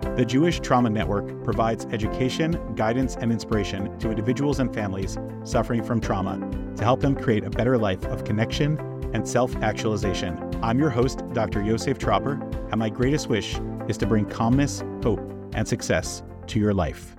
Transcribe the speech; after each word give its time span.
The 0.00 0.24
Jewish 0.24 0.60
Trauma 0.60 0.90
Network 0.90 1.44
provides 1.44 1.84
education, 1.86 2.74
guidance, 2.74 3.16
and 3.16 3.32
inspiration 3.32 3.98
to 3.98 4.10
individuals 4.10 4.60
and 4.60 4.72
families 4.72 5.18
suffering 5.44 5.82
from 5.82 6.00
trauma 6.00 6.38
to 6.76 6.84
help 6.84 7.00
them 7.00 7.16
create 7.16 7.44
a 7.44 7.50
better 7.50 7.76
life 7.76 8.04
of 8.06 8.24
connection 8.24 8.78
and 9.12 9.28
self 9.28 9.54
actualization. 9.56 10.38
I'm 10.62 10.78
your 10.78 10.90
host, 10.90 11.22
Dr. 11.32 11.62
Yosef 11.62 11.98
Tropper, 11.98 12.40
and 12.70 12.78
my 12.78 12.88
greatest 12.88 13.28
wish 13.28 13.58
is 13.88 13.98
to 13.98 14.06
bring 14.06 14.24
calmness, 14.26 14.84
hope, 15.02 15.20
and 15.52 15.66
success 15.66 16.22
to 16.46 16.60
your 16.60 16.74
life. 16.74 17.16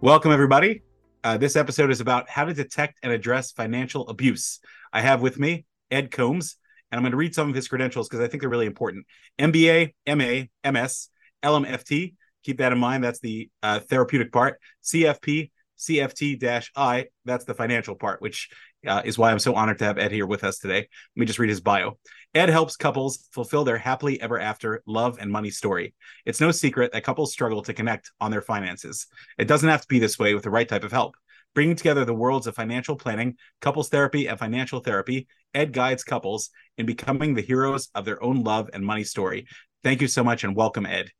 Welcome, 0.00 0.30
everybody. 0.30 0.82
Uh, 1.24 1.36
this 1.36 1.56
episode 1.56 1.90
is 1.90 2.00
about 2.00 2.28
how 2.28 2.44
to 2.44 2.54
detect 2.54 2.98
and 3.02 3.12
address 3.12 3.52
financial 3.52 4.08
abuse. 4.08 4.60
I 4.92 5.00
have 5.00 5.22
with 5.22 5.38
me 5.38 5.64
Ed 5.90 6.10
Coambs, 6.10 6.56
and 6.90 6.98
I'm 6.98 7.02
going 7.02 7.12
to 7.12 7.16
read 7.16 7.34
some 7.34 7.48
of 7.48 7.54
his 7.54 7.68
credentials 7.68 8.08
because 8.08 8.24
I 8.24 8.28
think 8.28 8.42
they're 8.42 8.50
really 8.50 8.66
important 8.66 9.06
MBA, 9.38 9.94
MA, 10.06 10.70
MS, 10.70 11.08
LMFT, 11.42 12.14
Keep 12.44 12.58
that 12.58 12.72
in 12.72 12.78
mind. 12.78 13.04
That's 13.04 13.20
the 13.20 13.50
uh, 13.62 13.80
therapeutic 13.80 14.32
part. 14.32 14.58
CFP, 14.84 15.50
CFT 15.78 16.68
I, 16.76 17.06
that's 17.24 17.44
the 17.44 17.54
financial 17.54 17.94
part, 17.94 18.20
which 18.20 18.50
uh, 18.86 19.02
is 19.04 19.16
why 19.16 19.30
I'm 19.30 19.38
so 19.38 19.54
honored 19.54 19.78
to 19.78 19.84
have 19.84 19.98
Ed 19.98 20.10
here 20.10 20.26
with 20.26 20.44
us 20.44 20.58
today. 20.58 20.78
Let 20.78 20.88
me 21.20 21.26
just 21.26 21.38
read 21.38 21.50
his 21.50 21.60
bio. 21.60 21.98
Ed 22.34 22.48
helps 22.48 22.76
couples 22.76 23.28
fulfill 23.32 23.62
their 23.62 23.78
happily 23.78 24.20
ever 24.20 24.40
after 24.40 24.82
love 24.86 25.18
and 25.20 25.30
money 25.30 25.50
story. 25.50 25.94
It's 26.24 26.40
no 26.40 26.50
secret 26.50 26.92
that 26.92 27.04
couples 27.04 27.32
struggle 27.32 27.62
to 27.62 27.74
connect 27.74 28.10
on 28.20 28.30
their 28.30 28.42
finances. 28.42 29.06
It 29.38 29.46
doesn't 29.46 29.68
have 29.68 29.82
to 29.82 29.88
be 29.88 29.98
this 29.98 30.18
way 30.18 30.34
with 30.34 30.42
the 30.42 30.50
right 30.50 30.68
type 30.68 30.84
of 30.84 30.92
help. 30.92 31.14
Bringing 31.54 31.76
together 31.76 32.06
the 32.06 32.14
worlds 32.14 32.46
of 32.46 32.54
financial 32.54 32.96
planning, 32.96 33.36
couples 33.60 33.90
therapy, 33.90 34.26
and 34.26 34.38
financial 34.38 34.80
therapy, 34.80 35.28
Ed 35.54 35.72
guides 35.72 36.02
couples 36.02 36.48
in 36.78 36.86
becoming 36.86 37.34
the 37.34 37.42
heroes 37.42 37.90
of 37.94 38.06
their 38.06 38.22
own 38.22 38.42
love 38.42 38.70
and 38.72 38.84
money 38.84 39.04
story. 39.04 39.46
Thank 39.84 40.00
you 40.00 40.08
so 40.08 40.24
much 40.24 40.44
and 40.44 40.56
welcome, 40.56 40.86
Ed. 40.86 41.10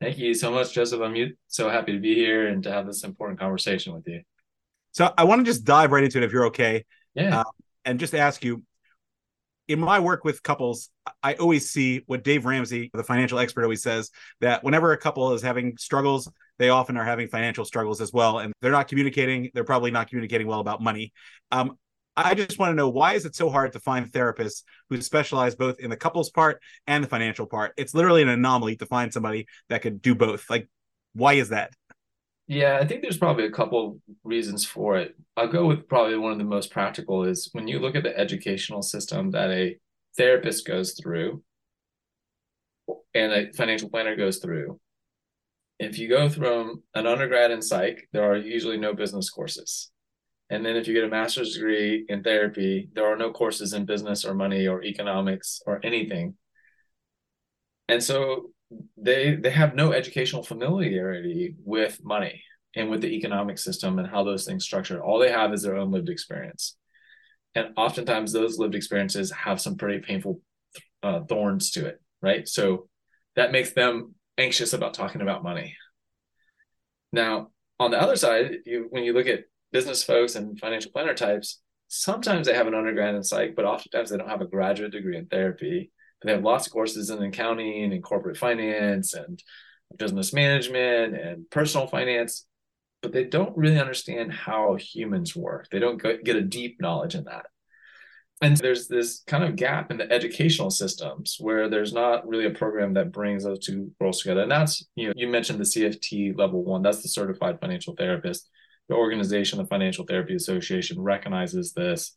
Thank 0.00 0.18
you 0.18 0.34
so 0.34 0.50
much, 0.50 0.74
Joseph. 0.74 1.00
I'm 1.00 1.36
so 1.46 1.70
happy 1.70 1.92
to 1.92 1.98
be 1.98 2.14
here 2.14 2.48
and 2.48 2.62
to 2.64 2.70
have 2.70 2.86
this 2.86 3.02
important 3.02 3.40
conversation 3.40 3.94
with 3.94 4.06
you. 4.06 4.22
So 4.92 5.12
I 5.16 5.24
want 5.24 5.40
to 5.40 5.44
just 5.44 5.64
dive 5.64 5.92
right 5.92 6.04
into 6.04 6.18
it 6.18 6.24
if 6.24 6.32
you're 6.32 6.46
okay. 6.46 6.84
Yeah. 7.14 7.40
Uh, 7.40 7.44
and 7.84 7.98
just 7.98 8.14
ask 8.14 8.44
you 8.44 8.62
in 9.68 9.80
my 9.80 9.98
work 9.98 10.24
with 10.24 10.42
couples, 10.42 10.90
I 11.22 11.34
always 11.34 11.70
see 11.70 12.02
what 12.06 12.22
Dave 12.22 12.44
Ramsey, 12.44 12.90
the 12.92 13.02
financial 13.02 13.38
expert, 13.38 13.64
always 13.64 13.82
says 13.82 14.10
that 14.40 14.62
whenever 14.62 14.92
a 14.92 14.98
couple 14.98 15.32
is 15.32 15.42
having 15.42 15.76
struggles, 15.76 16.30
they 16.58 16.68
often 16.68 16.96
are 16.96 17.04
having 17.04 17.28
financial 17.28 17.64
struggles 17.64 18.00
as 18.00 18.12
well. 18.12 18.38
And 18.38 18.52
they're 18.60 18.72
not 18.72 18.88
communicating, 18.88 19.50
they're 19.54 19.64
probably 19.64 19.90
not 19.90 20.08
communicating 20.08 20.46
well 20.46 20.60
about 20.60 20.82
money. 20.82 21.12
Um, 21.50 21.78
I 22.16 22.34
just 22.34 22.58
want 22.58 22.70
to 22.70 22.76
know 22.76 22.88
why 22.88 23.12
is 23.12 23.26
it 23.26 23.34
so 23.34 23.50
hard 23.50 23.72
to 23.72 23.80
find 23.80 24.10
therapists 24.10 24.62
who 24.88 25.00
specialize 25.02 25.54
both 25.54 25.78
in 25.80 25.90
the 25.90 25.96
couples 25.96 26.30
part 26.30 26.62
and 26.86 27.04
the 27.04 27.08
financial 27.08 27.46
part? 27.46 27.72
It's 27.76 27.94
literally 27.94 28.22
an 28.22 28.30
anomaly 28.30 28.76
to 28.76 28.86
find 28.86 29.12
somebody 29.12 29.46
that 29.68 29.82
could 29.82 30.00
do 30.00 30.14
both. 30.14 30.48
Like, 30.48 30.68
why 31.12 31.34
is 31.34 31.50
that? 31.50 31.74
Yeah, 32.48 32.78
I 32.80 32.86
think 32.86 33.02
there's 33.02 33.18
probably 33.18 33.44
a 33.44 33.50
couple 33.50 34.00
reasons 34.24 34.64
for 34.64 34.96
it. 34.96 35.14
I'll 35.36 35.48
go 35.48 35.66
with 35.66 35.88
probably 35.88 36.16
one 36.16 36.32
of 36.32 36.38
the 36.38 36.44
most 36.44 36.70
practical 36.70 37.24
is 37.24 37.50
when 37.52 37.68
you 37.68 37.80
look 37.80 37.96
at 37.96 38.02
the 38.02 38.16
educational 38.16 38.82
system 38.82 39.32
that 39.32 39.50
a 39.50 39.76
therapist 40.16 40.66
goes 40.66 40.92
through 40.92 41.42
and 43.14 43.32
a 43.32 43.52
financial 43.52 43.90
planner 43.90 44.16
goes 44.16 44.38
through. 44.38 44.80
If 45.78 45.98
you 45.98 46.08
go 46.08 46.30
from 46.30 46.82
an 46.94 47.06
undergrad 47.06 47.50
in 47.50 47.60
psych, 47.60 48.08
there 48.12 48.30
are 48.30 48.36
usually 48.36 48.78
no 48.78 48.94
business 48.94 49.28
courses 49.28 49.90
and 50.48 50.64
then 50.64 50.76
if 50.76 50.86
you 50.86 50.94
get 50.94 51.04
a 51.04 51.08
master's 51.08 51.54
degree 51.54 52.04
in 52.08 52.22
therapy, 52.22 52.88
there 52.92 53.10
are 53.10 53.16
no 53.16 53.32
courses 53.32 53.72
in 53.72 53.84
business 53.84 54.24
or 54.24 54.34
money 54.34 54.66
or 54.68 54.82
economics 54.82 55.60
or 55.66 55.80
anything. 55.82 56.36
And 57.88 58.02
so 58.02 58.50
they 58.96 59.36
they 59.36 59.50
have 59.50 59.74
no 59.74 59.92
educational 59.92 60.42
familiarity 60.42 61.54
with 61.64 62.00
money 62.04 62.42
and 62.74 62.90
with 62.90 63.00
the 63.00 63.16
economic 63.16 63.58
system 63.58 63.98
and 63.98 64.08
how 64.08 64.22
those 64.22 64.44
things 64.44 64.64
structure. 64.64 65.02
All 65.02 65.18
they 65.18 65.30
have 65.30 65.52
is 65.52 65.62
their 65.62 65.76
own 65.76 65.90
lived 65.90 66.08
experience. 66.08 66.76
And 67.54 67.68
oftentimes 67.76 68.32
those 68.32 68.58
lived 68.58 68.74
experiences 68.74 69.32
have 69.32 69.60
some 69.60 69.76
pretty 69.76 70.00
painful 70.00 70.42
uh, 71.02 71.20
thorns 71.22 71.70
to 71.72 71.86
it, 71.86 72.00
right? 72.20 72.46
So 72.46 72.88
that 73.34 73.50
makes 73.50 73.72
them 73.72 74.14
anxious 74.36 74.74
about 74.74 74.94
talking 74.94 75.22
about 75.22 75.42
money. 75.42 75.76
Now, 77.12 77.50
on 77.80 77.90
the 77.90 78.00
other 78.00 78.16
side, 78.16 78.56
you, 78.66 78.86
when 78.90 79.04
you 79.04 79.14
look 79.14 79.26
at 79.26 79.44
business 79.72 80.02
folks 80.02 80.34
and 80.34 80.58
financial 80.58 80.90
planner 80.90 81.14
types, 81.14 81.60
sometimes 81.88 82.46
they 82.46 82.54
have 82.54 82.66
an 82.66 82.74
undergrad 82.74 83.14
in 83.14 83.22
psych, 83.22 83.54
but 83.54 83.64
oftentimes 83.64 84.10
they 84.10 84.16
don't 84.16 84.28
have 84.28 84.40
a 84.40 84.46
graduate 84.46 84.92
degree 84.92 85.16
in 85.16 85.26
therapy. 85.26 85.90
They 86.24 86.32
have 86.32 86.42
lots 86.42 86.66
of 86.66 86.72
courses 86.72 87.10
in 87.10 87.22
accounting 87.22 87.92
and 87.92 88.02
corporate 88.02 88.36
finance 88.36 89.14
and 89.14 89.40
business 89.96 90.32
management 90.32 91.14
and 91.14 91.48
personal 91.50 91.86
finance, 91.86 92.46
but 93.02 93.12
they 93.12 93.24
don't 93.24 93.56
really 93.56 93.78
understand 93.78 94.32
how 94.32 94.74
humans 94.74 95.36
work. 95.36 95.68
They 95.70 95.78
don't 95.78 96.02
get 96.02 96.36
a 96.36 96.42
deep 96.42 96.80
knowledge 96.80 97.14
in 97.14 97.24
that. 97.24 97.46
And 98.42 98.56
there's 98.56 98.88
this 98.88 99.22
kind 99.26 99.44
of 99.44 99.56
gap 99.56 99.90
in 99.90 99.96
the 99.96 100.10
educational 100.12 100.70
systems 100.70 101.36
where 101.38 101.70
there's 101.70 101.92
not 101.92 102.26
really 102.26 102.46
a 102.46 102.50
program 102.50 102.94
that 102.94 103.12
brings 103.12 103.44
those 103.44 103.60
two 103.60 103.92
worlds 104.00 104.18
together. 104.18 104.42
And 104.42 104.50
that's, 104.50 104.84
you 104.94 105.06
know, 105.06 105.12
you 105.16 105.28
mentioned 105.28 105.58
the 105.58 105.64
CFT 105.64 106.36
level 106.36 106.64
one, 106.64 106.82
that's 106.82 107.02
the 107.02 107.08
certified 107.08 107.60
financial 107.60 107.94
therapist 107.94 108.50
the 108.88 108.94
organization, 108.94 109.58
the 109.58 109.66
Financial 109.66 110.04
Therapy 110.04 110.34
Association, 110.34 111.00
recognizes 111.00 111.72
this. 111.72 112.16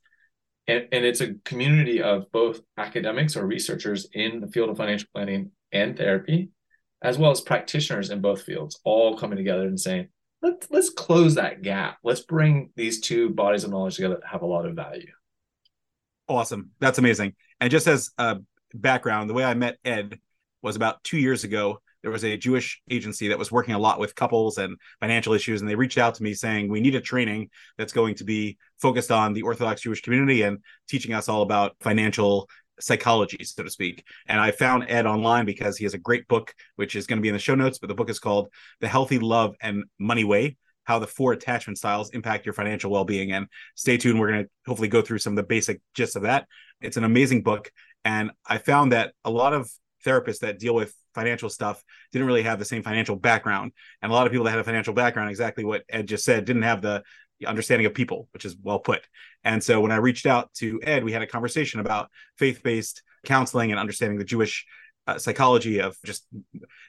And, 0.67 0.87
and 0.91 1.03
it's 1.03 1.21
a 1.21 1.33
community 1.45 2.01
of 2.01 2.31
both 2.31 2.61
academics 2.77 3.35
or 3.35 3.45
researchers 3.45 4.07
in 4.13 4.39
the 4.39 4.47
field 4.47 4.69
of 4.69 4.77
financial 4.77 5.07
planning 5.13 5.51
and 5.71 5.97
therapy, 5.97 6.49
as 7.01 7.17
well 7.17 7.31
as 7.31 7.41
practitioners 7.41 8.11
in 8.11 8.21
both 8.21 8.43
fields, 8.43 8.79
all 8.83 9.17
coming 9.17 9.37
together 9.37 9.67
and 9.67 9.79
saying, 9.79 10.09
let's 10.41 10.67
let's 10.69 10.89
close 10.89 11.35
that 11.35 11.61
gap. 11.61 11.97
Let's 12.03 12.21
bring 12.21 12.71
these 12.75 13.01
two 13.01 13.29
bodies 13.29 13.63
of 13.63 13.71
knowledge 13.71 13.95
together 13.95 14.15
that 14.15 14.27
have 14.27 14.41
a 14.41 14.47
lot 14.47 14.65
of 14.65 14.75
value. 14.75 15.11
Awesome. 16.27 16.71
That's 16.79 16.99
amazing. 16.99 17.33
And 17.59 17.71
just 17.71 17.87
as 17.87 18.11
a 18.17 18.37
background, 18.73 19.29
the 19.29 19.33
way 19.33 19.43
I 19.43 19.55
met 19.55 19.77
Ed 19.83 20.19
was 20.61 20.75
about 20.75 21.03
two 21.03 21.17
years 21.17 21.43
ago 21.43 21.81
there 22.01 22.11
was 22.11 22.23
a 22.23 22.37
Jewish 22.37 22.81
agency 22.89 23.27
that 23.27 23.39
was 23.39 23.51
working 23.51 23.73
a 23.73 23.79
lot 23.79 23.99
with 23.99 24.15
couples 24.15 24.57
and 24.57 24.77
financial 24.99 25.33
issues, 25.33 25.61
and 25.61 25.69
they 25.69 25.75
reached 25.75 25.97
out 25.97 26.15
to 26.15 26.23
me 26.23 26.33
saying 26.33 26.69
we 26.69 26.81
need 26.81 26.95
a 26.95 27.01
training 27.01 27.49
that's 27.77 27.93
going 27.93 28.15
to 28.15 28.23
be 28.23 28.57
focused 28.81 29.11
on 29.11 29.33
the 29.33 29.41
Orthodox 29.41 29.81
Jewish 29.81 30.01
community 30.01 30.43
and 30.43 30.59
teaching 30.87 31.13
us 31.13 31.27
all 31.27 31.41
about 31.41 31.75
financial 31.81 32.49
psychology, 32.79 33.43
so 33.43 33.63
to 33.63 33.69
speak. 33.69 34.05
And 34.27 34.39
I 34.39 34.51
found 34.51 34.85
Ed 34.87 35.05
online 35.05 35.45
because 35.45 35.77
he 35.77 35.83
has 35.83 35.93
a 35.93 35.97
great 35.97 36.27
book, 36.27 36.53
which 36.77 36.95
is 36.95 37.07
going 37.07 37.17
to 37.17 37.21
be 37.21 37.27
in 37.27 37.35
the 37.35 37.39
show 37.39 37.55
notes. 37.55 37.77
But 37.77 37.87
the 37.87 37.95
book 37.95 38.09
is 38.09 38.19
called 38.19 38.47
The 38.79 38.87
Healthy 38.87 39.19
Love 39.19 39.55
and 39.61 39.83
Money 39.99 40.23
Way 40.23 40.57
how 40.89 40.97
the 40.97 41.05
four 41.05 41.33
attachment 41.33 41.77
styles 41.77 42.09
impact 42.11 42.47
your 42.47 42.53
financial 42.53 42.89
well-being 42.89 43.31
and 43.31 43.45
stay 43.75 43.95
tuned 43.95 44.19
we're 44.19 44.31
going 44.31 44.43
to 44.43 44.49
hopefully 44.65 44.87
go 44.87 45.03
through 45.03 45.19
some 45.19 45.33
of 45.33 45.37
the 45.37 45.43
basic 45.43 45.81
gist 45.93 46.15
of 46.15 46.23
that 46.23 46.47
it's 46.81 46.97
an 46.97 47.03
amazing 47.03 47.43
book 47.43 47.71
and 48.03 48.31
i 48.47 48.57
found 48.57 48.91
that 48.91 49.13
a 49.23 49.29
lot 49.29 49.53
of 49.53 49.69
therapists 50.05 50.39
that 50.39 50.59
deal 50.59 50.75
with 50.75 50.93
financial 51.13 51.49
stuff 51.49 51.83
didn't 52.11 52.27
really 52.27 52.43
have 52.43 52.59
the 52.59 52.65
same 52.65 52.83
financial 52.83 53.15
background. 53.15 53.71
And 54.01 54.11
a 54.11 54.15
lot 54.15 54.27
of 54.27 54.31
people 54.31 54.45
that 54.45 54.51
had 54.51 54.59
a 54.59 54.63
financial 54.63 54.93
background 54.93 55.29
exactly 55.29 55.65
what 55.65 55.83
ed 55.89 56.07
just 56.07 56.23
said 56.23 56.45
didn't 56.45 56.63
have 56.63 56.81
the 56.81 57.03
understanding 57.45 57.85
of 57.85 57.93
people 57.93 58.27
which 58.31 58.45
is 58.45 58.55
well 58.61 58.79
put. 58.79 59.01
And 59.43 59.63
so 59.63 59.81
when 59.81 59.91
i 59.91 59.95
reached 59.95 60.25
out 60.25 60.53
to 60.55 60.79
ed 60.83 61.03
we 61.03 61.11
had 61.11 61.21
a 61.21 61.27
conversation 61.27 61.79
about 61.79 62.09
faith-based 62.37 63.01
counseling 63.25 63.71
and 63.71 63.79
understanding 63.79 64.17
the 64.17 64.25
jewish 64.25 64.65
uh, 65.07 65.17
psychology 65.17 65.79
of 65.81 65.97
just 66.05 66.25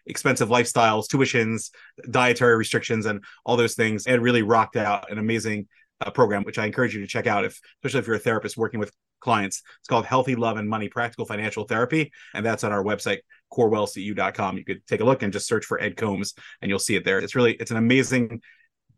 expensive 0.06 0.48
lifestyles 0.48 1.06
tuitions 1.06 1.70
dietary 2.10 2.56
restrictions 2.56 3.06
and 3.06 3.24
all 3.44 3.56
those 3.56 3.74
things. 3.74 4.06
Ed 4.06 4.20
really 4.20 4.42
rocked 4.42 4.76
out 4.76 5.10
an 5.10 5.18
amazing 5.18 5.68
uh, 6.00 6.10
program 6.10 6.44
which 6.44 6.58
i 6.58 6.66
encourage 6.66 6.94
you 6.94 7.00
to 7.00 7.06
check 7.06 7.26
out 7.26 7.44
if 7.44 7.60
especially 7.78 8.00
if 8.00 8.06
you're 8.06 8.16
a 8.16 8.20
therapist 8.20 8.56
working 8.56 8.80
with 8.80 8.92
clients. 9.20 9.62
It's 9.78 9.88
called 9.88 10.06
Healthy 10.06 10.36
Love 10.36 10.56
and 10.56 10.68
Money 10.68 10.88
Practical 10.88 11.26
Financial 11.26 11.64
Therapy. 11.64 12.12
And 12.34 12.44
that's 12.44 12.64
on 12.64 12.72
our 12.72 12.82
website, 12.82 13.18
corewellceu.com. 13.52 14.58
You 14.58 14.64
could 14.64 14.86
take 14.86 15.00
a 15.00 15.04
look 15.04 15.22
and 15.22 15.32
just 15.32 15.46
search 15.46 15.64
for 15.64 15.80
Ed 15.80 15.96
Coambs 15.96 16.34
and 16.60 16.68
you'll 16.68 16.78
see 16.78 16.96
it 16.96 17.04
there. 17.04 17.18
It's 17.18 17.34
really, 17.34 17.54
it's 17.54 17.70
an 17.70 17.76
amazing 17.76 18.40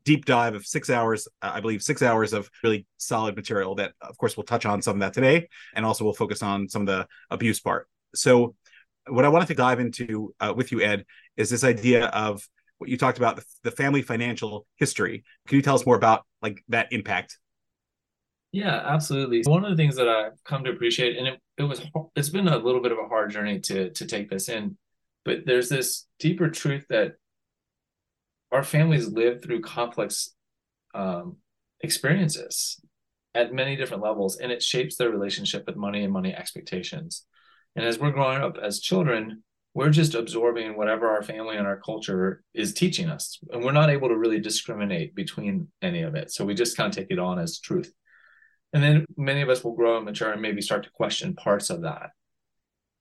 deep 0.05 0.25
dive 0.25 0.55
of 0.55 0.67
six 0.67 0.91
hours, 0.91 1.29
I 1.41 1.61
believe 1.61 1.83
six 1.83 2.03
hours 2.03 2.33
of 2.33 2.51
really 2.65 2.87
solid 2.97 3.37
material 3.37 3.75
that, 3.77 3.93
of 4.01 4.17
course, 4.19 4.37
we'll 4.37 4.45
touch 4.45 4.67
on 4.67 4.83
some 4.83 4.97
of 4.97 5.01
that 5.01 5.13
today. 5.13 5.49
And 5.75 5.85
also 5.85 6.05
we'll 6.05 6.13
focus 6.13 6.43
on 6.43 6.69
some 6.69 6.83
of 6.83 6.87
the 6.87 7.07
abuse 7.31 7.61
part. 7.61 7.89
So 8.15 8.55
what 9.09 9.25
I 9.25 9.29
wanted 9.29 9.49
to 9.49 9.55
dive 9.55 9.81
into 9.81 10.35
uh, 10.41 10.53
with 10.57 10.73
you, 10.73 10.81
Ed, 10.81 11.05
is 11.37 11.51
this 11.51 11.65
idea 11.65 12.07
of 12.07 12.47
what 12.79 12.91
you 12.91 12.99
talked 12.99 13.19
about, 13.19 13.37
the, 13.37 13.45
the 13.63 13.71
family 13.71 14.03
financial 14.03 14.67
history. 14.77 15.25
Can 15.47 15.57
you 15.57 15.63
tell 15.63 15.77
us 15.77 15.87
more 15.87 15.97
about 15.97 16.25
like 16.43 16.65
that 16.69 16.93
impact 16.93 17.39
yeah, 18.53 18.83
absolutely. 18.85 19.43
One 19.51 19.65
of 19.65 19.71
the 19.71 19.77
things 19.77 19.97
that 19.97 20.09
I've 20.09 20.43
come 20.45 20.65
to 20.65 20.71
appreciate, 20.71 21.17
and 21.17 21.27
it, 21.27 21.41
it 21.57 21.63
was 21.63 21.81
it's 22.15 22.29
been 22.29 22.49
a 22.49 22.59
little 22.59 22.83
bit 22.83 22.93
of 22.93 22.99
a 22.99 23.09
hard 23.09 23.31
journey 23.31 23.61
to 23.61 23.91
to 23.91 24.07
take 24.07 24.29
this 24.29 24.49
in, 24.51 24.77
but 25.25 25.41
there's 25.47 25.71
this 25.71 26.07
deeper 26.19 26.51
truth 26.51 26.85
that 26.91 27.15
our 28.53 28.63
families 28.63 29.09
live 29.09 29.43
through 29.43 29.63
complex 29.63 30.35
um, 30.95 31.37
experiences 31.81 32.79
at 33.35 33.55
many 33.55 33.75
different 33.75 34.03
levels, 34.03 34.37
and 34.37 34.53
it 34.53 34.63
shapes 34.63 34.97
their 34.97 35.11
relationship 35.11 35.65
with 35.67 35.77
money 35.77 36.05
and 36.05 36.13
money 36.13 36.35
expectations. 36.35 37.25
And 37.75 37.87
as 37.87 37.99
we're 37.99 38.11
growing 38.11 38.43
up 38.43 38.59
as 38.63 38.81
children, 38.81 39.43
we're 39.73 39.89
just 39.89 40.15
absorbing 40.15 40.77
whatever 40.77 41.09
our 41.09 41.23
family 41.23 41.57
and 41.57 41.67
our 41.67 41.81
culture 41.81 42.43
is 42.53 42.75
teaching 42.75 43.09
us 43.09 43.39
and 43.51 43.65
we're 43.65 43.73
not 43.73 43.89
able 43.89 44.09
to 44.09 44.19
really 44.19 44.39
discriminate 44.39 45.15
between 45.15 45.69
any 45.81 46.03
of 46.03 46.15
it 46.15 46.31
so 46.31 46.45
we 46.45 46.53
just 46.53 46.77
kind 46.77 46.91
of 46.91 46.95
take 46.95 47.11
it 47.11 47.19
on 47.19 47.39
as 47.39 47.59
truth 47.59 47.91
and 48.73 48.83
then 48.83 49.07
many 49.17 49.43
of 49.43 49.49
us 49.49 49.63
will 49.63 49.75
grow 49.75 49.97
and 49.97 50.05
mature 50.05 50.33
and 50.33 50.43
maybe 50.43 50.63
start 50.63 50.85
to 50.85 50.91
question 50.91 51.35
parts 51.35 51.71
of 51.71 51.83
that. 51.83 52.11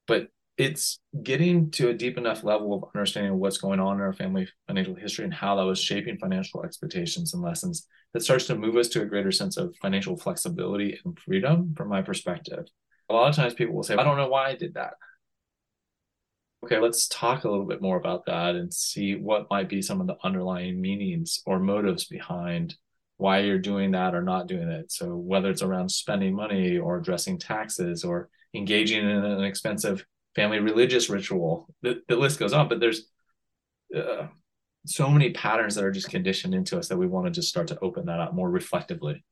But 0.08 0.28
it's 0.58 1.00
getting 1.24 1.72
to 1.72 1.90
a 1.90 1.94
deep 1.94 2.18
enough 2.18 2.44
level 2.44 2.74
of 2.74 2.84
understanding 2.94 3.40
what's 3.40 3.58
going 3.58 3.80
on 3.80 3.96
in 3.96 4.02
our 4.02 4.14
family 4.14 4.48
financial 4.68 4.96
history 4.96 5.26
and 5.26 5.34
how 5.34 5.56
that 5.56 5.64
was 5.64 5.80
shaping 5.80 6.18
financial 6.18 6.64
expectations 6.64 7.34
and 7.34 7.42
lessons 7.42 7.88
that 8.14 8.22
starts 8.22 8.46
to 8.48 8.56
move 8.56 8.76
us 8.76 8.90
to 8.90 9.02
a 9.02 9.06
greater 9.06 9.32
sense 9.32 9.58
of 9.58 9.74
financial 9.82 10.18
flexibility 10.18 11.00
and 11.06 11.18
freedom 11.20 11.74
from 11.76 11.88
my 11.88 12.02
perspective. 12.02 12.66
A 13.10 13.14
lot 13.14 13.30
of 13.30 13.36
times 13.36 13.54
people 13.54 13.76
will 13.76 13.84
say 13.84 13.96
i 13.96 14.04
don't 14.04 14.18
know 14.18 14.28
why 14.28 14.50
i 14.50 14.56
did 14.56 14.74
that. 14.74 14.94
Okay, 16.64 16.78
let's 16.78 17.08
talk 17.08 17.44
a 17.44 17.50
little 17.50 17.66
bit 17.66 17.82
more 17.82 17.98
about 17.98 18.28
that 18.28 18.56
and 18.56 18.72
see 18.72 19.16
what 19.16 19.50
might 19.50 19.68
be 19.68 19.82
some 19.82 20.00
of 20.00 20.06
the 20.06 20.18
underlying 20.24 20.80
meanings 20.80 21.42
or 21.46 21.60
motives 21.60 22.06
behind 22.06 22.76
why 23.22 23.38
you're 23.38 23.60
doing 23.60 23.92
that 23.92 24.16
or 24.16 24.24
not 24.24 24.48
doing 24.48 24.68
it. 24.68 24.92
So 24.92 25.16
whether 25.16 25.52
it's 25.52 25.62
around 25.62 25.90
spending 25.90 26.34
money 26.34 26.80
or 26.80 26.98
addressing 26.98 27.38
taxes 27.38 28.04
or 28.04 28.30
engaging 28.56 29.08
in 29.08 29.24
an 29.24 29.44
expensive 29.44 30.04
family 30.36 30.58
religious 30.58 31.08
ritual, 31.08 31.68
the, 31.84 32.02
the 32.08 32.16
list 32.16 32.40
goes 32.40 32.52
on. 32.52 32.68
But 32.68 32.80
there's 32.80 33.04
uh, 33.96 34.26
so 34.88 35.08
many 35.08 35.30
patterns 35.30 35.76
that 35.76 35.84
are 35.84 35.92
just 35.92 36.10
conditioned 36.10 36.56
into 36.56 36.80
us 36.80 36.88
that 36.88 36.98
we 36.98 37.06
want 37.06 37.28
to 37.28 37.32
just 37.32 37.48
start 37.48 37.68
to 37.68 37.78
open 37.82 38.08
that 38.08 38.20
up 38.20 38.34
more 38.34 38.50
reflectively. 38.50 39.24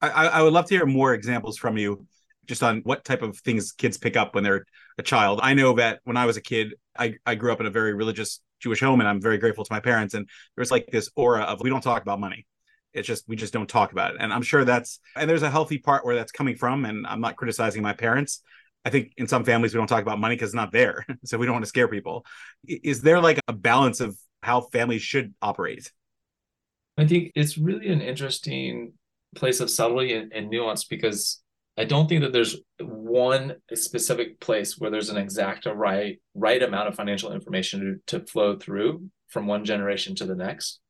I, 0.00 0.28
I 0.28 0.42
would 0.42 0.54
love 0.54 0.66
to 0.68 0.74
hear 0.74 0.86
more 0.86 1.12
examples 1.12 1.58
from 1.58 1.76
you 1.76 2.06
just 2.46 2.62
on 2.62 2.80
what 2.84 3.04
type 3.04 3.20
of 3.20 3.36
things 3.40 3.72
kids 3.72 3.98
pick 3.98 4.16
up 4.16 4.34
when 4.34 4.44
they're 4.44 4.64
a 4.96 5.02
child. 5.02 5.40
I 5.42 5.52
know 5.52 5.74
that 5.74 6.00
when 6.04 6.16
I 6.16 6.24
was 6.24 6.38
a 6.38 6.42
kid, 6.42 6.74
I, 6.98 7.14
I 7.26 7.34
grew 7.34 7.52
up 7.52 7.60
in 7.60 7.66
a 7.66 7.70
very 7.70 7.92
religious 7.92 8.40
Jewish 8.60 8.80
home 8.80 9.00
and 9.00 9.08
I'm 9.08 9.20
very 9.20 9.36
grateful 9.36 9.64
to 9.64 9.72
my 9.72 9.80
parents. 9.80 10.14
And 10.14 10.26
there's 10.54 10.70
like 10.70 10.86
this 10.90 11.10
aura 11.16 11.42
of 11.42 11.60
we 11.60 11.68
don't 11.68 11.82
talk 11.82 12.00
about 12.00 12.18
money. 12.18 12.46
It's 12.96 13.06
just 13.06 13.28
we 13.28 13.36
just 13.36 13.52
don't 13.52 13.68
talk 13.68 13.92
about 13.92 14.12
it. 14.12 14.16
And 14.20 14.32
I'm 14.32 14.42
sure 14.42 14.64
that's 14.64 14.98
and 15.14 15.28
there's 15.28 15.42
a 15.42 15.50
healthy 15.50 15.78
part 15.78 16.04
where 16.04 16.14
that's 16.14 16.32
coming 16.32 16.56
from. 16.56 16.84
And 16.84 17.06
I'm 17.06 17.20
not 17.20 17.36
criticizing 17.36 17.82
my 17.82 17.92
parents. 17.92 18.42
I 18.84 18.90
think 18.90 19.12
in 19.16 19.26
some 19.26 19.44
families 19.44 19.74
we 19.74 19.78
don't 19.78 19.88
talk 19.88 20.02
about 20.02 20.20
money 20.20 20.36
because 20.36 20.50
it's 20.50 20.54
not 20.54 20.72
there. 20.72 21.04
so 21.24 21.38
we 21.38 21.46
don't 21.46 21.54
want 21.54 21.64
to 21.64 21.68
scare 21.68 21.88
people. 21.88 22.24
Is 22.66 23.02
there 23.02 23.20
like 23.20 23.38
a 23.48 23.52
balance 23.52 24.00
of 24.00 24.16
how 24.42 24.60
families 24.60 25.02
should 25.02 25.34
operate? 25.42 25.90
I 26.96 27.06
think 27.06 27.32
it's 27.34 27.58
really 27.58 27.88
an 27.88 28.00
interesting 28.00 28.92
place 29.34 29.60
of 29.60 29.70
subtlety 29.70 30.14
and, 30.14 30.32
and 30.32 30.48
nuance 30.48 30.84
because 30.84 31.42
I 31.76 31.84
don't 31.84 32.08
think 32.08 32.22
that 32.22 32.32
there's 32.32 32.56
one 32.80 33.56
specific 33.74 34.40
place 34.40 34.78
where 34.78 34.90
there's 34.90 35.10
an 35.10 35.18
exact 35.18 35.66
right 35.66 36.18
right 36.34 36.62
amount 36.62 36.88
of 36.88 36.94
financial 36.94 37.32
information 37.32 38.00
to, 38.06 38.18
to 38.18 38.26
flow 38.26 38.56
through 38.56 39.10
from 39.28 39.46
one 39.46 39.64
generation 39.64 40.14
to 40.14 40.24
the 40.24 40.34
next. 40.34 40.80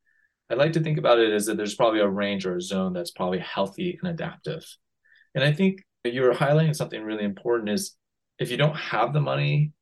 I 0.49 0.55
like 0.55 0.73
to 0.75 0.81
think 0.81 0.99
about 0.99 1.19
it 1.19 1.33
as 1.33 1.47
that 1.47 1.57
there's 1.57 1.75
probably 1.75 2.01
a 2.01 2.09
range 2.09 2.47
or 2.47 2.57
a 2.57 2.61
zone 2.61 2.93
that's 2.93 3.11
probably 3.11 3.41
healthy 3.41 3.99
and 4.01 4.11
adaptive. 4.11 4.65
And 5.35 5.43
I 5.43 5.53
think 5.53 5.83
you're 6.05 6.35
highlighting 6.35 6.75
something 6.75 7.03
really 7.03 7.25
important 7.25 7.71
is 7.71 7.97
if 8.39 8.51
you 8.51 8.57
don't 8.57 8.77
have 8.77 9.13
the 9.13 9.21
money, 9.21 9.73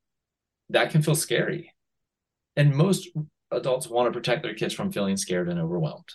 that 0.71 0.91
can 0.91 1.03
feel 1.03 1.15
scary. 1.15 1.73
And 2.57 2.75
most 2.75 3.09
adults 3.51 3.89
want 3.89 4.13
to 4.13 4.19
protect 4.19 4.43
their 4.43 4.55
kids 4.55 4.73
from 4.73 4.91
feeling 4.91 5.17
scared 5.17 5.49
and 5.49 5.61
overwhelmed. 5.61 6.09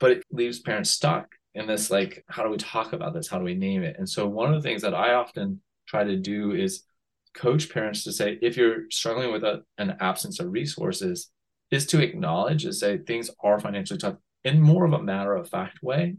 But 0.00 0.12
it 0.12 0.24
leaves 0.30 0.60
parents 0.60 0.90
stuck 0.90 1.28
in 1.54 1.66
this 1.66 1.90
like 1.90 2.24
how 2.28 2.42
do 2.42 2.50
we 2.50 2.56
talk 2.56 2.92
about 2.92 3.14
this 3.14 3.28
how 3.28 3.38
do 3.38 3.44
we 3.44 3.54
name 3.54 3.82
it 3.82 3.96
and 3.98 4.08
so 4.08 4.26
one 4.26 4.52
of 4.52 4.60
the 4.60 4.68
things 4.68 4.82
that 4.82 4.94
i 4.94 5.14
often 5.14 5.60
try 5.86 6.04
to 6.04 6.16
do 6.16 6.52
is 6.52 6.82
coach 7.34 7.70
parents 7.72 8.04
to 8.04 8.12
say 8.12 8.38
if 8.42 8.56
you're 8.56 8.90
struggling 8.90 9.32
with 9.32 9.44
a, 9.44 9.62
an 9.78 9.96
absence 10.00 10.40
of 10.40 10.50
resources 10.50 11.30
is 11.74 11.86
to 11.86 12.02
acknowledge 12.02 12.64
and 12.64 12.74
say 12.74 12.98
things 12.98 13.30
are 13.42 13.60
financially 13.60 13.98
tough 13.98 14.16
in 14.44 14.60
more 14.60 14.84
of 14.84 14.92
a 14.92 15.02
matter 15.02 15.34
of 15.34 15.48
fact 15.48 15.82
way 15.82 16.16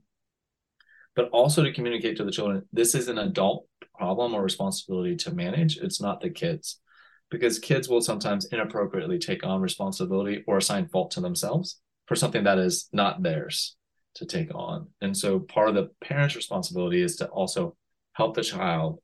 but 1.15 1.29
also 1.29 1.63
to 1.63 1.73
communicate 1.73 2.17
to 2.17 2.23
the 2.23 2.31
children 2.31 2.63
this 2.73 2.93
is 2.93 3.07
an 3.07 3.17
adult 3.17 3.67
problem 3.97 4.33
or 4.33 4.43
responsibility 4.43 5.15
to 5.15 5.31
manage 5.33 5.77
it's 5.77 6.01
not 6.01 6.21
the 6.21 6.29
kids 6.29 6.79
because 7.29 7.59
kids 7.59 7.89
will 7.89 8.01
sometimes 8.01 8.45
inappropriately 8.45 9.17
take 9.17 9.45
on 9.45 9.61
responsibility 9.61 10.43
or 10.47 10.57
assign 10.57 10.87
fault 10.87 11.11
to 11.11 11.21
themselves 11.21 11.79
for 12.05 12.15
something 12.15 12.43
that 12.43 12.59
is 12.59 12.87
not 12.93 13.23
theirs 13.23 13.75
to 14.15 14.25
take 14.25 14.53
on. 14.53 14.87
And 15.01 15.15
so 15.15 15.39
part 15.39 15.69
of 15.69 15.75
the 15.75 15.89
parent's 16.01 16.35
responsibility 16.35 17.01
is 17.01 17.17
to 17.17 17.27
also 17.27 17.75
help 18.13 18.35
the 18.35 18.43
child 18.43 18.99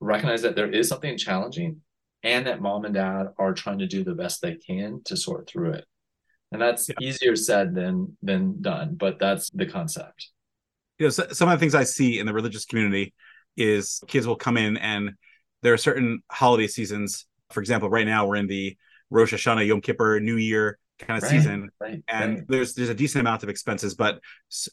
recognize 0.00 0.42
that 0.42 0.54
there 0.54 0.70
is 0.70 0.88
something 0.88 1.16
challenging 1.16 1.80
and 2.22 2.46
that 2.46 2.60
mom 2.60 2.84
and 2.84 2.94
dad 2.94 3.28
are 3.38 3.54
trying 3.54 3.78
to 3.78 3.86
do 3.86 4.04
the 4.04 4.14
best 4.14 4.42
they 4.42 4.56
can 4.56 5.02
to 5.04 5.16
sort 5.16 5.48
through 5.48 5.72
it. 5.72 5.84
And 6.50 6.60
that's 6.60 6.88
yeah. 6.88 6.94
easier 7.00 7.36
said 7.36 7.74
than 7.74 8.16
than 8.22 8.60
done, 8.62 8.94
but 8.94 9.18
that's 9.18 9.50
the 9.50 9.66
concept. 9.66 10.30
You 10.98 11.06
know, 11.06 11.10
so, 11.10 11.28
some 11.30 11.48
of 11.48 11.58
the 11.58 11.60
things 11.60 11.74
I 11.74 11.84
see 11.84 12.18
in 12.18 12.26
the 12.26 12.32
religious 12.32 12.64
community 12.64 13.14
is 13.56 14.02
kids 14.08 14.26
will 14.26 14.36
come 14.36 14.56
in 14.56 14.76
and 14.76 15.10
there 15.62 15.72
are 15.72 15.78
certain 15.78 16.22
holiday 16.30 16.66
seasons. 16.66 17.26
For 17.50 17.60
example, 17.60 17.90
right 17.90 18.06
now 18.06 18.26
we're 18.26 18.36
in 18.36 18.46
the 18.46 18.76
Rosh 19.10 19.32
Hashanah, 19.34 19.66
Yom 19.66 19.80
Kippur, 19.80 20.20
New 20.20 20.36
Year 20.36 20.78
kind 20.98 21.16
of 21.16 21.22
right, 21.22 21.30
season, 21.30 21.70
right, 21.80 22.02
and 22.08 22.34
right. 22.38 22.48
there's 22.48 22.74
there's 22.74 22.88
a 22.88 22.94
decent 22.94 23.20
amount 23.20 23.42
of 23.42 23.48
expenses. 23.48 23.94
But 23.94 24.20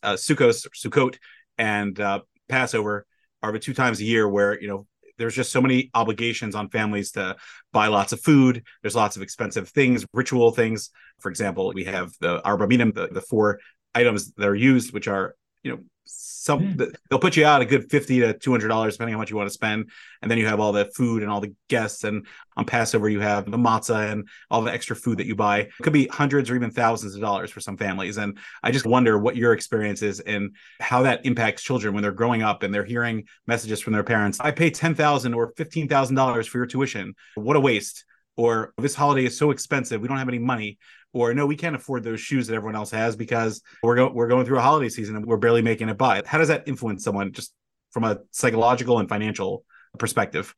uh, 0.04 0.14
Sukkot, 0.14 0.68
Sukkot, 0.76 1.18
and 1.58 2.00
uh, 2.00 2.22
Passover 2.50 3.06
are 3.44 3.52
the 3.52 3.60
two 3.60 3.74
times 3.74 4.00
a 4.00 4.04
year 4.04 4.28
where 4.28 4.60
you 4.60 4.68
know 4.68 4.88
there's 5.18 5.36
just 5.36 5.52
so 5.52 5.62
many 5.62 5.90
obligations 5.94 6.56
on 6.56 6.70
families 6.70 7.12
to 7.12 7.36
buy 7.72 7.88
lots 7.88 8.14
of 8.14 8.22
food. 8.22 8.64
There's 8.82 8.96
lots 8.96 9.16
of 9.16 9.22
expensive 9.22 9.70
things, 9.70 10.06
ritual 10.14 10.52
things. 10.52 10.90
For 11.20 11.30
example, 11.30 11.72
we 11.74 11.86
have 11.86 12.12
the 12.20 12.44
arba 12.44 12.68
minim, 12.68 12.92
the, 12.92 13.08
the 13.08 13.22
four 13.22 13.60
items 13.94 14.34
that 14.34 14.48
are 14.48 14.56
used, 14.56 14.94
which 14.94 15.08
are 15.08 15.36
you 15.66 15.72
know 15.72 15.80
some 16.46 16.78
mm. 16.78 16.96
they'll 17.10 17.20
put 17.20 17.36
you 17.36 17.44
out 17.44 17.62
a 17.62 17.66
good 17.66 17.90
50 17.90 18.20
to 18.20 18.38
200 18.38 18.68
dollars 18.68 18.94
depending 18.94 19.16
on 19.16 19.18
how 19.18 19.22
much 19.22 19.32
you 19.32 19.36
want 19.36 19.50
to 19.50 19.54
spend 19.54 19.90
and 20.22 20.30
then 20.30 20.38
you 20.38 20.46
have 20.46 20.60
all 20.60 20.72
the 20.72 20.86
food 20.96 21.24
and 21.24 21.32
all 21.32 21.42
the 21.42 21.54
guests 21.68 22.04
and 22.04 22.28
on 22.56 22.66
passover 22.66 23.10
you 23.10 23.20
have 23.20 23.50
the 23.50 23.58
matzah 23.58 24.12
and 24.12 24.30
all 24.52 24.62
the 24.62 24.72
extra 24.72 24.96
food 24.96 25.18
that 25.18 25.26
you 25.26 25.36
buy. 25.36 25.60
It 25.62 25.72
could 25.82 25.92
be 25.92 26.06
hundreds 26.08 26.52
or 26.52 26.56
even 26.56 26.70
thousands 26.70 27.16
of 27.16 27.22
dollars 27.22 27.50
for 27.50 27.60
some 27.60 27.78
families 27.78 28.18
and 28.18 28.38
i 28.62 28.70
just 28.70 28.86
wonder 28.86 29.18
what 29.18 29.36
your 29.36 29.54
experience 29.54 30.04
is 30.04 30.20
and 30.20 30.56
how 30.80 31.02
that 31.02 31.26
impacts 31.26 31.64
children 31.64 31.96
when 31.96 32.04
they're 32.04 32.12
growing 32.12 32.44
up 32.44 32.62
and 32.62 32.72
they're 32.72 32.86
hearing 32.86 33.24
messages 33.48 33.82
from 33.82 33.94
their 33.94 34.04
parents 34.04 34.40
i 34.40 34.52
pay 34.52 34.70
10000 34.70 35.34
or 35.34 35.52
$15000 35.54 36.48
for 36.48 36.58
your 36.60 36.68
tuition. 36.68 37.16
What 37.34 37.56
a 37.56 37.60
waste 37.60 38.06
or 38.38 38.74
oh, 38.78 38.82
this 38.82 38.96
holiday 38.96 39.26
is 39.26 39.38
so 39.38 39.52
expensive 39.52 40.02
we 40.02 40.08
don't 40.08 40.18
have 40.18 40.30
any 40.30 40.40
money 40.40 40.78
or 41.16 41.34
no, 41.34 41.46
we 41.46 41.56
can't 41.56 41.78
afford 41.78 42.04
those 42.04 42.20
shoes 42.20 42.46
that 42.48 42.56
everyone 42.56 42.76
else 42.76 42.92
has 42.92 43.16
because 43.16 43.62
we're 43.82 43.96
go- 43.96 44.12
we're 44.12 44.28
going 44.28 44.46
through 44.46 44.58
a 44.58 44.62
holiday 44.62 44.90
season 44.90 45.16
and 45.16 45.26
we're 45.26 45.38
barely 45.38 45.62
making 45.62 45.88
it 45.88 45.98
by. 45.98 46.22
How 46.26 46.38
does 46.38 46.50
that 46.50 46.68
influence 46.68 47.06
someone 47.06 47.32
just 47.32 47.54
from 47.92 48.04
a 48.04 48.20
psychological 48.32 49.00
and 49.00 49.08
financial 49.08 49.64
perspective? 49.98 50.54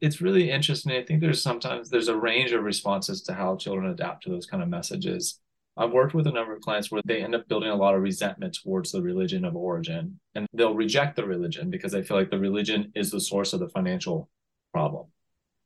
It's 0.00 0.22
really 0.22 0.50
interesting. 0.50 0.92
I 0.92 1.04
think 1.04 1.20
there's 1.20 1.42
sometimes 1.42 1.90
there's 1.90 2.08
a 2.08 2.16
range 2.16 2.52
of 2.52 2.64
responses 2.64 3.20
to 3.24 3.34
how 3.34 3.56
children 3.56 3.90
adapt 3.90 4.22
to 4.24 4.30
those 4.30 4.46
kind 4.46 4.62
of 4.62 4.70
messages. 4.70 5.38
I've 5.76 5.92
worked 5.92 6.14
with 6.14 6.26
a 6.28 6.32
number 6.32 6.54
of 6.54 6.62
clients 6.62 6.90
where 6.90 7.02
they 7.04 7.22
end 7.22 7.34
up 7.34 7.46
building 7.46 7.68
a 7.68 7.76
lot 7.76 7.94
of 7.94 8.00
resentment 8.00 8.56
towards 8.62 8.90
the 8.90 9.02
religion 9.02 9.44
of 9.44 9.54
origin 9.54 10.18
and 10.34 10.46
they'll 10.54 10.74
reject 10.74 11.16
the 11.16 11.26
religion 11.26 11.68
because 11.68 11.92
they 11.92 12.02
feel 12.02 12.16
like 12.16 12.30
the 12.30 12.38
religion 12.38 12.90
is 12.94 13.10
the 13.10 13.20
source 13.20 13.52
of 13.52 13.60
the 13.60 13.68
financial 13.68 14.30
problem 14.72 15.08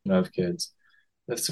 You 0.04 0.12
know, 0.12 0.18
of 0.18 0.32
kids 0.32 0.72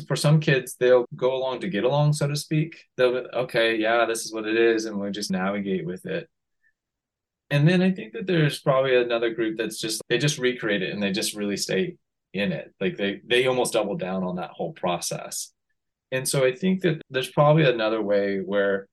for 0.07 0.17
some 0.17 0.41
kids 0.41 0.77
they'll 0.79 1.07
go 1.17 1.35
along 1.35 1.61
to 1.61 1.69
get 1.69 1.85
along 1.85 2.13
so 2.13 2.27
to 2.27 2.37
speak. 2.37 2.77
They'll 2.97 3.23
be, 3.23 3.29
okay 3.35 3.77
yeah 3.77 4.07
this 4.07 4.25
is 4.25 4.33
what 4.33 4.47
it 4.47 4.57
is 4.57 4.85
and 4.85 4.99
we'll 4.99 5.11
just 5.13 5.31
navigate 5.31 5.87
with 5.87 6.07
it. 6.07 6.29
And 7.51 7.69
then 7.69 7.83
i 7.83 7.91
think 7.91 8.13
that 8.13 8.27
there's 8.27 8.61
probably 8.61 8.97
another 8.97 9.31
group 9.31 9.57
that's 9.59 9.81
just 9.81 10.03
they 10.09 10.19
just 10.19 10.39
recreate 10.39 10.83
it 10.83 10.93
and 10.93 11.03
they 11.03 11.13
just 11.13 11.35
really 11.35 11.57
stay 11.57 11.97
in 12.33 12.53
it. 12.53 12.75
Like 12.81 12.97
they 12.97 13.21
they 13.27 13.47
almost 13.47 13.73
double 13.73 13.97
down 13.97 14.25
on 14.25 14.37
that 14.37 14.51
whole 14.51 14.73
process. 14.73 15.53
And 16.13 16.29
so 16.29 16.45
i 16.45 16.55
think 16.55 16.83
that 16.83 17.03
there's 17.11 17.31
probably 17.31 17.65
another 17.65 18.03
way 18.03 18.39
where 18.39 18.89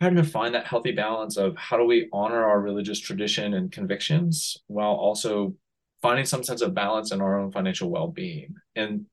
trying 0.00 0.16
to 0.16 0.24
find 0.24 0.54
that 0.54 0.66
healthy 0.66 0.92
balance 0.92 1.36
of 1.36 1.56
how 1.56 1.76
do 1.76 1.84
we 1.84 2.08
honor 2.12 2.44
our 2.44 2.60
religious 2.60 2.98
tradition 2.98 3.54
and 3.54 3.72
convictions 3.72 4.58
while 4.66 4.92
also 4.92 5.54
finding 6.02 6.24
some 6.24 6.44
sense 6.44 6.62
of 6.62 6.74
balance 6.74 7.12
in 7.12 7.20
our 7.20 7.38
own 7.38 7.50
financial 7.50 7.90
well-being. 7.90 8.54
And 8.76 9.06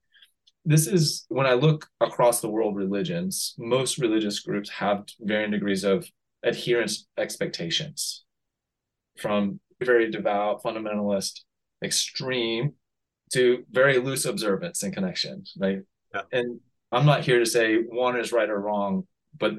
this 0.66 0.88
is 0.88 1.26
when 1.30 1.46
I 1.46 1.54
look 1.54 1.88
across 2.02 2.42
the 2.42 2.50
world 2.50 2.76
religions, 2.76 3.54
most 3.58 4.00
religious 4.00 4.40
groups 4.40 4.70
have 4.72 5.06
varying 5.20 5.52
degrees 5.52 5.84
of 5.84 6.10
adherence 6.44 7.08
expectations 7.18 8.26
from 9.20 9.60
very 9.82 10.10
devout, 10.10 10.64
fundamentalist, 10.64 11.42
extreme 11.84 12.74
to 13.34 13.64
very 13.72 14.00
loose 14.00 14.26
observance 14.26 14.82
and 14.84 14.94
connection. 14.94 15.44
Right. 15.58 15.80
Yeah. 16.14 16.22
And 16.32 16.60
I'm 16.92 17.06
not 17.06 17.24
here 17.24 17.40
to 17.40 17.46
say 17.46 17.78
one 17.78 18.20
is 18.20 18.32
right 18.32 18.50
or 18.50 18.60
wrong, 18.60 19.08
but 19.38 19.54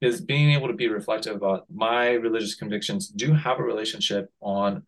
is 0.00 0.20
being 0.20 0.50
able 0.50 0.68
to 0.68 0.74
be 0.74 0.88
reflective 0.88 1.36
about 1.36 1.64
my 1.72 2.10
religious 2.10 2.54
convictions 2.54 3.08
do 3.08 3.32
have 3.32 3.58
a 3.58 3.62
relationship 3.62 4.30
on 4.40 4.82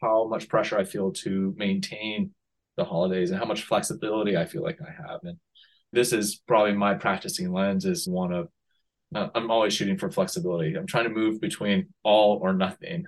how 0.00 0.28
much 0.28 0.48
pressure 0.48 0.78
I 0.78 0.84
feel 0.84 1.10
to 1.12 1.54
maintain 1.56 2.30
the 2.78 2.84
holidays 2.84 3.30
and 3.30 3.38
how 3.38 3.44
much 3.44 3.64
flexibility 3.64 4.36
I 4.36 4.46
feel 4.46 4.62
like 4.62 4.78
I 4.80 4.90
have. 4.90 5.20
And 5.24 5.38
this 5.92 6.14
is 6.14 6.40
probably 6.46 6.72
my 6.72 6.94
practicing 6.94 7.52
lens 7.52 7.84
is 7.84 8.08
one 8.08 8.32
of 8.32 8.48
uh, 9.14 9.28
I'm 9.34 9.50
always 9.50 9.72
shooting 9.72 9.96
for 9.96 10.10
flexibility. 10.10 10.74
I'm 10.76 10.86
trying 10.86 11.04
to 11.04 11.10
move 11.10 11.40
between 11.40 11.88
all 12.02 12.40
or 12.42 12.52
nothing. 12.52 13.04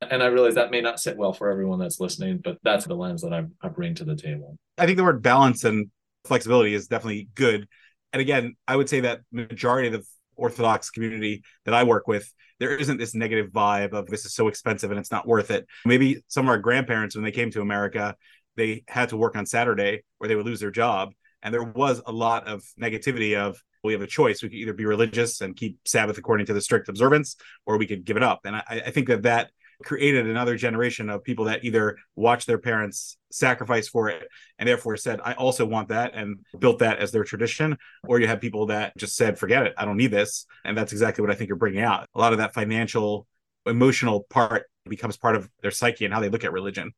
And 0.00 0.22
I 0.22 0.26
realize 0.26 0.54
that 0.54 0.70
may 0.70 0.80
not 0.80 1.00
sit 1.00 1.16
well 1.16 1.32
for 1.32 1.50
everyone 1.50 1.78
that's 1.78 2.00
listening, 2.00 2.40
but 2.42 2.58
that's 2.62 2.86
the 2.86 2.94
lens 2.94 3.22
that 3.22 3.32
I, 3.32 3.44
I 3.60 3.68
bring 3.68 3.94
to 3.96 4.04
the 4.04 4.16
table. 4.16 4.56
I 4.78 4.86
think 4.86 4.96
the 4.96 5.04
word 5.04 5.22
balance 5.22 5.64
and 5.64 5.90
flexibility 6.24 6.72
is 6.72 6.86
definitely 6.86 7.28
good. 7.34 7.66
And 8.12 8.20
again, 8.20 8.56
I 8.66 8.76
would 8.76 8.88
say 8.88 9.00
that 9.00 9.20
majority 9.32 9.88
of 9.88 9.94
the 9.94 10.04
Orthodox 10.36 10.90
community 10.90 11.42
that 11.64 11.74
I 11.74 11.82
work 11.82 12.08
with, 12.08 12.32
there 12.60 12.76
isn't 12.76 12.96
this 12.96 13.14
negative 13.14 13.50
vibe 13.50 13.92
of 13.92 14.06
this 14.06 14.24
is 14.24 14.34
so 14.34 14.48
expensive 14.48 14.90
and 14.90 14.98
it's 14.98 15.10
not 15.10 15.26
worth 15.26 15.50
it. 15.50 15.66
Maybe 15.84 16.22
some 16.28 16.46
of 16.46 16.50
our 16.50 16.58
grandparents, 16.58 17.14
when 17.14 17.24
they 17.24 17.30
came 17.30 17.50
to 17.50 17.60
America, 17.60 18.16
they 18.56 18.84
had 18.88 19.10
to 19.10 19.16
work 19.16 19.36
on 19.36 19.46
Saturday 19.46 20.02
or 20.18 20.28
they 20.28 20.36
would 20.36 20.46
lose 20.46 20.60
their 20.60 20.70
job. 20.70 21.12
And 21.42 21.54
there 21.54 21.62
was 21.62 22.02
a 22.06 22.12
lot 22.12 22.46
of 22.46 22.62
negativity 22.80 23.36
of 23.36 23.62
we 23.82 23.92
have 23.94 24.02
a 24.02 24.06
choice. 24.06 24.42
We 24.42 24.50
could 24.50 24.58
either 24.58 24.74
be 24.74 24.84
religious 24.84 25.40
and 25.40 25.56
keep 25.56 25.78
Sabbath 25.86 26.18
according 26.18 26.46
to 26.46 26.52
the 26.52 26.60
strict 26.60 26.88
observance, 26.88 27.36
or 27.64 27.78
we 27.78 27.86
could 27.86 28.04
give 28.04 28.18
it 28.18 28.22
up. 28.22 28.40
And 28.44 28.56
I, 28.56 28.82
I 28.86 28.90
think 28.90 29.08
that 29.08 29.22
that 29.22 29.50
created 29.82 30.26
another 30.26 30.56
generation 30.56 31.08
of 31.08 31.24
people 31.24 31.46
that 31.46 31.64
either 31.64 31.96
watched 32.14 32.46
their 32.46 32.58
parents 32.58 33.16
sacrifice 33.30 33.88
for 33.88 34.10
it 34.10 34.28
and 34.58 34.68
therefore 34.68 34.96
said, 34.96 35.20
I 35.24 35.32
also 35.32 35.64
want 35.64 35.88
that 35.88 36.14
and 36.14 36.40
built 36.58 36.80
that 36.80 36.98
as 36.98 37.12
their 37.12 37.24
tradition. 37.24 37.78
Or 38.06 38.20
you 38.20 38.26
have 38.26 38.40
people 38.40 38.66
that 38.66 38.96
just 38.96 39.16
said, 39.16 39.38
forget 39.38 39.66
it, 39.66 39.74
I 39.78 39.84
don't 39.84 39.96
need 39.96 40.10
this. 40.10 40.46
And 40.64 40.76
that's 40.76 40.92
exactly 40.92 41.22
what 41.22 41.30
I 41.30 41.34
think 41.34 41.48
you're 41.48 41.56
bringing 41.56 41.82
out. 41.82 42.08
A 42.14 42.18
lot 42.18 42.32
of 42.32 42.38
that 42.38 42.54
financial, 42.54 43.26
emotional 43.66 44.26
part 44.28 44.66
becomes 44.88 45.16
part 45.16 45.36
of 45.36 45.48
their 45.62 45.70
psyche 45.70 46.04
and 46.04 46.12
how 46.12 46.20
they 46.20 46.28
look 46.28 46.44
at 46.44 46.52
religion. 46.52 46.92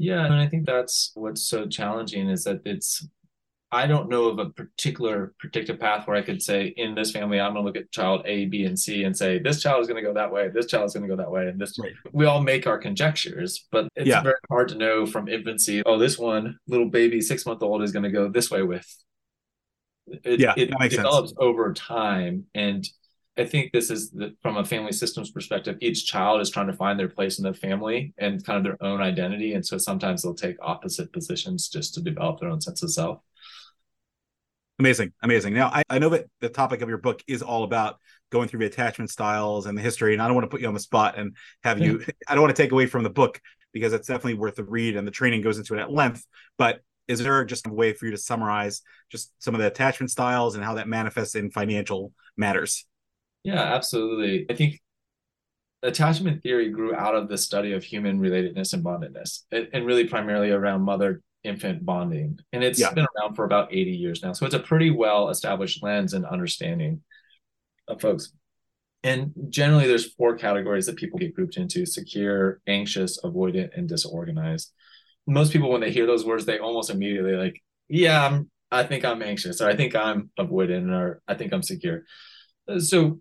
Yeah, 0.00 0.24
and 0.24 0.34
I 0.34 0.48
think 0.48 0.64
that's 0.64 1.12
what's 1.14 1.42
so 1.42 1.66
challenging 1.66 2.30
is 2.30 2.44
that 2.44 2.62
it's 2.64 3.06
I 3.70 3.86
don't 3.86 4.08
know 4.08 4.24
of 4.24 4.38
a 4.38 4.48
particular 4.48 5.34
predictive 5.38 5.78
path 5.78 6.06
where 6.06 6.16
I 6.16 6.22
could 6.22 6.40
say 6.40 6.68
in 6.78 6.94
this 6.94 7.10
family, 7.10 7.38
I'm 7.38 7.52
going 7.52 7.64
to 7.64 7.66
look 7.66 7.76
at 7.76 7.92
child 7.92 8.22
A, 8.24 8.46
B, 8.46 8.64
and 8.64 8.78
C 8.78 9.04
and 9.04 9.14
say 9.14 9.38
this 9.38 9.62
child 9.62 9.82
is 9.82 9.88
going 9.88 10.02
to 10.02 10.08
go 10.08 10.14
that 10.14 10.32
way, 10.32 10.48
this 10.48 10.64
child 10.64 10.86
is 10.86 10.94
going 10.94 11.06
to 11.06 11.14
go 11.14 11.16
that 11.16 11.30
way, 11.30 11.48
and 11.48 11.60
this. 11.60 11.78
Right. 11.78 11.92
We 12.12 12.24
all 12.24 12.40
make 12.40 12.66
our 12.66 12.78
conjectures, 12.78 13.68
but 13.70 13.88
it's 13.94 14.08
yeah. 14.08 14.22
very 14.22 14.36
hard 14.48 14.70
to 14.70 14.76
know 14.76 15.04
from 15.04 15.28
infancy. 15.28 15.82
Oh, 15.84 15.98
this 15.98 16.18
one 16.18 16.58
little 16.66 16.88
baby, 16.88 17.20
six 17.20 17.44
month 17.44 17.62
old, 17.62 17.82
is 17.82 17.92
going 17.92 18.04
to 18.04 18.10
go 18.10 18.26
this 18.26 18.50
way 18.50 18.62
with. 18.62 18.86
It, 20.06 20.40
yeah, 20.40 20.54
it 20.56 20.70
develops 20.88 21.28
sense. 21.28 21.38
over 21.38 21.74
time, 21.74 22.46
and 22.54 22.88
I 23.40 23.46
think 23.46 23.72
this 23.72 23.90
is 23.90 24.10
the, 24.10 24.34
from 24.42 24.58
a 24.58 24.64
family 24.64 24.92
systems 24.92 25.30
perspective. 25.30 25.78
Each 25.80 26.06
child 26.06 26.42
is 26.42 26.50
trying 26.50 26.66
to 26.66 26.74
find 26.74 27.00
their 27.00 27.08
place 27.08 27.38
in 27.38 27.44
the 27.44 27.54
family 27.54 28.12
and 28.18 28.44
kind 28.44 28.58
of 28.58 28.64
their 28.64 28.86
own 28.86 29.00
identity, 29.00 29.54
and 29.54 29.64
so 29.64 29.78
sometimes 29.78 30.22
they'll 30.22 30.34
take 30.34 30.56
opposite 30.60 31.10
positions 31.10 31.68
just 31.68 31.94
to 31.94 32.02
develop 32.02 32.38
their 32.38 32.50
own 32.50 32.60
sense 32.60 32.82
of 32.82 32.92
self. 32.92 33.20
Amazing, 34.78 35.12
amazing. 35.22 35.54
Now, 35.54 35.68
I, 35.68 35.82
I 35.88 35.98
know 35.98 36.10
that 36.10 36.26
the 36.40 36.50
topic 36.50 36.82
of 36.82 36.90
your 36.90 36.98
book 36.98 37.22
is 37.26 37.40
all 37.40 37.64
about 37.64 37.96
going 38.30 38.48
through 38.48 38.60
the 38.60 38.66
attachment 38.66 39.10
styles 39.10 39.64
and 39.64 39.76
the 39.76 39.82
history, 39.82 40.12
and 40.12 40.20
I 40.20 40.26
don't 40.26 40.34
want 40.34 40.44
to 40.44 40.50
put 40.50 40.60
you 40.60 40.68
on 40.68 40.74
the 40.74 40.80
spot 40.80 41.18
and 41.18 41.34
have 41.64 41.80
you. 41.80 42.04
I 42.28 42.34
don't 42.34 42.42
want 42.42 42.54
to 42.54 42.62
take 42.62 42.72
away 42.72 42.84
from 42.84 43.04
the 43.04 43.10
book 43.10 43.40
because 43.72 43.94
it's 43.94 44.08
definitely 44.08 44.34
worth 44.34 44.56
the 44.56 44.64
read, 44.64 44.96
and 44.96 45.06
the 45.06 45.12
training 45.12 45.40
goes 45.40 45.56
into 45.56 45.74
it 45.74 45.80
at 45.80 45.90
length. 45.90 46.26
But 46.58 46.80
is 47.08 47.20
there 47.20 47.42
just 47.46 47.66
a 47.66 47.72
way 47.72 47.94
for 47.94 48.04
you 48.04 48.10
to 48.10 48.18
summarize 48.18 48.82
just 49.10 49.32
some 49.38 49.54
of 49.54 49.62
the 49.62 49.66
attachment 49.66 50.10
styles 50.10 50.56
and 50.56 50.62
how 50.62 50.74
that 50.74 50.88
manifests 50.88 51.34
in 51.34 51.50
financial 51.50 52.12
matters? 52.36 52.86
Yeah, 53.44 53.60
absolutely. 53.60 54.46
I 54.50 54.54
think 54.54 54.80
attachment 55.82 56.42
theory 56.42 56.68
grew 56.70 56.94
out 56.94 57.14
of 57.14 57.28
the 57.28 57.38
study 57.38 57.72
of 57.72 57.82
human 57.82 58.20
relatedness 58.20 58.74
and 58.74 58.84
bondedness, 58.84 59.44
and 59.50 59.86
really 59.86 60.06
primarily 60.06 60.50
around 60.50 60.82
mother 60.82 61.22
infant 61.42 61.84
bonding. 61.84 62.38
And 62.52 62.62
it's 62.62 62.78
yeah. 62.78 62.92
been 62.92 63.06
around 63.16 63.34
for 63.34 63.44
about 63.44 63.72
80 63.72 63.92
years 63.92 64.22
now. 64.22 64.32
So 64.32 64.46
it's 64.46 64.54
a 64.54 64.60
pretty 64.60 64.90
well 64.90 65.30
established 65.30 65.82
lens 65.82 66.12
and 66.12 66.26
understanding 66.26 67.02
of 67.88 68.00
folks. 68.00 68.32
And 69.02 69.32
generally, 69.48 69.86
there's 69.86 70.12
four 70.12 70.36
categories 70.36 70.84
that 70.86 70.96
people 70.96 71.18
get 71.18 71.34
grouped 71.34 71.56
into 71.56 71.86
secure, 71.86 72.60
anxious, 72.66 73.18
avoidant, 73.22 73.70
and 73.74 73.88
disorganized. 73.88 74.72
Most 75.26 75.52
people, 75.52 75.70
when 75.70 75.80
they 75.80 75.90
hear 75.90 76.06
those 76.06 76.26
words, 76.26 76.44
they 76.44 76.58
almost 76.58 76.90
immediately 76.90 77.32
like, 77.32 77.62
yeah, 77.88 78.26
I'm, 78.26 78.50
I 78.70 78.82
think 78.82 79.06
I'm 79.06 79.22
anxious, 79.22 79.62
or 79.62 79.68
I 79.68 79.76
think 79.76 79.96
I'm 79.96 80.30
avoidant, 80.38 80.90
or 80.92 81.22
I 81.26 81.34
think 81.34 81.54
I'm 81.54 81.62
secure. 81.62 82.02
Uh, 82.68 82.78
so 82.78 83.20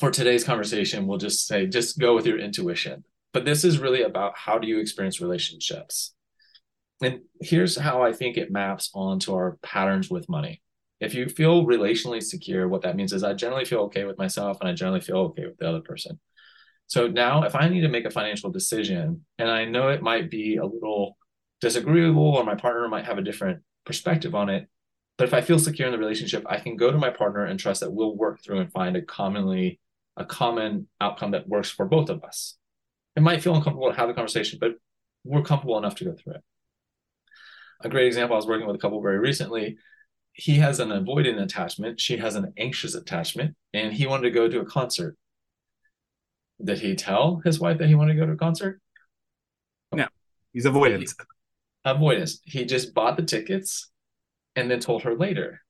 for 0.00 0.10
today's 0.10 0.44
conversation, 0.44 1.06
we'll 1.06 1.18
just 1.18 1.46
say, 1.46 1.66
just 1.66 1.98
go 1.98 2.14
with 2.14 2.26
your 2.26 2.38
intuition. 2.38 3.04
But 3.32 3.44
this 3.44 3.64
is 3.64 3.78
really 3.78 4.02
about 4.02 4.36
how 4.36 4.58
do 4.58 4.66
you 4.68 4.78
experience 4.78 5.20
relationships? 5.20 6.14
and 7.02 7.20
here's 7.40 7.76
how 7.76 8.02
I 8.02 8.12
think 8.12 8.36
it 8.36 8.50
maps 8.50 8.90
onto 8.94 9.34
our 9.34 9.58
patterns 9.62 10.10
with 10.10 10.28
money. 10.28 10.62
If 11.00 11.14
you 11.14 11.28
feel 11.28 11.66
relationally 11.66 12.22
secure, 12.22 12.68
what 12.68 12.82
that 12.82 12.96
means 12.96 13.12
is 13.12 13.24
I 13.24 13.34
generally 13.34 13.64
feel 13.64 13.80
okay 13.82 14.04
with 14.04 14.18
myself 14.18 14.58
and 14.60 14.68
I 14.68 14.72
generally 14.72 15.00
feel 15.00 15.18
okay 15.18 15.46
with 15.46 15.58
the 15.58 15.68
other 15.68 15.80
person. 15.80 16.18
So 16.86 17.08
now, 17.08 17.44
if 17.44 17.54
I 17.54 17.68
need 17.68 17.80
to 17.80 17.88
make 17.88 18.04
a 18.04 18.10
financial 18.10 18.50
decision 18.50 19.24
and 19.38 19.50
I 19.50 19.64
know 19.64 19.88
it 19.88 20.02
might 20.02 20.30
be 20.30 20.56
a 20.56 20.64
little 20.64 21.16
disagreeable 21.60 22.36
or 22.36 22.44
my 22.44 22.54
partner 22.54 22.88
might 22.88 23.06
have 23.06 23.18
a 23.18 23.22
different 23.22 23.62
perspective 23.84 24.34
on 24.34 24.48
it, 24.48 24.68
but 25.16 25.28
if 25.28 25.34
I 25.34 25.40
feel 25.40 25.58
secure 25.58 25.86
in 25.86 25.92
the 25.92 25.98
relationship, 25.98 26.44
I 26.48 26.58
can 26.58 26.76
go 26.76 26.90
to 26.90 26.98
my 26.98 27.10
partner 27.10 27.44
and 27.44 27.58
trust 27.58 27.80
that 27.80 27.92
we'll 27.92 28.16
work 28.16 28.42
through 28.42 28.60
and 28.60 28.72
find 28.72 28.96
a 28.96 29.02
commonly 29.02 29.80
a 30.16 30.24
common 30.24 30.86
outcome 31.00 31.32
that 31.32 31.48
works 31.48 31.70
for 31.70 31.86
both 31.86 32.08
of 32.08 32.22
us. 32.22 32.56
It 33.16 33.22
might 33.22 33.42
feel 33.42 33.54
uncomfortable 33.54 33.90
to 33.90 33.96
have 33.96 34.08
the 34.08 34.14
conversation, 34.14 34.58
but 34.60 34.72
we're 35.24 35.42
comfortable 35.42 35.76
enough 35.76 35.96
to 35.96 36.04
go 36.04 36.14
through 36.14 36.34
it 36.34 36.44
a 37.84 37.88
great 37.88 38.06
example, 38.06 38.34
I 38.34 38.38
was 38.38 38.46
working 38.46 38.66
with 38.66 38.76
a 38.76 38.78
couple 38.78 39.00
very 39.02 39.18
recently. 39.18 39.76
He 40.32 40.56
has 40.56 40.80
an 40.80 40.88
avoidant 40.88 41.40
attachment, 41.40 42.00
she 42.00 42.16
has 42.16 42.34
an 42.34 42.52
anxious 42.56 42.94
attachment, 42.94 43.54
and 43.72 43.92
he 43.92 44.06
wanted 44.06 44.24
to 44.24 44.30
go 44.30 44.48
to 44.48 44.60
a 44.60 44.64
concert. 44.64 45.16
Did 46.62 46.80
he 46.80 46.94
tell 46.96 47.40
his 47.44 47.60
wife 47.60 47.78
that 47.78 47.88
he 47.88 47.94
wanted 47.94 48.14
to 48.14 48.20
go 48.20 48.26
to 48.26 48.32
a 48.32 48.36
concert? 48.36 48.80
No, 49.92 50.04
oh. 50.04 50.08
he's 50.52 50.64
avoidant. 50.64 51.14
Avoidance. 51.84 52.40
He 52.44 52.64
just 52.64 52.94
bought 52.94 53.16
the 53.16 53.22
tickets 53.22 53.90
and 54.56 54.70
then 54.70 54.80
told 54.80 55.02
her 55.02 55.14
later. 55.14 55.60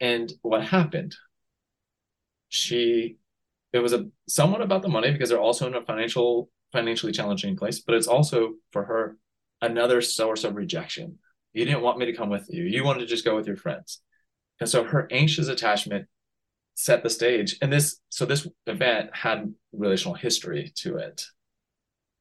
And 0.00 0.32
what 0.42 0.64
happened? 0.64 1.16
She, 2.48 3.16
it 3.72 3.80
was 3.80 3.92
a 3.92 4.08
somewhat 4.28 4.62
about 4.62 4.82
the 4.82 4.88
money 4.88 5.10
because 5.10 5.28
they're 5.28 5.40
also 5.40 5.66
in 5.66 5.74
a 5.74 5.84
financial, 5.84 6.50
financially 6.72 7.12
challenging 7.12 7.56
place, 7.56 7.80
but 7.80 7.94
it's 7.94 8.06
also 8.06 8.54
for 8.72 8.84
her 8.84 9.16
another 9.60 10.00
source 10.00 10.44
of 10.44 10.56
rejection. 10.56 11.18
You 11.52 11.64
didn't 11.64 11.82
want 11.82 11.98
me 11.98 12.06
to 12.06 12.16
come 12.16 12.30
with 12.30 12.46
you. 12.48 12.64
You 12.64 12.84
wanted 12.84 13.00
to 13.00 13.06
just 13.06 13.24
go 13.24 13.34
with 13.34 13.46
your 13.46 13.56
friends. 13.56 14.00
And 14.60 14.68
so 14.68 14.84
her 14.84 15.08
anxious 15.10 15.48
attachment 15.48 16.06
set 16.74 17.02
the 17.02 17.10
stage. 17.10 17.56
And 17.60 17.72
this, 17.72 17.98
so 18.08 18.24
this 18.24 18.46
event 18.66 19.10
had 19.12 19.52
relational 19.72 20.14
history 20.14 20.72
to 20.76 20.96
it. 20.96 21.24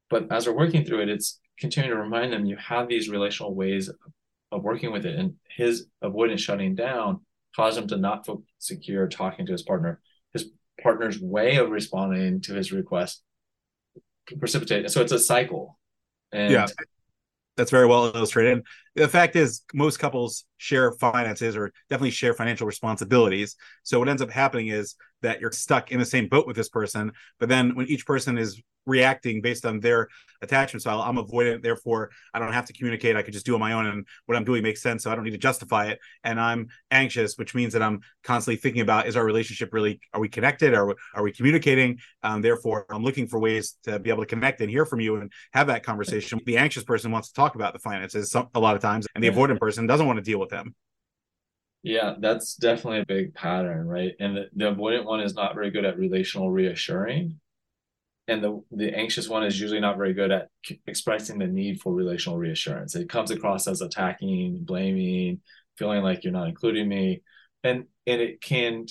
But 0.10 0.32
as 0.32 0.48
we're 0.48 0.58
working 0.58 0.86
through 0.86 1.02
it, 1.02 1.10
it's 1.10 1.40
continuing 1.60 1.96
to 1.96 2.02
remind 2.02 2.34
them 2.34 2.46
you 2.46 2.58
have 2.58 2.88
these 2.88 3.10
relational 3.10 3.54
ways 3.54 3.90
of 3.90 3.96
working 4.52 4.92
with 4.92 5.06
it. 5.06 5.18
And 5.18 5.36
his 5.56 5.88
avoidance 6.02 6.42
shutting 6.42 6.76
down 6.76 7.22
caused 7.56 7.78
him 7.78 7.88
to 7.88 7.98
not 7.98 8.26
feel 8.26 8.44
secure 8.60 9.08
talking 9.08 9.46
to 9.46 9.52
his 9.52 9.64
partner. 9.64 10.00
His 10.34 10.50
partner's 10.82 11.20
way 11.20 11.58
of 11.58 11.70
responding 11.70 12.42
to 12.42 12.54
his 12.54 12.72
request 12.72 13.24
precipitate. 14.40 14.90
So 14.92 15.02
it's 15.02 15.12
a 15.12 15.20
cycle. 15.20 15.80
And 16.32 16.52
yeah 16.52 16.68
that's 17.58 17.72
very 17.72 17.88
well 17.88 18.06
illustrated. 18.16 18.64
The 18.98 19.08
fact 19.08 19.36
is, 19.36 19.62
most 19.74 20.00
couples 20.00 20.46
share 20.58 20.92
finances 20.92 21.56
or 21.56 21.72
definitely 21.90 22.12
share 22.12 22.34
financial 22.34 22.66
responsibilities. 22.66 23.56
So 23.84 24.00
what 24.00 24.10
ends 24.10 24.24
up 24.24 24.32
happening 24.32 24.70
is 24.70 24.96
that 25.22 25.40
you're 25.40 25.52
stuck 25.52 25.92
in 25.92 26.00
the 26.00 26.06
same 26.06 26.28
boat 26.28 26.48
with 26.48 26.56
this 26.56 26.70
person. 26.70 27.12
But 27.40 27.48
then 27.50 27.76
when 27.76 27.88
each 27.88 28.06
person 28.08 28.38
is 28.38 28.62
reacting 28.88 29.42
based 29.42 29.66
on 29.66 29.82
their 29.82 30.08
attachment 30.42 30.82
style, 30.82 31.02
I'm 31.02 31.18
avoidant. 31.18 31.62
Therefore, 31.62 32.10
I 32.34 32.40
don't 32.40 32.54
have 32.54 32.66
to 32.68 32.74
communicate. 32.74 33.16
I 33.16 33.22
could 33.22 33.34
just 33.34 33.46
do 33.46 33.54
on 33.54 33.60
my 33.60 33.74
own. 33.74 33.86
And 33.86 34.08
what 34.28 34.38
I'm 34.38 34.46
doing 34.46 34.64
makes 34.64 34.82
sense. 34.82 35.04
So 35.04 35.12
I 35.12 35.16
don't 35.16 35.26
need 35.26 35.32
to 35.32 35.38
justify 35.38 35.88
it. 35.88 36.00
And 36.24 36.40
I'm 36.40 36.68
anxious, 36.90 37.36
which 37.36 37.54
means 37.54 37.74
that 37.74 37.82
I'm 37.82 38.00
constantly 38.24 38.58
thinking 38.58 38.82
about 38.82 39.08
is 39.08 39.18
our 39.18 39.26
relationship 39.26 39.74
really, 39.74 40.00
are 40.14 40.22
we 40.22 40.30
connected? 40.30 40.74
Are 40.74 40.96
are 41.14 41.24
we 41.24 41.34
communicating? 41.34 42.00
Um, 42.24 42.42
therefore, 42.42 42.86
I'm 42.90 43.04
looking 43.04 43.28
for 43.28 43.40
ways 43.40 43.78
to 43.84 44.00
be 44.00 44.10
able 44.10 44.24
to 44.24 44.28
connect 44.28 44.62
and 44.62 44.70
hear 44.70 44.86
from 44.86 45.02
you 45.02 45.18
and 45.18 45.32
have 45.54 45.68
that 45.68 45.84
conversation. 45.84 46.40
The 46.46 46.58
anxious 46.58 46.84
person 46.84 47.12
wants 47.12 47.28
to 47.30 47.34
talk 47.34 47.56
about 47.56 47.74
the 47.74 47.80
finances 47.80 48.34
a 48.36 48.60
lot 48.60 48.76
of 48.76 48.82
times, 48.82 48.87
and 48.96 49.24
the 49.24 49.30
avoidant 49.30 49.60
person 49.60 49.88
doesn't 49.88 50.06
want 50.06 50.18
to 50.18 50.24
deal 50.24 50.40
with 50.40 50.50
them. 50.50 50.76
Yeah, 51.84 52.16
that's 52.20 52.56
definitely 52.56 53.00
a 53.00 53.06
big 53.06 53.34
pattern, 53.34 53.88
right? 53.88 54.14
And 54.20 54.36
the, 54.36 54.50
the 54.56 54.66
avoidant 54.66 55.06
one 55.06 55.22
is 55.22 55.36
not 55.36 55.56
very 55.56 55.72
good 55.72 55.86
at 55.86 55.98
relational 55.98 56.52
reassuring. 56.52 57.40
And 58.28 58.44
the, 58.44 58.62
the 58.72 58.94
anxious 58.94 59.30
one 59.30 59.44
is 59.44 59.60
usually 59.60 59.80
not 59.80 59.96
very 59.96 60.14
good 60.14 60.32
at 60.32 60.50
expressing 60.86 61.40
the 61.40 61.48
need 61.48 61.80
for 61.80 61.94
relational 61.94 62.38
reassurance. 62.38 62.94
It 62.96 63.08
comes 63.08 63.32
across 63.32 63.68
as 63.68 63.82
attacking, 63.82 64.66
blaming, 64.66 65.40
feeling 65.78 66.04
like 66.04 66.24
you're 66.24 66.34
not 66.34 66.50
including 66.50 66.90
me. 66.90 67.22
And 67.64 67.86
and 68.06 68.22
it 68.22 68.42
can 68.42 68.88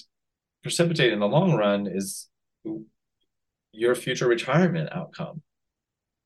precipitate 0.62 1.12
in 1.12 1.20
the 1.20 1.28
long 1.28 1.54
run 1.54 1.86
is 1.86 2.28
your 3.72 3.94
future 3.94 4.26
retirement 4.26 4.88
outcome 4.92 5.42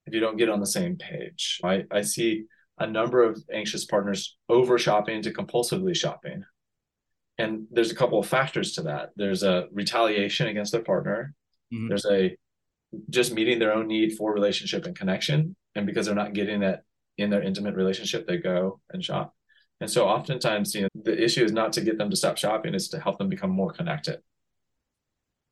if 0.07 0.15
you 0.15 0.21
don't 0.21 0.37
get 0.37 0.49
on 0.49 0.61
the 0.61 0.67
same 0.67 0.97
page. 0.97 1.61
I, 1.65 1.85
I 1.91 2.03
see 2.03 2.45
a 2.81 2.87
number 2.87 3.23
of 3.23 3.41
anxious 3.53 3.85
partners 3.85 4.37
over 4.49 4.79
shopping 4.79 5.23
to 5.23 5.33
compulsively 5.33 5.95
shopping. 5.95 6.45
And 7.39 7.67
there's 7.71 7.93
a 7.93 7.95
couple 7.95 8.19
of 8.19 8.27
factors 8.27 8.73
to 8.73 8.83
that. 8.83 9.11
There's 9.17 9.43
a 9.43 9.69
retaliation 9.73 10.49
against 10.49 10.73
their 10.73 10.83
partner. 10.83 11.35
Mm-hmm. 11.73 11.89
There's 11.89 12.07
a 12.07 12.37
just 13.09 13.33
meeting 13.33 13.59
their 13.59 13.73
own 13.73 13.87
need 13.87 14.17
for 14.17 14.33
relationship 14.33 14.87
and 14.87 14.97
connection. 14.97 15.55
And 15.75 15.87
because 15.87 16.07
they're 16.07 16.15
not 16.15 16.33
getting 16.33 16.61
that 16.61 16.83
in 17.19 17.31
their 17.31 17.43
intimate 17.43 17.77
relationship, 17.77 18.27
they 18.27 18.39
go 18.39 18.81
and 18.91 19.05
shop. 19.05 19.35
And 19.81 19.91
so 19.91 20.07
oftentimes, 20.07 20.75
you 20.75 20.83
know, 20.83 20.89
the 20.95 21.23
issue 21.23 21.45
is 21.45 21.53
not 21.53 21.73
to 21.75 21.81
get 21.83 21.99
them 21.99 22.11
to 22.11 22.17
stop 22.17 22.37
shopping, 22.37 22.75
it's 22.75 22.89
to 22.89 23.01
help 23.01 23.19
them 23.19 23.29
become 23.29 23.51
more 23.51 23.73
connected 23.73 24.21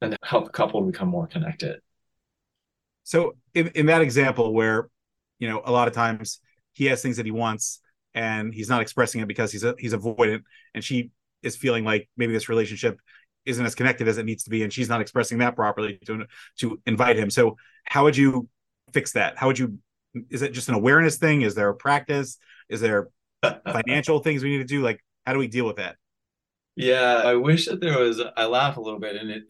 and 0.00 0.16
help 0.22 0.46
the 0.46 0.50
couple 0.50 0.80
become 0.82 1.08
more 1.08 1.26
connected. 1.26 1.80
So 3.04 3.36
in, 3.54 3.68
in 3.68 3.86
that 3.86 4.02
example 4.02 4.52
where, 4.52 4.88
you 5.38 5.48
know, 5.48 5.62
a 5.64 5.72
lot 5.72 5.88
of 5.88 5.94
times 5.94 6.40
he 6.78 6.84
has 6.84 7.02
things 7.02 7.16
that 7.16 7.26
he 7.26 7.32
wants 7.32 7.80
and 8.14 8.54
he's 8.54 8.68
not 8.68 8.80
expressing 8.80 9.20
it 9.20 9.26
because 9.26 9.50
he's 9.50 9.64
a, 9.64 9.74
he's 9.80 9.92
avoidant. 9.92 10.42
And 10.74 10.84
she 10.84 11.10
is 11.42 11.56
feeling 11.56 11.84
like 11.84 12.08
maybe 12.16 12.32
this 12.32 12.48
relationship 12.48 13.00
isn't 13.44 13.66
as 13.66 13.74
connected 13.74 14.06
as 14.06 14.16
it 14.16 14.24
needs 14.24 14.44
to 14.44 14.50
be 14.50 14.62
and 14.62 14.72
she's 14.72 14.88
not 14.88 15.00
expressing 15.00 15.38
that 15.38 15.56
properly 15.56 15.98
to 16.06 16.24
to 16.60 16.80
invite 16.86 17.16
him. 17.16 17.30
So 17.30 17.56
how 17.84 18.04
would 18.04 18.16
you 18.16 18.48
fix 18.92 19.12
that? 19.12 19.36
How 19.36 19.48
would 19.48 19.58
you 19.58 19.78
is 20.30 20.42
it 20.42 20.52
just 20.52 20.68
an 20.68 20.76
awareness 20.76 21.16
thing? 21.16 21.42
Is 21.42 21.56
there 21.56 21.68
a 21.68 21.74
practice? 21.74 22.38
Is 22.68 22.80
there 22.80 23.08
financial 23.72 24.20
things 24.20 24.44
we 24.44 24.50
need 24.50 24.58
to 24.58 24.64
do? 24.64 24.80
Like 24.80 25.04
how 25.26 25.32
do 25.32 25.40
we 25.40 25.48
deal 25.48 25.66
with 25.66 25.76
that? 25.76 25.96
Yeah 26.76 27.22
i 27.24 27.34
wish 27.34 27.66
that 27.66 27.80
there 27.80 27.98
was 27.98 28.22
i 28.36 28.44
laugh 28.46 28.76
a 28.76 28.80
little 28.80 29.00
bit 29.00 29.16
and 29.16 29.30
it, 29.30 29.42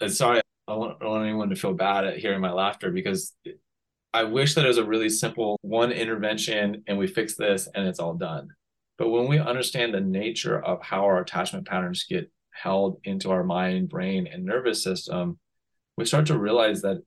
it 0.00 0.10
sorry 0.12 0.40
I 0.68 0.72
don't, 0.72 0.96
I 1.00 1.04
don't 1.04 1.10
want 1.10 1.24
anyone 1.24 1.50
to 1.50 1.56
feel 1.56 1.74
bad 1.74 2.04
at 2.04 2.18
hearing 2.18 2.40
my 2.40 2.52
laughter 2.52 2.92
because 2.92 3.34
I 4.16 4.24
wish 4.24 4.54
that 4.54 4.64
it 4.64 4.68
was 4.68 4.78
a 4.78 4.84
really 4.84 5.10
simple 5.10 5.58
one 5.60 5.92
intervention 5.92 6.82
and 6.86 6.96
we 6.96 7.06
fix 7.06 7.36
this 7.36 7.68
and 7.74 7.86
it's 7.86 7.98
all 7.98 8.14
done. 8.14 8.48
But 8.96 9.10
when 9.10 9.28
we 9.28 9.38
understand 9.38 9.92
the 9.92 10.00
nature 10.00 10.58
of 10.58 10.82
how 10.82 11.04
our 11.04 11.20
attachment 11.20 11.66
patterns 11.66 12.06
get 12.08 12.32
held 12.50 12.98
into 13.04 13.30
our 13.30 13.44
mind, 13.44 13.90
brain, 13.90 14.26
and 14.26 14.42
nervous 14.42 14.82
system, 14.82 15.38
we 15.98 16.06
start 16.06 16.24
to 16.28 16.38
realize 16.38 16.80
that 16.80 17.02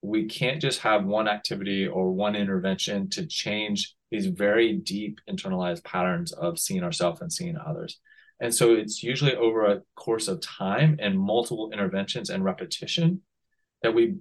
we 0.00 0.24
can't 0.24 0.58
just 0.58 0.80
have 0.80 1.04
one 1.04 1.28
activity 1.28 1.86
or 1.86 2.10
one 2.10 2.34
intervention 2.34 3.10
to 3.10 3.26
change 3.26 3.94
these 4.10 4.24
very 4.28 4.72
deep 4.72 5.20
internalized 5.28 5.84
patterns 5.84 6.32
of 6.32 6.58
seeing 6.58 6.82
ourselves 6.82 7.20
and 7.20 7.30
seeing 7.30 7.58
others. 7.58 8.00
And 8.40 8.54
so 8.54 8.72
it's 8.72 9.02
usually 9.02 9.36
over 9.36 9.66
a 9.66 9.82
course 9.96 10.28
of 10.28 10.40
time 10.40 10.96
and 10.98 11.20
multiple 11.20 11.72
interventions 11.74 12.30
and 12.30 12.42
repetition 12.42 13.20
that 13.82 13.92
we 13.92 14.14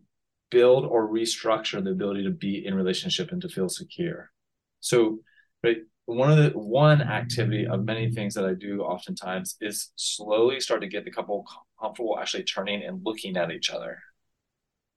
build 0.53 0.85
or 0.85 1.09
restructure 1.09 1.83
the 1.83 1.89
ability 1.89 2.23
to 2.23 2.29
be 2.29 2.65
in 2.65 2.75
relationship 2.75 3.31
and 3.31 3.41
to 3.41 3.49
feel 3.49 3.67
secure. 3.67 4.31
So, 4.79 5.19
right, 5.63 5.77
one 6.05 6.31
of 6.31 6.37
the 6.37 6.49
one 6.57 7.01
activity 7.01 7.65
of 7.65 7.85
many 7.85 8.11
things 8.11 8.35
that 8.35 8.45
I 8.45 8.53
do 8.53 8.81
oftentimes 8.81 9.55
is 9.59 9.91
slowly 9.95 10.59
start 10.59 10.81
to 10.81 10.87
get 10.87 11.05
the 11.05 11.11
couple 11.11 11.45
comfortable 11.81 12.19
actually 12.19 12.43
turning 12.43 12.83
and 12.83 13.01
looking 13.03 13.35
at 13.35 13.51
each 13.51 13.71
other. 13.71 13.97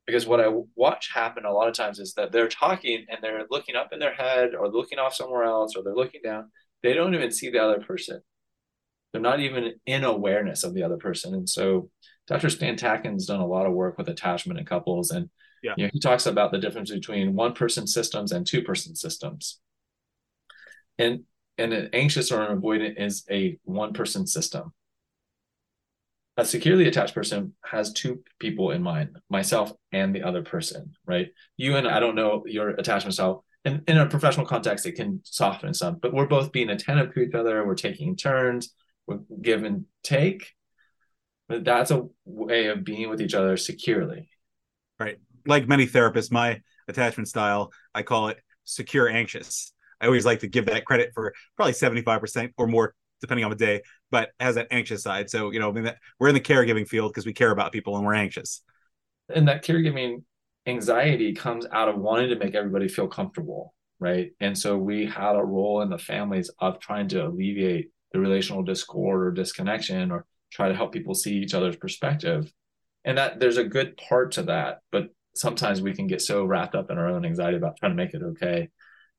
Because 0.06 0.26
what 0.26 0.40
I 0.40 0.52
watch 0.76 1.10
happen 1.12 1.44
a 1.44 1.52
lot 1.52 1.68
of 1.68 1.74
times 1.74 1.98
is 1.98 2.14
that 2.14 2.30
they're 2.30 2.48
talking 2.48 3.06
and 3.08 3.18
they're 3.22 3.46
looking 3.50 3.74
up 3.74 3.88
in 3.92 3.98
their 3.98 4.14
head 4.14 4.54
or 4.54 4.68
looking 4.68 4.98
off 4.98 5.14
somewhere 5.14 5.44
else 5.44 5.74
or 5.74 5.82
they're 5.82 5.94
looking 5.94 6.20
down. 6.22 6.50
They 6.82 6.92
don't 6.92 7.14
even 7.14 7.32
see 7.32 7.50
the 7.50 7.62
other 7.62 7.80
person. 7.80 8.20
They're 9.12 9.22
not 9.22 9.40
even 9.40 9.72
in 9.86 10.04
awareness 10.04 10.62
of 10.62 10.74
the 10.74 10.82
other 10.82 10.98
person. 10.98 11.34
And 11.34 11.48
so 11.48 11.90
Dr. 12.26 12.50
Stan 12.50 12.76
Tatkin's 12.76 13.26
done 13.26 13.40
a 13.40 13.46
lot 13.46 13.66
of 13.66 13.72
work 13.72 13.98
with 13.98 14.08
attachment 14.08 14.58
in 14.58 14.66
couples. 14.66 15.10
And 15.10 15.30
yeah. 15.66 15.74
you 15.76 15.84
know, 15.84 15.90
he 15.92 16.00
talks 16.00 16.26
about 16.26 16.52
the 16.52 16.58
difference 16.58 16.90
between 16.90 17.34
one 17.34 17.52
person 17.52 17.86
systems 17.86 18.32
and 18.32 18.46
two 18.46 18.62
person 18.62 18.94
systems. 18.94 19.60
And 20.98 21.24
and 21.58 21.72
an 21.72 21.90
anxious 21.92 22.30
or 22.30 22.42
an 22.42 22.60
avoidant 22.60 23.00
is 23.00 23.24
a 23.30 23.58
one 23.64 23.92
person 23.92 24.26
system. 24.26 24.72
A 26.36 26.44
securely 26.44 26.86
attached 26.86 27.14
person 27.14 27.54
has 27.64 27.92
two 27.92 28.22
people 28.38 28.70
in 28.70 28.82
mind, 28.82 29.16
myself 29.30 29.72
and 29.90 30.14
the 30.14 30.22
other 30.22 30.42
person, 30.42 30.92
right? 31.06 31.28
You 31.56 31.76
and 31.76 31.88
I 31.88 31.98
don't 31.98 32.14
know 32.14 32.44
your 32.46 32.70
attachment 32.70 33.14
style. 33.14 33.44
And 33.64 33.82
in 33.88 33.96
a 33.96 34.06
professional 34.06 34.46
context, 34.46 34.84
it 34.84 34.92
can 34.92 35.20
soften 35.24 35.72
some, 35.72 35.96
but 35.96 36.12
we're 36.12 36.26
both 36.26 36.52
being 36.52 36.68
attentive 36.68 37.14
to 37.14 37.20
each 37.20 37.34
other. 37.34 37.66
We're 37.66 37.74
taking 37.74 38.16
turns, 38.16 38.74
we're 39.06 39.20
give 39.40 39.64
and 39.64 39.86
take. 40.02 40.52
But 41.48 41.64
that's 41.64 41.90
a 41.90 42.06
way 42.24 42.66
of 42.66 42.84
being 42.84 43.08
with 43.08 43.20
each 43.22 43.34
other 43.34 43.56
securely. 43.56 44.28
Right. 44.98 45.18
Like 45.46 45.68
many 45.68 45.86
therapists, 45.86 46.30
my 46.30 46.60
attachment 46.88 47.28
style, 47.28 47.72
I 47.94 48.02
call 48.02 48.28
it 48.28 48.38
secure 48.64 49.08
anxious 49.08 49.72
I 50.00 50.06
always 50.06 50.26
like 50.26 50.40
to 50.40 50.48
give 50.48 50.66
that 50.66 50.84
credit 50.84 51.12
for 51.14 51.34
probably 51.56 51.72
75% 51.72 52.52
or 52.58 52.66
more, 52.66 52.94
depending 53.20 53.44
on 53.44 53.50
the 53.50 53.56
day, 53.56 53.82
but 54.10 54.30
has 54.40 54.56
that 54.56 54.68
anxious 54.70 55.02
side. 55.02 55.30
So, 55.30 55.50
you 55.50 55.60
know, 55.60 55.70
I 55.70 55.72
mean, 55.72 55.84
that, 55.84 55.98
we're 56.18 56.28
in 56.28 56.34
the 56.34 56.40
caregiving 56.40 56.86
field 56.86 57.12
because 57.12 57.26
we 57.26 57.32
care 57.32 57.50
about 57.50 57.72
people 57.72 57.96
and 57.96 58.04
we're 58.04 58.14
anxious. 58.14 58.62
And 59.34 59.48
that 59.48 59.64
caregiving 59.64 60.22
anxiety 60.66 61.32
comes 61.32 61.66
out 61.72 61.88
of 61.88 61.98
wanting 61.98 62.28
to 62.30 62.36
make 62.36 62.54
everybody 62.54 62.88
feel 62.88 63.08
comfortable. 63.08 63.74
Right. 63.98 64.32
And 64.40 64.56
so 64.56 64.76
we 64.76 65.06
had 65.06 65.36
a 65.36 65.44
role 65.44 65.80
in 65.80 65.88
the 65.88 65.98
families 65.98 66.50
of 66.58 66.78
trying 66.80 67.08
to 67.08 67.26
alleviate 67.26 67.90
the 68.12 68.20
relational 68.20 68.62
discord 68.62 69.22
or 69.22 69.30
disconnection 69.30 70.10
or 70.10 70.26
try 70.52 70.68
to 70.68 70.74
help 70.74 70.92
people 70.92 71.14
see 71.14 71.36
each 71.36 71.54
other's 71.54 71.76
perspective. 71.76 72.52
And 73.06 73.16
that 73.16 73.40
there's 73.40 73.56
a 73.56 73.64
good 73.64 73.96
part 73.96 74.32
to 74.32 74.42
that, 74.44 74.80
but 74.92 75.10
sometimes 75.36 75.80
we 75.80 75.94
can 75.94 76.06
get 76.06 76.20
so 76.20 76.44
wrapped 76.44 76.74
up 76.74 76.90
in 76.90 76.98
our 76.98 77.08
own 77.08 77.24
anxiety 77.24 77.56
about 77.56 77.76
trying 77.76 77.92
to 77.92 77.96
make 77.96 78.14
it 78.14 78.22
okay 78.22 78.68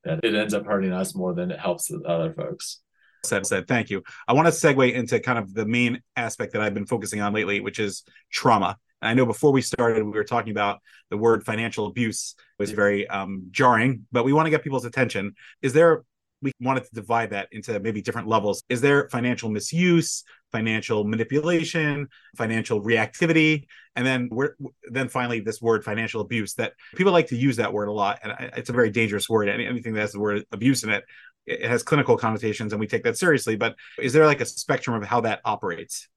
that 0.04 0.20
it 0.24 0.36
ends 0.36 0.54
up 0.54 0.66
hurting 0.66 0.92
us 0.92 1.16
more 1.16 1.34
than 1.34 1.52
it 1.52 1.60
helps 1.60 1.88
the 1.88 2.02
other 2.02 2.34
folks. 2.34 2.80
Said 3.26 3.46
said 3.46 3.68
thank 3.68 3.90
you. 3.90 4.04
I 4.28 4.34
want 4.34 4.48
to 4.48 4.52
segue 4.52 4.94
into 4.94 5.20
kind 5.20 5.40
of 5.40 5.54
the 5.54 5.66
main 5.66 6.02
aspect 6.16 6.54
that 6.54 6.62
I've 6.62 6.74
been 6.74 6.86
focusing 6.86 7.22
on 7.22 7.34
lately, 7.34 7.60
which 7.60 7.80
is 7.80 8.04
trauma. 8.32 8.78
I 9.02 9.14
know 9.14 9.26
before 9.26 9.52
we 9.52 9.62
started, 9.62 10.04
we 10.04 10.12
were 10.12 10.24
talking 10.24 10.52
about 10.52 10.80
the 11.10 11.18
word 11.18 11.44
financial 11.44 11.86
abuse 11.86 12.36
was 12.58 12.72
very 12.72 13.08
um, 13.08 13.48
jarring, 13.52 14.08
but 14.12 14.26
we 14.26 14.34
want 14.34 14.48
to 14.48 14.50
get 14.50 14.64
people's 14.64 14.86
attention. 14.86 15.36
Is 15.62 15.74
there 15.74 16.04
we 16.42 16.52
wanted 16.62 16.84
to 16.84 16.90
divide 16.94 17.32
that 17.32 17.48
into 17.52 17.80
maybe 17.80 18.02
different 18.02 18.28
levels. 18.28 18.64
Is 18.70 18.82
there 18.82 19.10
financial 19.10 19.50
misuse, 19.50 20.24
financial 20.52 21.04
manipulation, 21.04 22.08
financial 22.36 22.82
reactivity, 22.82 23.66
and 23.96 24.06
then 24.06 24.30
we're 24.32 24.56
then 24.92 25.10
finally 25.10 25.40
this 25.40 25.62
word 25.62 25.84
financial 25.84 26.22
abuse 26.22 26.54
that 26.54 26.74
people 26.96 27.12
like 27.12 27.28
to 27.28 27.36
use 27.36 27.58
that 27.58 27.74
word 27.74 27.88
a 27.88 27.92
lot, 27.92 28.20
and 28.24 28.34
it's 28.56 28.70
a 28.70 28.74
very 28.74 28.90
dangerous 28.90 29.30
word. 29.30 29.50
anything 29.50 29.94
that 29.94 30.02
has 30.02 30.12
the 30.12 30.20
word 30.20 30.44
abuse 30.52 30.84
in 30.84 30.90
it, 30.90 31.04
it 31.46 31.64
has 31.64 31.84
clinical 31.84 32.18
connotations, 32.18 32.74
and 32.74 32.80
we 32.80 32.88
take 32.88 33.04
that 33.04 33.18
seriously. 33.18 33.56
But 33.56 33.76
is 34.00 34.14
there 34.14 34.26
like 34.26 34.42
a 34.42 34.46
spectrum 34.46 35.02
of 35.02 35.08
how 35.08 35.22
that 35.22 35.42
operates? 35.46 36.08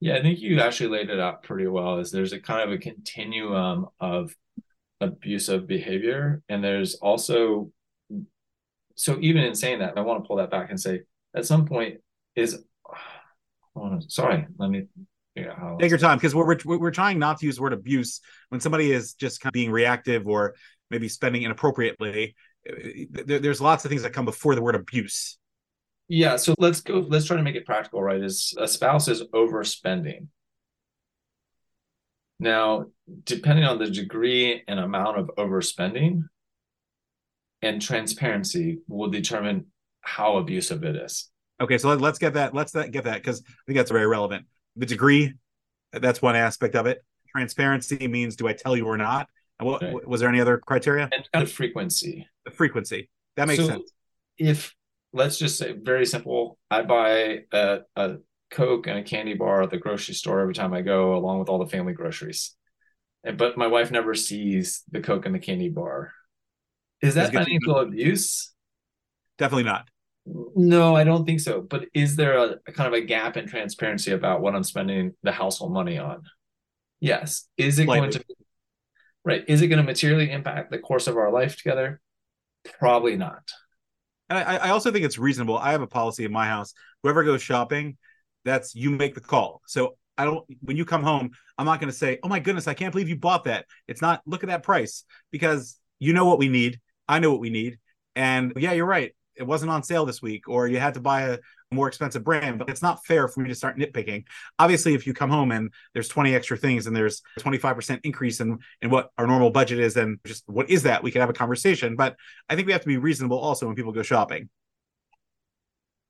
Yeah, 0.00 0.16
I 0.16 0.22
think 0.22 0.40
you 0.40 0.60
actually 0.60 0.90
laid 0.90 1.08
it 1.08 1.18
out 1.18 1.42
pretty 1.42 1.66
well. 1.66 1.98
Is 1.98 2.10
there's 2.10 2.32
a 2.32 2.40
kind 2.40 2.60
of 2.60 2.72
a 2.72 2.78
continuum 2.78 3.86
of 3.98 4.34
abusive 5.00 5.66
behavior, 5.66 6.42
and 6.48 6.62
there's 6.62 6.94
also 6.96 7.70
so 8.96 9.18
even 9.20 9.44
in 9.44 9.54
saying 9.54 9.80
that, 9.80 9.96
I 9.96 10.00
want 10.00 10.22
to 10.22 10.26
pull 10.26 10.36
that 10.36 10.50
back 10.50 10.70
and 10.70 10.80
say, 10.80 11.02
at 11.34 11.44
some 11.44 11.66
point, 11.66 11.98
is 12.34 12.64
oh, 13.76 14.00
sorry, 14.08 14.46
let 14.58 14.70
me 14.70 14.86
figure 15.34 15.52
out 15.52 15.58
how. 15.58 15.76
Take 15.76 15.90
your 15.90 15.98
time 15.98 16.18
because 16.18 16.34
we're, 16.34 16.56
we're 16.64 16.78
we're 16.78 16.90
trying 16.90 17.18
not 17.18 17.38
to 17.40 17.46
use 17.46 17.56
the 17.56 17.62
word 17.62 17.72
abuse 17.72 18.20
when 18.48 18.60
somebody 18.60 18.92
is 18.92 19.14
just 19.14 19.40
kind 19.40 19.50
of 19.50 19.54
being 19.54 19.70
reactive 19.70 20.26
or 20.26 20.54
maybe 20.90 21.08
spending 21.08 21.42
inappropriately. 21.42 22.34
Uh, 22.68 22.74
there, 23.10 23.38
there's 23.38 23.60
lots 23.60 23.84
of 23.84 23.90
things 23.90 24.02
that 24.02 24.12
come 24.12 24.24
before 24.24 24.54
the 24.54 24.62
word 24.62 24.74
abuse. 24.74 25.38
Yeah, 26.08 26.36
so 26.36 26.54
let's 26.58 26.80
go. 26.80 27.04
Let's 27.08 27.26
try 27.26 27.36
to 27.36 27.42
make 27.42 27.56
it 27.56 27.66
practical, 27.66 28.02
right? 28.02 28.22
Is 28.22 28.54
a 28.58 28.68
spouse 28.68 29.08
is 29.08 29.22
overspending. 29.34 30.28
Now, 32.38 32.86
depending 33.24 33.64
on 33.64 33.78
the 33.78 33.90
degree 33.90 34.62
and 34.68 34.78
amount 34.78 35.18
of 35.18 35.30
overspending, 35.38 36.24
and 37.62 37.80
transparency 37.80 38.78
will 38.86 39.10
determine 39.10 39.66
how 40.02 40.36
abusive 40.36 40.84
it 40.84 40.96
is. 40.96 41.30
Okay, 41.60 41.78
so 41.78 41.88
let, 41.88 42.02
us 42.02 42.18
get 42.18 42.34
that. 42.34 42.54
Let's 42.54 42.72
get 42.72 43.04
that 43.04 43.14
because 43.14 43.42
I 43.46 43.62
think 43.66 43.76
that's 43.78 43.90
very 43.90 44.06
relevant. 44.06 44.46
The 44.76 44.86
degree, 44.86 45.34
that's 45.92 46.20
one 46.20 46.36
aspect 46.36 46.74
of 46.74 46.86
it. 46.86 47.02
Transparency 47.30 48.06
means 48.08 48.36
do 48.36 48.46
I 48.46 48.52
tell 48.52 48.76
you 48.76 48.86
or 48.86 48.96
not? 48.96 49.28
And 49.58 49.66
what 49.68 50.06
was 50.06 50.20
there 50.20 50.28
any 50.28 50.40
other 50.40 50.58
criteria? 50.58 51.08
And 51.32 51.46
the 51.46 51.50
frequency. 51.50 52.28
The 52.44 52.50
frequency 52.50 53.10
that 53.36 53.48
makes 53.48 53.62
so 53.62 53.68
sense. 53.68 53.90
If 54.38 54.74
let's 55.12 55.38
just 55.38 55.58
say 55.58 55.72
very 55.72 56.04
simple, 56.04 56.58
I 56.70 56.82
buy 56.82 57.44
a, 57.52 57.80
a 57.96 58.16
Coke 58.50 58.86
and 58.86 58.98
a 58.98 59.02
candy 59.02 59.34
bar 59.34 59.62
at 59.62 59.70
the 59.70 59.78
grocery 59.78 60.14
store 60.14 60.40
every 60.40 60.54
time 60.54 60.74
I 60.74 60.82
go, 60.82 61.14
along 61.14 61.38
with 61.38 61.48
all 61.48 61.58
the 61.58 61.66
family 61.66 61.94
groceries. 61.94 62.54
And, 63.24 63.38
But 63.38 63.56
my 63.56 63.66
wife 63.66 63.90
never 63.90 64.14
sees 64.14 64.82
the 64.90 65.00
Coke 65.00 65.24
and 65.24 65.34
the 65.34 65.38
candy 65.38 65.70
bar 65.70 66.12
is 67.02 67.14
that 67.14 67.32
financial 67.32 67.78
abuse? 67.78 68.52
Definitely 69.38 69.64
not. 69.64 69.88
No, 70.26 70.96
I 70.96 71.04
don't 71.04 71.24
think 71.24 71.40
so. 71.40 71.60
But 71.60 71.86
is 71.94 72.16
there 72.16 72.36
a, 72.36 72.56
a, 72.66 72.72
kind 72.72 72.88
of 72.88 72.94
a 72.94 73.04
gap 73.04 73.36
in 73.36 73.46
transparency 73.46 74.12
about 74.12 74.40
what 74.40 74.56
I'm 74.56 74.64
spending 74.64 75.12
the 75.22 75.32
household 75.32 75.72
money 75.72 75.98
on? 75.98 76.22
Yes. 76.98 77.48
Is 77.56 77.78
it 77.78 77.86
going 77.86 78.10
to 78.10 78.24
right? 79.24 79.44
Is 79.46 79.62
it 79.62 79.68
going 79.68 79.78
to 79.78 79.84
materially 79.84 80.30
impact 80.30 80.70
the 80.70 80.78
course 80.78 81.06
of 81.06 81.16
our 81.16 81.30
life 81.30 81.56
together? 81.56 82.00
Probably 82.78 83.16
not. 83.16 83.42
And 84.28 84.38
I, 84.38 84.56
I 84.56 84.70
also 84.70 84.90
think 84.90 85.04
it's 85.04 85.18
reasonable. 85.18 85.56
I 85.56 85.72
have 85.72 85.82
a 85.82 85.86
policy 85.86 86.24
in 86.24 86.32
my 86.32 86.46
house. 86.46 86.74
Whoever 87.02 87.22
goes 87.22 87.42
shopping, 87.42 87.96
that's 88.44 88.74
you 88.74 88.90
make 88.90 89.14
the 89.14 89.20
call. 89.20 89.62
So 89.66 89.96
I 90.18 90.24
don't 90.24 90.44
when 90.60 90.76
you 90.76 90.84
come 90.84 91.02
home, 91.02 91.30
I'm 91.58 91.66
not 91.66 91.80
going 91.80 91.90
to 91.90 91.96
say, 91.96 92.18
"Oh 92.22 92.28
my 92.28 92.40
goodness, 92.40 92.66
I 92.66 92.74
can't 92.74 92.92
believe 92.92 93.08
you 93.08 93.16
bought 93.16 93.44
that." 93.44 93.66
It's 93.86 94.02
not 94.02 94.22
look 94.26 94.42
at 94.42 94.48
that 94.48 94.62
price 94.62 95.04
because 95.30 95.78
you 95.98 96.12
know 96.12 96.24
what 96.24 96.38
we 96.38 96.48
need. 96.48 96.80
I 97.08 97.20
know 97.20 97.30
what 97.30 97.40
we 97.40 97.50
need. 97.50 97.78
And 98.16 98.52
yeah, 98.56 98.72
you're 98.72 98.86
right. 98.86 99.14
It 99.36 99.46
wasn't 99.46 99.70
on 99.70 99.82
sale 99.82 100.04
this 100.04 100.22
week 100.22 100.48
or 100.48 100.66
you 100.66 100.78
had 100.78 100.94
to 100.94 101.00
buy 101.00 101.22
a 101.22 101.38
more 101.70 101.88
expensive 101.88 102.24
brand, 102.24 102.58
but 102.58 102.68
it's 102.68 102.82
not 102.82 103.04
fair 103.04 103.28
for 103.28 103.40
me 103.40 103.48
to 103.48 103.54
start 103.54 103.78
nitpicking. 103.78 104.24
Obviously, 104.58 104.94
if 104.94 105.06
you 105.06 105.14
come 105.14 105.30
home 105.30 105.50
and 105.52 105.72
there's 105.94 106.08
20 106.08 106.34
extra 106.34 106.56
things 106.56 106.86
and 106.86 106.94
there's 106.94 107.22
25% 107.40 108.00
increase 108.04 108.40
in, 108.40 108.58
in 108.82 108.90
what 108.90 109.10
our 109.18 109.26
normal 109.26 109.50
budget 109.50 109.78
is, 109.78 109.94
then 109.94 110.18
just 110.26 110.44
what 110.46 110.70
is 110.70 110.84
that? 110.84 111.02
We 111.02 111.10
can 111.10 111.20
have 111.20 111.30
a 111.30 111.34
conversation. 111.34 111.96
But 111.96 112.16
I 112.48 112.54
think 112.54 112.66
we 112.66 112.72
have 112.72 112.82
to 112.82 112.88
be 112.88 112.98
reasonable 112.98 113.38
also 113.38 113.66
when 113.66 113.74
people 113.74 113.92
go 113.92 114.02
shopping. 114.02 114.48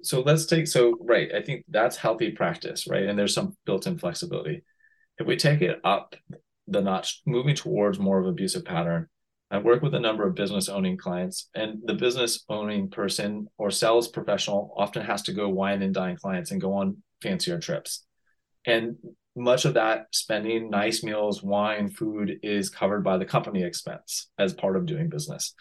So 0.03 0.21
let's 0.21 0.47
take 0.47 0.67
so 0.67 0.97
right. 1.01 1.35
I 1.35 1.43
think 1.43 1.65
that's 1.69 1.97
healthy 1.97 2.31
practice, 2.31 2.87
right? 2.87 3.05
And 3.05 3.19
there's 3.19 3.35
some 3.35 3.57
built-in 3.65 3.99
flexibility. 3.99 4.63
If 5.19 5.27
we 5.27 5.37
take 5.37 5.63
it 5.63 5.81
up 5.85 6.15
the 6.69 6.83
notch, 6.83 7.23
moving 7.27 7.55
towards 7.55 7.99
more 7.99 8.19
of 8.19 8.27
abusive 8.27 8.65
pattern, 8.65 9.09
I 9.51 9.59
work 9.59 9.81
with 9.81 9.95
a 9.95 10.01
number 10.01 10.27
of 10.27 10.35
business 10.35 10.69
owning 10.69 10.97
clients, 10.97 11.49
and 11.55 11.79
the 11.85 11.95
business 11.95 12.45
owning 12.49 12.91
person 12.91 13.49
or 13.59 13.71
sales 13.71 14.09
professional 14.09 14.75
often 14.77 15.03
has 15.03 15.23
to 15.23 15.33
go 15.33 15.49
wine 15.49 15.83
and 15.83 15.95
dine 15.95 16.17
clients 16.17 16.51
and 16.51 16.61
go 16.61 16.75
on 16.75 17.03
fancier 17.23 17.59
trips. 17.59 18.05
And 18.67 18.97
much 19.37 19.65
of 19.65 19.75
that 19.75 20.07
spending, 20.13 20.71
nice 20.71 21.05
meals, 21.05 21.43
wine, 21.43 21.91
food 21.91 22.41
is 22.43 22.71
covered 22.71 23.05
by 23.05 23.19
the 23.19 23.25
company 23.25 23.63
expense 23.63 24.29
as 24.39 24.53
part 24.53 24.77
of 24.77 24.87
doing 24.87 25.09
business. 25.09 25.55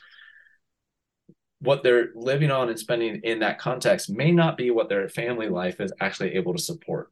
What 1.59 1.83
they're 1.83 2.09
living 2.15 2.51
on 2.51 2.69
and 2.69 2.79
spending 2.79 3.21
in 3.23 3.39
that 3.39 3.59
context 3.59 4.09
may 4.09 4.31
not 4.31 4.57
be 4.57 4.71
what 4.71 4.89
their 4.89 5.07
family 5.09 5.49
life 5.49 5.79
is 5.79 5.93
actually 5.99 6.33
able 6.35 6.53
to 6.53 6.61
support. 6.61 7.11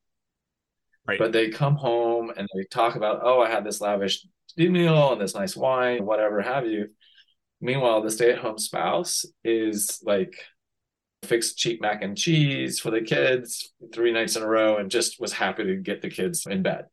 Right. 1.06 1.20
But 1.20 1.34
they 1.34 1.50
come 1.50 1.76
home 1.76 2.32
and 2.36 2.48
they 2.56 2.64
talk 2.64 2.96
about, 2.96 3.20
oh, 3.24 3.42
I 3.42 3.50
had 3.50 3.66
this 3.66 3.82
lavish 3.82 4.26
meal 4.58 5.12
and 5.12 5.22
this 5.22 5.36
nice 5.36 5.56
wine, 5.56 6.06
whatever 6.06 6.42
have 6.42 6.66
you. 6.66 6.90
Meanwhile, 7.60 8.02
the 8.02 8.12
stay-at-home 8.12 8.58
spouse 8.58 9.26
is 9.44 10.02
like 10.04 10.36
fixed 11.24 11.58
cheap 11.58 11.82
mac 11.82 12.02
and 12.02 12.18
cheese 12.18 12.80
for 12.80 12.92
the 12.92 13.02
kids 13.02 13.74
three 13.94 14.12
nights 14.12 14.36
in 14.36 14.44
a 14.44 14.48
row 14.48 14.78
and 14.78 14.92
just 14.92 15.20
was 15.20 15.32
happy 15.34 15.64
to 15.64 15.76
get 15.78 16.02
the 16.02 16.10
kids 16.10 16.46
in 16.46 16.62
bed. 16.62 16.86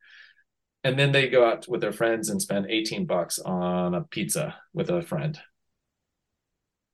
And 0.83 0.99
then 0.99 1.13
they 1.13 1.29
go 1.29 1.45
out 1.45 1.69
with 1.69 1.81
their 1.81 1.93
friends 1.93 2.31
and 2.31 2.41
spend 2.41 2.67
18 2.71 3.05
bucks 3.07 3.39
on 3.39 3.95
a 3.95 4.03
pizza 4.03 4.57
with 4.73 4.89
a 4.91 5.03
friend. 5.03 5.39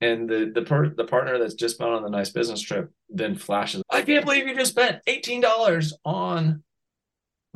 And 0.01 0.29
the 0.29 0.51
the 0.53 0.61
per, 0.61 0.89
the 0.89 1.05
partner 1.05 1.39
that's 1.39 1.55
just 1.55 1.79
been 1.79 1.87
on 1.87 2.03
the 2.03 2.09
nice 2.09 2.29
business 2.29 2.61
trip 2.61 2.91
then 3.09 3.35
flashes, 3.35 3.81
I 3.89 4.03
can't 4.03 4.25
believe 4.25 4.47
you 4.47 4.55
just 4.55 4.71
spent 4.71 5.01
$18 5.07 5.93
on 6.05 6.63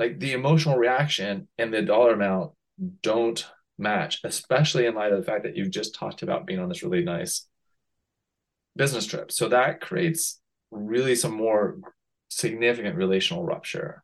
like 0.01 0.17
the 0.17 0.31
emotional 0.31 0.77
reaction 0.77 1.47
and 1.59 1.71
the 1.71 1.83
dollar 1.83 2.13
amount 2.13 2.53
don't 3.03 3.45
match, 3.77 4.19
especially 4.23 4.87
in 4.87 4.95
light 4.95 5.11
of 5.11 5.19
the 5.19 5.23
fact 5.23 5.43
that 5.43 5.55
you've 5.55 5.69
just 5.69 5.93
talked 5.93 6.23
about 6.23 6.47
being 6.47 6.57
on 6.57 6.69
this 6.69 6.81
really 6.81 7.03
nice 7.03 7.47
business 8.75 9.05
trip. 9.05 9.31
So 9.31 9.49
that 9.49 9.79
creates 9.79 10.41
really 10.71 11.13
some 11.13 11.35
more 11.35 11.77
significant 12.29 12.95
relational 12.95 13.43
rupture 13.43 14.03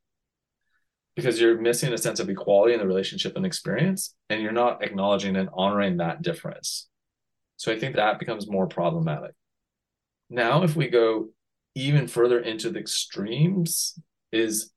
because 1.15 1.41
you're 1.41 1.59
missing 1.59 1.91
a 1.93 1.97
sense 1.97 2.19
of 2.19 2.29
equality 2.29 2.75
in 2.75 2.79
the 2.79 2.85
relationship 2.85 3.35
and 3.35 3.43
experience, 3.43 4.13
and 4.29 4.39
you're 4.39 4.51
not 4.51 4.83
acknowledging 4.83 5.35
and 5.35 5.49
honoring 5.51 5.97
that 5.97 6.21
difference. 6.21 6.89
So 7.55 7.71
I 7.71 7.79
think 7.79 7.95
that 7.95 8.19
becomes 8.19 8.47
more 8.47 8.67
problematic. 8.67 9.31
Now, 10.29 10.61
if 10.61 10.75
we 10.75 10.89
go 10.89 11.29
even 11.73 12.07
further 12.07 12.39
into 12.39 12.69
the 12.69 12.77
extremes, 12.77 13.99
is 14.31 14.69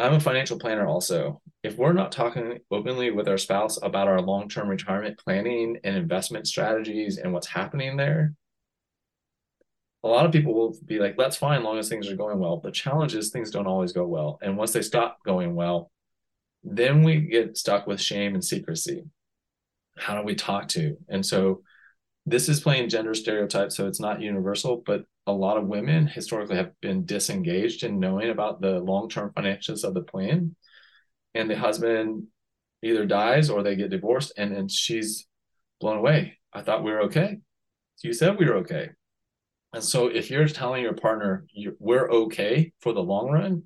I'm 0.00 0.14
a 0.14 0.20
financial 0.20 0.58
planner 0.58 0.86
also. 0.86 1.40
If 1.62 1.76
we're 1.76 1.92
not 1.92 2.12
talking 2.12 2.58
openly 2.70 3.10
with 3.10 3.28
our 3.28 3.38
spouse 3.38 3.78
about 3.82 4.08
our 4.08 4.20
long 4.20 4.48
term 4.48 4.68
retirement 4.68 5.18
planning 5.18 5.78
and 5.84 5.96
investment 5.96 6.46
strategies 6.46 7.18
and 7.18 7.32
what's 7.32 7.46
happening 7.46 7.96
there, 7.96 8.34
a 10.02 10.08
lot 10.08 10.24
of 10.24 10.32
people 10.32 10.54
will 10.54 10.76
be 10.86 10.98
like, 10.98 11.16
that's 11.18 11.36
fine, 11.36 11.62
long 11.62 11.78
as 11.78 11.88
things 11.88 12.08
are 12.08 12.16
going 12.16 12.38
well. 12.38 12.58
The 12.58 12.70
challenge 12.70 13.14
is 13.14 13.30
things 13.30 13.50
don't 13.50 13.66
always 13.66 13.92
go 13.92 14.06
well. 14.06 14.38
And 14.40 14.56
once 14.56 14.72
they 14.72 14.82
stop 14.82 15.18
going 15.24 15.54
well, 15.54 15.90
then 16.64 17.02
we 17.02 17.20
get 17.20 17.58
stuck 17.58 17.86
with 17.86 18.00
shame 18.00 18.34
and 18.34 18.44
secrecy. 18.44 19.04
How 19.98 20.16
do 20.16 20.24
we 20.24 20.34
talk 20.34 20.68
to? 20.68 20.96
And 21.08 21.24
so 21.24 21.62
this 22.26 22.48
is 22.48 22.60
playing 22.60 22.88
gender 22.88 23.14
stereotypes, 23.14 23.76
so 23.76 23.86
it's 23.86 24.00
not 24.00 24.20
universal, 24.20 24.82
but 24.84 25.04
a 25.26 25.32
lot 25.32 25.56
of 25.56 25.66
women 25.66 26.06
historically 26.06 26.56
have 26.56 26.78
been 26.80 27.04
disengaged 27.04 27.82
in 27.82 27.98
knowing 27.98 28.30
about 28.30 28.60
the 28.60 28.78
long-term 28.80 29.32
financials 29.34 29.84
of 29.84 29.94
the 29.94 30.02
plan. 30.02 30.54
And 31.34 31.48
the 31.48 31.56
husband 31.56 32.24
either 32.82 33.06
dies 33.06 33.50
or 33.50 33.62
they 33.62 33.76
get 33.76 33.90
divorced 33.90 34.32
and 34.36 34.54
then 34.54 34.68
she's 34.68 35.26
blown 35.80 35.98
away. 35.98 36.38
I 36.52 36.62
thought 36.62 36.84
we 36.84 36.90
were 36.90 37.02
okay. 37.02 37.38
You 38.02 38.12
said 38.12 38.38
we 38.38 38.46
were 38.46 38.56
okay. 38.58 38.90
And 39.72 39.84
so 39.84 40.08
if 40.08 40.30
you're 40.30 40.48
telling 40.48 40.82
your 40.82 40.94
partner 40.94 41.46
we're 41.78 42.10
okay 42.10 42.72
for 42.80 42.92
the 42.92 43.02
long 43.02 43.30
run 43.30 43.62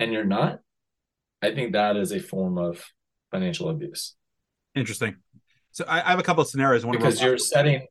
and 0.00 0.12
you're 0.12 0.24
not 0.24 0.58
i 1.40 1.54
think 1.54 1.72
that 1.72 1.96
is 1.96 2.10
a 2.10 2.18
form 2.18 2.58
of 2.58 2.84
financial 3.30 3.68
abuse. 3.68 4.16
Interesting 4.74 5.16
so 5.74 5.84
i, 5.86 6.00
I 6.00 6.10
have 6.10 6.18
a 6.18 6.22
couple 6.22 6.42
of 6.42 6.48
scenarios 6.48 6.86
because 6.86 7.20
you're 7.20 7.36
setting 7.36 7.86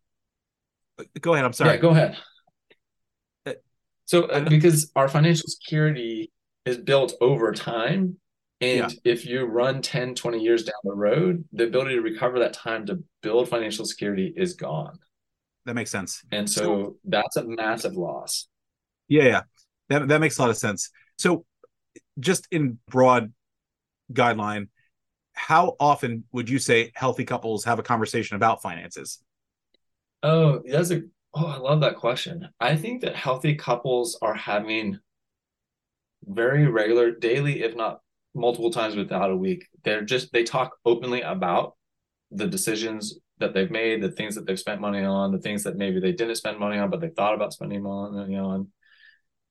go 1.22 1.34
ahead 1.34 1.46
i'm 1.46 1.54
sorry 1.54 1.76
yeah, 1.76 1.78
go 1.78 1.90
ahead 1.92 2.18
so, 4.06 4.26
uh, 4.26 4.48
because 4.48 4.92
our 4.96 5.08
financial 5.08 5.48
security 5.48 6.32
is 6.66 6.78
built 6.78 7.14
over 7.22 7.52
time. 7.52 8.18
And 8.62 8.92
yeah. 8.92 9.12
if 9.12 9.26
you 9.26 9.46
run 9.46 9.82
10, 9.82 10.16
20 10.16 10.40
years 10.40 10.64
down 10.64 10.76
the 10.84 10.94
road, 10.94 11.44
the 11.52 11.66
ability 11.66 11.96
to 11.96 12.02
recover 12.02 12.40
that 12.40 12.54
time 12.54 12.86
to 12.86 13.04
build 13.22 13.50
financial 13.50 13.86
security 13.86 14.34
is 14.36 14.54
gone. 14.54 15.00
That 15.66 15.74
makes 15.76 15.92
sense. 15.92 16.22
And 16.32 16.50
so, 16.50 16.62
so 16.62 16.98
that's 17.06 17.38
a 17.38 17.44
massive 17.44 17.94
loss. 17.94 18.48
Yeah, 19.08 19.24
yeah. 19.24 19.42
That, 19.90 20.08
that 20.10 20.22
makes 20.22 20.38
a 20.38 20.42
lot 20.42 20.50
of 20.50 20.58
sense. 20.58 20.90
So, 21.18 21.46
just 22.20 22.48
in 22.52 22.80
broad 22.90 23.34
guideline, 24.12 24.68
how 25.34 25.76
often 25.80 26.24
would 26.32 26.50
you 26.50 26.60
say 26.60 26.92
healthy 26.96 27.26
couples 27.26 27.66
have 27.66 27.80
a 27.80 27.84
conversation 27.84 28.36
about 28.36 28.62
finances? 28.62 29.20
Oh, 30.22 30.62
that's 30.66 30.92
a 30.92 31.04
Oh, 31.36 31.48
I 31.48 31.58
love 31.58 31.82
that 31.82 31.96
question. 31.96 32.48
I 32.60 32.76
think 32.76 33.02
that 33.02 33.16
healthy 33.16 33.56
couples 33.56 34.18
are 34.22 34.36
having 34.36 35.00
very 36.26 36.68
regular, 36.68 37.12
daily, 37.12 37.64
if 37.64 37.76
not 37.76 38.02
multiple 38.36 38.70
times 38.70 38.96
without 38.96 39.32
a 39.32 39.36
week. 39.36 39.66
They're 39.84 40.04
just, 40.04 40.32
they 40.32 40.44
talk 40.44 40.78
openly 40.86 41.22
about 41.22 41.76
the 42.30 42.48
decisions 42.48 43.18
that 43.40 43.54
they've 43.54 43.72
made, 43.72 44.02
the 44.02 44.12
things 44.12 44.36
that 44.36 44.46
they've 44.46 44.60
spent 44.60 44.80
money 44.80 45.04
on, 45.04 45.32
the 45.32 45.40
things 45.40 45.64
that 45.64 45.76
maybe 45.76 46.00
they 46.00 46.12
didn't 46.12 46.36
spend 46.36 46.60
money 46.60 46.78
on, 46.78 46.92
but 46.92 47.02
they 47.02 47.10
thought 47.10 47.34
about 47.34 47.54
spending 47.54 47.82
money 47.82 48.38
on. 48.38 48.68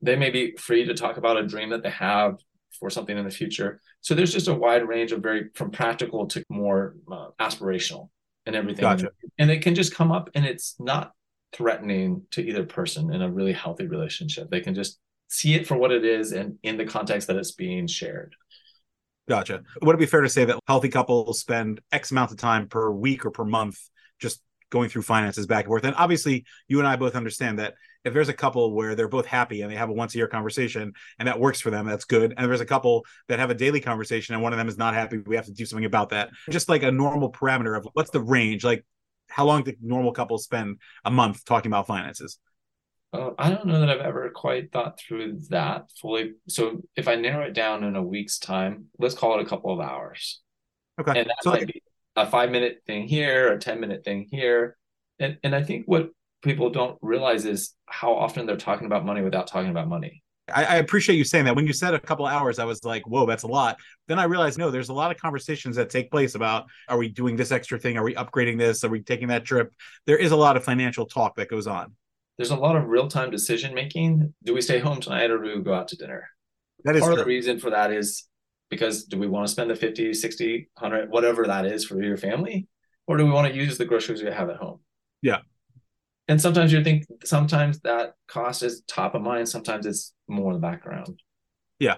They 0.02 0.14
may 0.14 0.30
be 0.30 0.54
free 0.56 0.84
to 0.84 0.94
talk 0.94 1.16
about 1.16 1.36
a 1.36 1.46
dream 1.46 1.70
that 1.70 1.82
they 1.82 1.90
have 1.90 2.36
for 2.82 2.90
something 2.90 3.16
in 3.16 3.24
the 3.24 3.30
future. 3.30 3.80
So 4.00 4.16
there's 4.16 4.32
just 4.32 4.48
a 4.48 4.54
wide 4.54 4.86
range 4.88 5.12
of 5.12 5.22
very, 5.22 5.50
from 5.54 5.70
practical 5.70 6.26
to 6.26 6.44
more 6.48 6.96
uh, 7.10 7.28
aspirational 7.38 8.08
and 8.44 8.56
everything. 8.56 8.82
Gotcha. 8.82 9.10
And 9.38 9.52
it 9.52 9.62
can 9.62 9.76
just 9.76 9.94
come 9.94 10.10
up 10.10 10.30
and 10.34 10.44
it's 10.44 10.74
not 10.80 11.12
threatening 11.52 12.24
to 12.32 12.42
either 12.42 12.64
person 12.64 13.12
in 13.12 13.22
a 13.22 13.30
really 13.30 13.52
healthy 13.52 13.86
relationship. 13.86 14.50
They 14.50 14.60
can 14.60 14.74
just 14.74 14.98
see 15.28 15.54
it 15.54 15.68
for 15.68 15.76
what 15.76 15.92
it 15.92 16.04
is 16.04 16.32
and 16.32 16.58
in 16.64 16.76
the 16.76 16.84
context 16.84 17.28
that 17.28 17.36
it's 17.36 17.52
being 17.52 17.86
shared. 17.86 18.34
Gotcha. 19.28 19.62
Would 19.80 19.94
it 19.94 20.00
be 20.00 20.06
fair 20.06 20.22
to 20.22 20.28
say 20.28 20.44
that 20.44 20.58
healthy 20.66 20.88
couples 20.88 21.38
spend 21.38 21.80
X 21.92 22.10
amount 22.10 22.32
of 22.32 22.36
time 22.36 22.66
per 22.66 22.90
week 22.90 23.24
or 23.24 23.30
per 23.30 23.44
month 23.44 23.78
just 24.18 24.42
going 24.70 24.88
through 24.88 25.02
finances 25.02 25.46
back 25.46 25.66
and 25.66 25.70
forth? 25.70 25.84
And 25.84 25.94
obviously, 25.94 26.46
you 26.66 26.80
and 26.80 26.88
I 26.88 26.96
both 26.96 27.14
understand 27.14 27.60
that 27.60 27.74
if 28.04 28.12
there's 28.12 28.28
a 28.28 28.34
couple 28.34 28.74
where 28.74 28.94
they're 28.94 29.08
both 29.08 29.26
happy 29.26 29.62
and 29.62 29.70
they 29.70 29.76
have 29.76 29.88
a 29.88 29.92
once 29.92 30.14
a 30.14 30.18
year 30.18 30.26
conversation 30.26 30.92
and 31.18 31.28
that 31.28 31.38
works 31.38 31.60
for 31.60 31.70
them, 31.70 31.86
that's 31.86 32.04
good. 32.04 32.34
And 32.36 32.48
there's 32.48 32.60
a 32.60 32.66
couple 32.66 33.04
that 33.28 33.38
have 33.38 33.50
a 33.50 33.54
daily 33.54 33.80
conversation 33.80 34.34
and 34.34 34.42
one 34.42 34.52
of 34.52 34.58
them 34.58 34.68
is 34.68 34.78
not 34.78 34.94
happy, 34.94 35.18
we 35.18 35.36
have 35.36 35.46
to 35.46 35.52
do 35.52 35.64
something 35.64 35.84
about 35.84 36.10
that. 36.10 36.30
Just 36.50 36.68
like 36.68 36.82
a 36.82 36.90
normal 36.90 37.30
parameter 37.30 37.76
of 37.76 37.86
what's 37.92 38.10
the 38.10 38.20
range? 38.20 38.64
Like 38.64 38.84
how 39.28 39.46
long 39.46 39.62
do 39.62 39.72
normal 39.80 40.12
couples 40.12 40.44
spend 40.44 40.78
a 41.04 41.10
month 41.10 41.44
talking 41.44 41.70
about 41.70 41.86
finances? 41.86 42.38
Uh, 43.12 43.30
I 43.38 43.50
don't 43.50 43.66
know 43.66 43.80
that 43.80 43.90
I've 43.90 44.00
ever 44.00 44.30
quite 44.30 44.72
thought 44.72 44.98
through 44.98 45.40
that 45.50 45.90
fully. 46.00 46.32
So 46.48 46.82
if 46.96 47.08
I 47.08 47.14
narrow 47.14 47.46
it 47.46 47.52
down 47.52 47.84
in 47.84 47.94
a 47.94 48.02
week's 48.02 48.38
time, 48.38 48.86
let's 48.98 49.14
call 49.14 49.38
it 49.38 49.42
a 49.42 49.48
couple 49.48 49.72
of 49.72 49.80
hours. 49.80 50.40
Okay. 51.00 51.20
And 51.20 51.28
that 51.28 51.36
so 51.42 51.50
might 51.50 51.66
be 51.66 51.82
a 52.16 52.26
five 52.26 52.50
minute 52.50 52.82
thing 52.86 53.06
here, 53.06 53.52
a 53.52 53.58
10 53.58 53.80
minute 53.80 54.04
thing 54.04 54.28
here. 54.30 54.76
And 55.18 55.38
and 55.42 55.54
I 55.54 55.62
think 55.62 55.84
what 55.86 56.10
people 56.42 56.70
don't 56.70 56.98
realize 57.00 57.44
is 57.44 57.74
how 57.86 58.14
often 58.14 58.46
they're 58.46 58.56
talking 58.56 58.86
about 58.86 59.04
money 59.04 59.22
without 59.22 59.46
talking 59.46 59.70
about 59.70 59.88
money. 59.88 60.22
I, 60.52 60.64
I, 60.64 60.76
appreciate 60.76 61.16
you 61.16 61.24
saying 61.24 61.44
that. 61.44 61.54
When 61.54 61.66
you 61.66 61.72
said 61.72 61.94
a 61.94 62.00
couple 62.00 62.26
hours, 62.26 62.58
I 62.58 62.64
was 62.64 62.84
like, 62.84 63.06
whoa, 63.06 63.26
that's 63.26 63.44
a 63.44 63.48
lot. 63.48 63.78
Then 64.08 64.18
I 64.18 64.24
realized, 64.24 64.58
no, 64.58 64.70
there's 64.70 64.88
a 64.88 64.92
lot 64.92 65.12
of 65.12 65.16
conversations 65.16 65.76
that 65.76 65.88
take 65.88 66.10
place 66.10 66.34
about 66.34 66.66
are 66.88 66.98
we 66.98 67.08
doing 67.08 67.36
this 67.36 67.52
extra 67.52 67.78
thing? 67.78 67.96
Are 67.96 68.02
we 68.02 68.14
upgrading 68.14 68.58
this? 68.58 68.82
Are 68.82 68.88
we 68.88 69.02
taking 69.02 69.28
that 69.28 69.44
trip? 69.44 69.72
There 70.06 70.18
is 70.18 70.32
a 70.32 70.36
lot 70.36 70.56
of 70.56 70.64
financial 70.64 71.06
talk 71.06 71.36
that 71.36 71.48
goes 71.48 71.66
on. 71.66 71.94
there's 72.38 72.50
a 72.50 72.56
lot 72.56 72.76
of 72.76 72.88
real-time 72.88 73.30
decision 73.30 73.72
making. 73.72 74.34
Do 74.42 74.52
we 74.52 74.60
stay 74.60 74.80
home 74.80 75.00
tonight 75.00 75.30
or 75.30 75.38
do 75.38 75.56
we 75.56 75.62
go 75.62 75.74
out 75.74 75.88
to 75.88 75.96
dinner? 75.96 76.28
That 76.84 76.96
is 76.96 77.02
Part 77.02 77.12
true. 77.12 77.20
of 77.20 77.26
the 77.26 77.28
reason 77.28 77.60
for 77.60 77.70
that 77.70 77.92
is 77.92 78.24
because 78.68 79.04
do 79.04 79.18
we 79.18 79.28
want 79.28 79.46
to 79.46 79.52
spend 79.52 79.70
the 79.70 79.76
50, 79.76 80.12
60, 80.12 80.70
100, 80.78 81.10
whatever 81.10 81.46
that 81.46 81.66
is 81.66 81.84
for 81.84 82.02
your 82.02 82.16
family? 82.16 82.66
Or 83.06 83.16
do 83.16 83.24
we 83.24 83.30
want 83.30 83.52
to 83.52 83.54
use 83.54 83.78
the 83.78 83.84
groceries 83.84 84.22
we 84.22 84.30
have 84.30 84.50
at 84.50 84.56
home? 84.56 84.80
Yeah. 85.22 85.38
And 86.28 86.40
sometimes 86.40 86.72
you 86.72 86.82
think 86.84 87.04
sometimes 87.24 87.80
that 87.80 88.14
cost 88.28 88.62
is 88.62 88.82
top 88.86 89.14
of 89.14 89.22
mind, 89.22 89.48
sometimes 89.48 89.86
it's 89.86 90.14
more 90.28 90.52
in 90.52 90.60
the 90.60 90.66
background. 90.66 91.20
Yeah. 91.78 91.96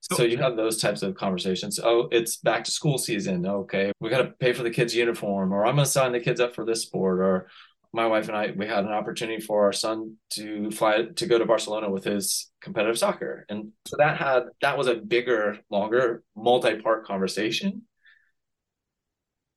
So, 0.00 0.22
you 0.22 0.38
have 0.38 0.56
those 0.56 0.80
types 0.80 1.02
of 1.02 1.14
conversations. 1.14 1.78
Oh, 1.78 2.08
it's 2.10 2.38
back 2.38 2.64
to 2.64 2.70
school 2.70 2.96
season. 2.96 3.44
Okay, 3.46 3.92
we 4.00 4.08
got 4.08 4.22
to 4.22 4.32
pay 4.40 4.54
for 4.54 4.62
the 4.62 4.70
kids' 4.70 4.94
uniform, 4.94 5.52
or 5.52 5.66
I'm 5.66 5.74
going 5.74 5.84
to 5.84 5.90
sign 5.90 6.12
the 6.12 6.20
kids 6.20 6.40
up 6.40 6.54
for 6.54 6.64
this 6.64 6.80
sport, 6.80 7.20
or 7.20 7.48
my 7.92 8.06
wife 8.06 8.28
and 8.28 8.36
I 8.36 8.52
we 8.56 8.66
had 8.66 8.84
an 8.84 8.92
opportunity 8.92 9.40
for 9.40 9.64
our 9.64 9.74
son 9.74 10.16
to 10.30 10.70
fly 10.70 11.04
to 11.16 11.26
go 11.26 11.38
to 11.38 11.44
Barcelona 11.44 11.90
with 11.90 12.04
his 12.04 12.50
competitive 12.62 12.98
soccer, 12.98 13.44
and 13.50 13.72
so 13.86 13.96
that 13.98 14.16
had 14.16 14.44
that 14.62 14.78
was 14.78 14.86
a 14.86 14.94
bigger, 14.94 15.58
longer, 15.68 16.22
multi-part 16.34 17.04
conversation. 17.04 17.82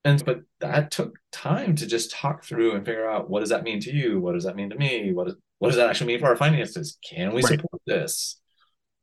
And 0.06 0.24
but 0.24 0.42
that 0.62 0.92
took 0.92 1.18
time 1.32 1.76
to 1.76 1.86
just 1.86 2.12
talk 2.12 2.44
through 2.44 2.74
and 2.74 2.86
figure 2.86 3.10
out 3.10 3.30
what 3.30 3.42
does 3.42 3.50
that 3.50 3.64
mean 3.64 3.80
to 3.82 3.92
you? 3.94 4.20
What 4.20 4.34
does 4.34 4.46
that 4.46 4.56
mean 4.56 4.70
to 4.70 4.78
me? 4.78 5.12
What, 5.12 5.28
is, 5.28 5.36
what 5.60 5.70
does 5.70 5.78
that 5.78 5.90
actually 5.90 6.08
mean 6.08 6.20
for 6.20 6.28
our 6.28 6.38
finances? 6.38 6.98
Can 7.08 7.34
we 7.34 7.42
Right. 7.42 7.60
support 7.60 7.82
this? 7.86 8.40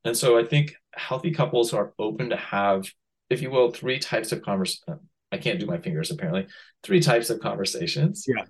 And 0.03 0.17
so 0.17 0.37
I 0.39 0.45
think 0.45 0.75
healthy 0.95 1.31
couples 1.31 1.73
are 1.73 1.93
open 1.99 2.29
to 2.29 2.35
have, 2.37 2.87
if 3.29 3.41
you 3.41 3.51
will, 3.51 3.71
three 3.71 3.99
types 3.99 4.31
of 4.31 4.41
conversation. 4.41 4.99
I 5.31 5.37
can't 5.37 5.59
do 5.59 5.65
my 5.65 5.77
fingers 5.77 6.09
apparently. 6.09 6.47
Three 6.83 7.01
types 7.01 7.29
of 7.29 7.41
conversations. 7.41 8.25
Yeah. 8.27 8.45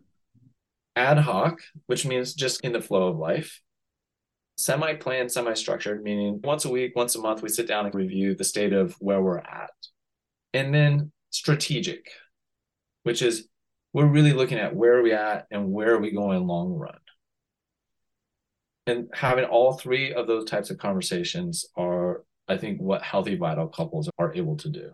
Ad 0.95 1.17
hoc, 1.17 1.59
which 1.87 2.05
means 2.05 2.33
just 2.33 2.61
in 2.61 2.71
the 2.71 2.81
flow 2.81 3.07
of 3.07 3.17
life. 3.17 3.61
Semi-planned, 4.57 5.31
semi-structured, 5.31 6.01
meaning 6.03 6.39
once 6.43 6.65
a 6.65 6.69
week, 6.69 6.95
once 6.95 7.15
a 7.15 7.19
month, 7.19 7.43
we 7.43 7.49
sit 7.49 7.67
down 7.67 7.85
and 7.85 7.93
review 7.93 8.35
the 8.35 8.43
state 8.43 8.73
of 8.73 8.95
where 8.99 9.21
we're 9.21 9.37
at. 9.37 9.69
And 10.53 10.73
then 10.73 11.11
strategic, 11.29 12.09
which 13.07 13.21
is 13.21 13.47
we're 13.93 14.05
really 14.05 14.33
looking 14.33 14.59
at 14.59 14.75
where 14.75 14.97
are 14.97 15.01
we 15.01 15.13
at 15.13 15.47
and 15.49 15.71
where 15.71 15.93
are 15.93 15.99
we 15.99 16.11
going 16.11 16.45
long 16.45 16.73
run. 16.73 16.99
And 18.85 19.07
having 19.13 19.45
all 19.45 19.73
three 19.73 20.13
of 20.13 20.27
those 20.27 20.43
types 20.43 20.69
of 20.71 20.77
conversations 20.77 21.65
are, 21.77 22.25
I 22.49 22.57
think, 22.57 22.81
what 22.81 23.01
healthy, 23.01 23.35
vital 23.37 23.67
couples 23.67 24.09
are 24.19 24.33
able 24.35 24.57
to 24.57 24.69
do. 24.69 24.91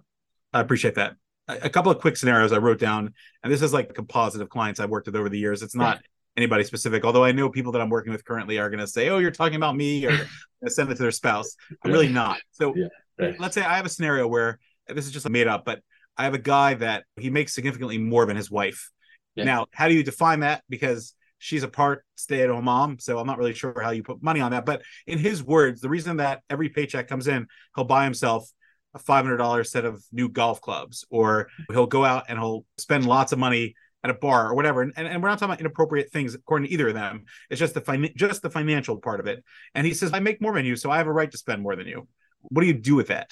I 0.54 0.62
appreciate 0.62 0.94
that. 0.96 1.16
A 1.48 1.72
couple 1.72 1.92
of 1.92 2.00
quick 2.00 2.16
scenarios 2.16 2.52
I 2.52 2.60
wrote 2.60 2.80
down, 2.80 3.16
and 3.44 3.52
this 3.52 3.64
is 3.64 3.74
like 3.74 3.90
a 3.90 3.94
composite 3.94 4.42
of 4.42 4.50
clients 4.50 4.80
I've 4.80 4.92
worked 4.92 5.08
with 5.08 5.16
over 5.16 5.28
the 5.28 5.40
years. 5.40 5.64
It's 5.64 5.76
not 5.76 6.00
anybody 6.38 6.64
specific, 6.64 7.04
although 7.04 7.24
I 7.24 7.32
know 7.32 7.50
people 7.50 7.72
that 7.72 7.82
I'm 7.82 7.90
working 7.90 8.14
with 8.14 8.24
currently 8.24 8.60
are 8.60 8.70
going 8.70 8.80
to 8.80 8.88
say, 8.88 9.10
"Oh, 9.10 9.18
you're 9.18 9.32
talking 9.32 9.56
about 9.56 9.76
me," 9.76 10.06
or 10.06 10.18
send 10.68 10.90
it 10.92 10.96
to 10.96 11.02
their 11.02 11.12
spouse. 11.12 11.56
I'm 11.84 11.92
really 11.92 12.10
not. 12.10 12.40
So 12.52 12.74
Yeah, 12.76 12.88
right. 13.20 13.40
let's 13.40 13.56
say 13.56 13.64
I 13.64 13.76
have 13.76 13.88
a 13.88 13.90
scenario 13.90 14.28
where 14.28 14.60
this 14.88 15.06
is 15.06 15.12
just 15.12 15.28
made 15.30 15.48
up, 15.48 15.66
but 15.66 15.82
I 16.18 16.26
have 16.26 16.34
a 16.34 16.40
guy 16.40 16.76
that 16.76 17.06
he 17.18 17.30
makes 17.30 17.54
significantly 17.54 17.98
more 17.98 18.26
than 18.26 18.36
his 18.36 18.52
wife. 18.52 18.90
Yeah. 19.36 19.46
Now, 19.46 19.66
how 19.72 19.88
do 19.88 19.94
you 19.96 20.04
define 20.04 20.42
that? 20.42 20.64
Because 20.70 21.16
she's 21.40 21.64
a 21.64 21.68
part 21.68 22.06
stay-at-home 22.16 22.64
mom, 22.64 23.00
so 23.00 23.20
I'm 23.20 23.28
not 23.28 23.38
really 23.38 23.54
sure 23.54 23.80
how 23.82 23.92
you 23.92 24.04
put 24.04 24.24
money 24.24 24.40
on 24.40 24.52
that. 24.52 24.66
But 24.66 24.82
in 25.08 25.18
his 25.18 25.44
words, 25.44 25.82
the 25.82 25.90
reason 25.90 26.18
that 26.18 26.42
every 26.50 26.70
paycheck 26.70 27.08
comes 27.08 27.28
in, 27.28 27.48
he'll 27.76 27.86
buy 27.86 28.04
himself 28.04 28.50
a 28.94 29.00
$500 29.00 29.68
set 29.68 29.86
of 29.86 30.04
new 30.12 30.30
golf 30.30 30.62
clubs, 30.62 31.06
or 31.10 31.50
he'll 31.72 31.88
go 31.88 32.06
out 32.06 32.26
and 32.30 32.38
he'll 32.38 32.66
spend 32.78 33.06
lots 33.06 33.32
of 33.32 33.40
money 33.40 33.76
at 34.04 34.10
a 34.10 34.14
bar 34.14 34.50
or 34.50 34.54
whatever. 34.54 34.82
And, 34.82 34.94
and, 34.96 35.08
and 35.08 35.24
we're 35.24 35.30
not 35.30 35.40
talking 35.40 35.52
about 35.52 35.60
inappropriate 35.62 36.12
things 36.12 36.36
according 36.36 36.68
to 36.68 36.74
either 36.74 36.90
of 36.90 36.94
them. 36.94 37.26
It's 37.50 37.60
just 37.60 37.74
the 37.74 37.82
fin- 37.82 38.14
just 38.16 38.42
the 38.42 38.50
financial 38.50 38.98
part 38.98 39.20
of 39.20 39.28
it. 39.28 39.44
And 39.74 39.88
he 39.88 39.94
says, 39.94 40.12
I 40.14 40.20
make 40.20 40.42
more 40.42 40.54
than 40.54 40.66
you, 40.66 40.76
so 40.76 40.92
I 40.92 40.98
have 40.98 41.08
a 41.08 41.12
right 41.12 41.32
to 41.32 41.38
spend 41.38 41.62
more 41.62 41.76
than 41.76 41.88
you. 41.88 42.08
What 42.42 42.62
do 42.62 42.68
you 42.68 42.74
do 42.74 42.96
with 42.96 43.08
that? 43.08 43.32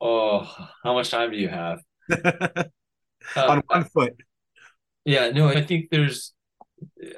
Oh, 0.00 0.48
how 0.84 0.94
much 0.94 1.10
time 1.10 1.30
do 1.30 1.36
you 1.36 1.48
have? 1.48 1.80
On 3.36 3.58
Uh, 3.58 3.62
one 3.66 3.84
foot. 3.84 4.14
yeah, 5.04 5.30
no, 5.30 5.48
I 5.48 5.62
think 5.62 5.90
there's. 5.90 6.32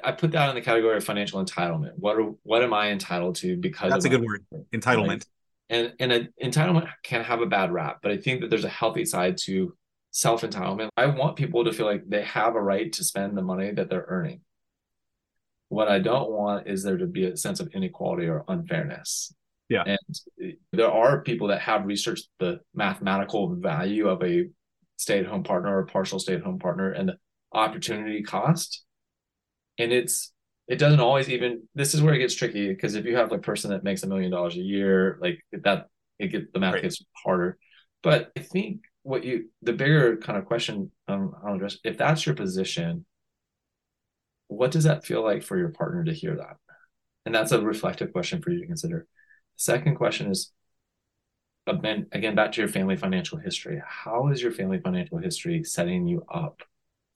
I 0.03 0.11
put 0.11 0.31
that 0.31 0.49
in 0.49 0.55
the 0.55 0.61
category 0.61 0.97
of 0.97 1.03
financial 1.03 1.43
entitlement. 1.43 1.91
What 1.97 2.17
are 2.17 2.31
what 2.43 2.63
am 2.63 2.73
I 2.73 2.89
entitled 2.91 3.35
to 3.37 3.55
because 3.55 3.91
That's 3.91 4.05
a 4.05 4.09
good 4.09 4.23
word. 4.23 4.43
Entitlement. 4.73 5.25
and 5.69 5.93
and 5.99 6.11
a, 6.11 6.27
entitlement 6.43 6.89
can 7.03 7.23
have 7.23 7.41
a 7.41 7.45
bad 7.45 7.71
rap, 7.71 7.99
but 8.01 8.11
I 8.11 8.17
think 8.17 8.41
that 8.41 8.49
there's 8.49 8.65
a 8.65 8.69
healthy 8.69 9.05
side 9.05 9.37
to 9.45 9.75
self 10.11 10.41
entitlement. 10.41 10.89
I 10.97 11.05
want 11.05 11.37
people 11.37 11.63
to 11.65 11.71
feel 11.71 11.85
like 11.85 12.03
they 12.09 12.23
have 12.23 12.55
a 12.55 12.61
right 12.61 12.91
to 12.93 13.03
spend 13.03 13.37
the 13.37 13.41
money 13.43 13.71
that 13.71 13.89
they're 13.89 14.05
earning. 14.07 14.41
What 15.69 15.87
I 15.87 15.99
don't 15.99 16.29
want 16.31 16.67
is 16.67 16.83
there 16.83 16.97
to 16.97 17.05
be 17.07 17.25
a 17.25 17.37
sense 17.37 17.59
of 17.61 17.69
inequality 17.73 18.27
or 18.27 18.43
unfairness. 18.49 19.33
Yeah. 19.69 19.83
And 19.85 20.53
there 20.73 20.91
are 20.91 21.21
people 21.21 21.47
that 21.47 21.61
have 21.61 21.85
researched 21.85 22.27
the 22.39 22.59
mathematical 22.75 23.55
value 23.55 24.09
of 24.09 24.21
a 24.21 24.49
stay 25.01 25.19
at 25.19 25.25
home 25.25 25.43
partner 25.43 25.75
or 25.75 25.85
partial 25.85 26.19
stay 26.19 26.35
at 26.35 26.43
home 26.43 26.59
partner 26.59 26.91
and 26.91 27.09
the 27.09 27.17
opportunity 27.53 28.21
cost. 28.21 28.83
And 29.77 29.91
it's 29.91 30.31
it 30.67 30.77
doesn't 30.77 30.99
always 30.99 31.27
even 31.29 31.63
this 31.75 31.93
is 31.93 32.01
where 32.01 32.13
it 32.13 32.19
gets 32.19 32.35
tricky 32.35 32.69
because 32.69 32.95
if 32.95 33.05
you 33.05 33.15
have 33.17 33.31
a 33.31 33.39
person 33.39 33.71
that 33.71 33.83
makes 33.83 34.03
a 34.03 34.07
million 34.07 34.31
dollars 34.31 34.55
a 34.55 34.61
year 34.61 35.17
like 35.21 35.39
that 35.63 35.87
it 36.19 36.27
get 36.27 36.53
the 36.53 36.59
math 36.59 36.75
Right. 36.75 36.83
gets 36.83 37.03
harder 37.23 37.57
but 38.03 38.31
i 38.37 38.41
think 38.41 38.81
what 39.03 39.23
you 39.23 39.49
the 39.63 39.73
bigger 39.73 40.17
kind 40.17 40.37
of 40.37 40.45
question 40.45 40.91
um, 41.07 41.33
i'll 41.43 41.55
address 41.55 41.77
if 41.83 41.97
that's 41.97 42.25
your 42.25 42.35
position 42.35 43.05
what 44.47 44.71
does 44.71 44.83
that 44.83 45.05
feel 45.05 45.23
like 45.23 45.43
for 45.43 45.57
your 45.57 45.69
partner 45.69 46.03
to 46.03 46.13
hear 46.13 46.35
that 46.35 46.57
and 47.25 47.33
that's 47.33 47.51
a 47.51 47.61
reflective 47.61 48.11
question 48.11 48.41
for 48.41 48.51
you 48.51 48.59
to 48.61 48.67
consider 48.67 49.07
second 49.55 49.95
question 49.95 50.31
is 50.31 50.51
again 51.67 52.07
again 52.11 52.35
back 52.35 52.51
to 52.53 52.61
your 52.61 52.69
family 52.69 52.95
financial 52.95 53.37
history. 53.37 53.81
How 53.85 54.29
is 54.29 54.41
your 54.41 54.51
family 54.51 54.79
financial 54.79 55.17
history 55.17 55.63
setting 55.63 56.07
you 56.07 56.25
up 56.33 56.61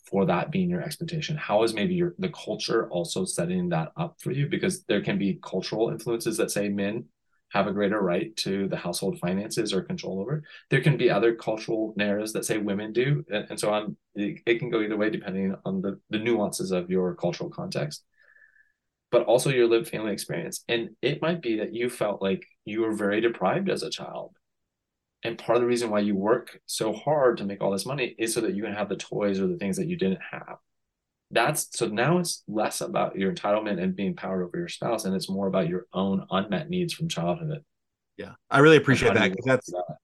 for 0.09 0.25
that 0.25 0.51
being 0.51 0.69
your 0.69 0.81
expectation? 0.81 1.35
How 1.35 1.63
is 1.63 1.73
maybe 1.73 1.95
your 1.95 2.15
the 2.19 2.29
culture 2.29 2.87
also 2.89 3.25
setting 3.25 3.69
that 3.69 3.91
up 3.97 4.17
for 4.19 4.31
you? 4.31 4.47
Because 4.47 4.83
there 4.83 5.01
can 5.01 5.17
be 5.17 5.39
cultural 5.41 5.89
influences 5.89 6.37
that 6.37 6.51
say 6.51 6.69
men 6.69 7.05
have 7.49 7.67
a 7.67 7.71
greater 7.71 8.01
right 8.01 8.35
to 8.35 8.67
the 8.67 8.75
household 8.75 9.19
finances 9.19 9.73
or 9.73 9.81
control 9.81 10.19
over. 10.19 10.43
There 10.69 10.81
can 10.81 10.97
be 10.97 11.09
other 11.09 11.35
cultural 11.35 11.93
narratives 11.95 12.33
that 12.33 12.45
say 12.45 12.57
women 12.57 12.91
do. 12.91 13.23
And, 13.29 13.47
and 13.51 13.59
so 13.59 13.71
on 13.71 13.95
it, 14.15 14.41
it 14.45 14.59
can 14.59 14.69
go 14.69 14.81
either 14.81 14.97
way 14.97 15.09
depending 15.09 15.55
on 15.63 15.81
the, 15.81 15.99
the 16.09 16.19
nuances 16.19 16.71
of 16.71 16.89
your 16.89 17.15
cultural 17.15 17.49
context. 17.49 18.03
But 19.11 19.23
also 19.23 19.51
your 19.51 19.67
lived 19.67 19.87
family 19.87 20.11
experience. 20.11 20.63
And 20.67 20.89
it 21.01 21.21
might 21.21 21.41
be 21.41 21.59
that 21.59 21.73
you 21.73 21.89
felt 21.89 22.21
like 22.21 22.45
you 22.65 22.81
were 22.81 22.93
very 22.93 23.21
deprived 23.21 23.69
as 23.69 23.83
a 23.83 23.89
child 23.89 24.35
and 25.25 25.39
part 25.39 25.55
of 25.55 25.61
the 25.61 25.67
reason 25.67 25.89
why 25.89 25.99
you 25.99 26.15
work 26.15 26.59
so 26.67 26.93
hard 26.93 27.37
to 27.37 27.45
make 27.45 27.61
all 27.61 27.71
this 27.71 27.85
money 27.85 28.15
is 28.19 28.33
so 28.33 28.41
that 28.41 28.53
you 28.53 28.61
can 28.61 28.73
have 28.73 28.89
the 28.89 28.95
toys 28.95 29.39
or 29.39 29.47
the 29.47 29.57
things 29.57 29.77
that 29.77 29.87
you 29.87 29.97
didn't 29.97 30.21
have. 30.31 30.57
That's 31.31 31.67
so 31.75 31.87
now 31.87 32.19
it's 32.19 32.43
less 32.47 32.79
about 32.79 33.17
your 33.17 33.33
entitlement 33.33 33.81
and 33.81 33.95
being 33.95 34.15
powered 34.15 34.43
over 34.43 34.57
your 34.57 34.67
spouse, 34.67 35.05
and 35.05 35.15
it's 35.15 35.27
more 35.27 35.47
about 35.47 35.67
your 35.67 35.87
own 35.93 36.27
unmet 36.29 36.69
needs 36.69 36.93
from 36.93 37.09
childhood. 37.09 37.63
Yeah. 38.17 38.33
I 38.51 38.59
really 38.59 38.77
appreciate 38.77 39.15
that 39.15 39.31
because 39.31 39.45
that's 39.45 39.71
that? 39.71 39.95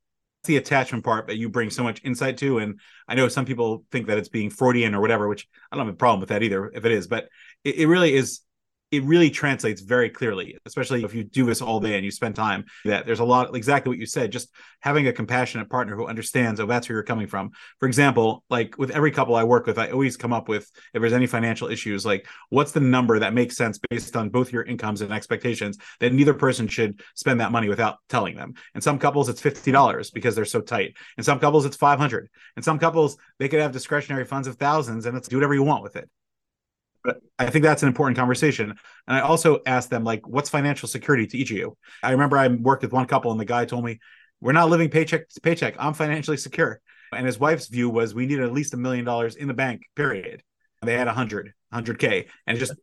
the 0.45 0.57
attachment 0.57 1.05
part 1.05 1.27
that 1.27 1.37
you 1.37 1.49
bring 1.49 1.69
so 1.69 1.83
much 1.83 2.01
insight 2.03 2.37
to. 2.37 2.57
And 2.57 2.79
I 3.07 3.13
know 3.13 3.27
some 3.27 3.45
people 3.45 3.85
think 3.91 4.07
that 4.07 4.17
it's 4.17 4.27
being 4.27 4.49
Freudian 4.49 4.95
or 4.95 5.01
whatever, 5.01 5.27
which 5.27 5.47
I 5.71 5.77
don't 5.77 5.85
have 5.85 5.93
a 5.93 5.97
problem 5.97 6.19
with 6.19 6.29
that 6.29 6.41
either, 6.41 6.71
if 6.73 6.83
it 6.83 6.91
is, 6.91 7.05
but 7.05 7.29
it, 7.63 7.75
it 7.75 7.87
really 7.87 8.15
is. 8.15 8.41
It 8.91 9.03
really 9.03 9.29
translates 9.29 9.79
very 9.79 10.09
clearly, 10.09 10.57
especially 10.65 11.05
if 11.05 11.13
you 11.15 11.23
do 11.23 11.45
this 11.45 11.61
all 11.61 11.79
day 11.79 11.95
and 11.95 12.03
you 12.03 12.11
spend 12.11 12.35
time. 12.35 12.65
That 12.83 13.05
there's 13.05 13.21
a 13.21 13.25
lot, 13.25 13.55
exactly 13.55 13.89
what 13.89 13.99
you 13.99 14.05
said, 14.05 14.33
just 14.33 14.49
having 14.81 15.07
a 15.07 15.13
compassionate 15.13 15.69
partner 15.69 15.95
who 15.95 16.07
understands, 16.07 16.59
oh, 16.59 16.65
that's 16.65 16.89
where 16.89 16.97
you're 16.97 17.03
coming 17.03 17.27
from. 17.27 17.51
For 17.79 17.87
example, 17.87 18.43
like 18.49 18.77
with 18.77 18.91
every 18.91 19.11
couple 19.11 19.35
I 19.35 19.45
work 19.45 19.65
with, 19.65 19.79
I 19.79 19.91
always 19.91 20.17
come 20.17 20.33
up 20.33 20.49
with 20.49 20.69
if 20.93 21.01
there's 21.01 21.13
any 21.13 21.27
financial 21.27 21.69
issues, 21.69 22.05
like 22.05 22.27
what's 22.49 22.73
the 22.73 22.81
number 22.81 23.17
that 23.19 23.33
makes 23.33 23.55
sense 23.55 23.79
based 23.89 24.15
on 24.17 24.29
both 24.29 24.51
your 24.51 24.63
incomes 24.63 25.01
and 25.01 25.13
expectations 25.13 25.77
that 26.01 26.11
neither 26.11 26.33
person 26.33 26.67
should 26.67 27.01
spend 27.15 27.39
that 27.39 27.53
money 27.53 27.69
without 27.69 27.99
telling 28.09 28.35
them. 28.35 28.55
And 28.73 28.83
some 28.83 28.99
couples 28.99 29.29
it's 29.29 29.39
fifty 29.39 29.71
dollars 29.71 30.11
because 30.11 30.35
they're 30.35 30.43
so 30.43 30.59
tight. 30.59 30.97
And 31.15 31.25
some 31.25 31.39
couples 31.39 31.65
it's 31.65 31.77
five 31.77 31.97
hundred. 31.97 32.29
And 32.57 32.65
some 32.65 32.77
couples 32.77 33.15
they 33.39 33.47
could 33.47 33.61
have 33.61 33.71
discretionary 33.71 34.25
funds 34.25 34.49
of 34.49 34.57
thousands 34.57 35.05
and 35.05 35.15
it's 35.15 35.29
do 35.29 35.37
whatever 35.37 35.53
you 35.53 35.63
want 35.63 35.83
with 35.83 35.95
it. 35.95 36.09
But 37.03 37.17
I 37.39 37.49
think 37.49 37.63
that's 37.63 37.83
an 37.83 37.87
important 37.87 38.17
conversation. 38.17 38.69
And 39.07 39.17
I 39.17 39.21
also 39.21 39.59
asked 39.65 39.89
them 39.89 40.03
like, 40.03 40.27
what's 40.27 40.49
financial 40.49 40.87
security 40.87 41.25
to 41.27 41.37
each 41.37 41.51
of 41.51 41.57
you? 41.57 41.77
I 42.03 42.11
remember 42.11 42.37
I 42.37 42.47
worked 42.47 42.83
with 42.83 42.93
one 42.93 43.05
couple 43.05 43.31
and 43.31 43.39
the 43.39 43.45
guy 43.45 43.65
told 43.65 43.83
me, 43.83 43.99
we're 44.39 44.51
not 44.51 44.69
living 44.69 44.89
paycheck 44.89 45.29
to 45.29 45.41
paycheck. 45.41 45.75
I'm 45.79 45.93
financially 45.93 46.37
secure. 46.37 46.81
And 47.13 47.25
his 47.25 47.39
wife's 47.39 47.67
view 47.67 47.89
was 47.89 48.13
we 48.13 48.25
needed 48.25 48.45
at 48.45 48.53
least 48.53 48.73
a 48.73 48.77
million 48.77 49.05
dollars 49.05 49.35
in 49.35 49.47
the 49.47 49.53
bank, 49.53 49.83
period. 49.95 50.43
They 50.83 50.93
had 50.93 51.07
a 51.07 51.13
hundred, 51.13 51.53
hundred 51.71 51.99
K. 51.99 52.27
And 52.47 52.57
just, 52.57 52.73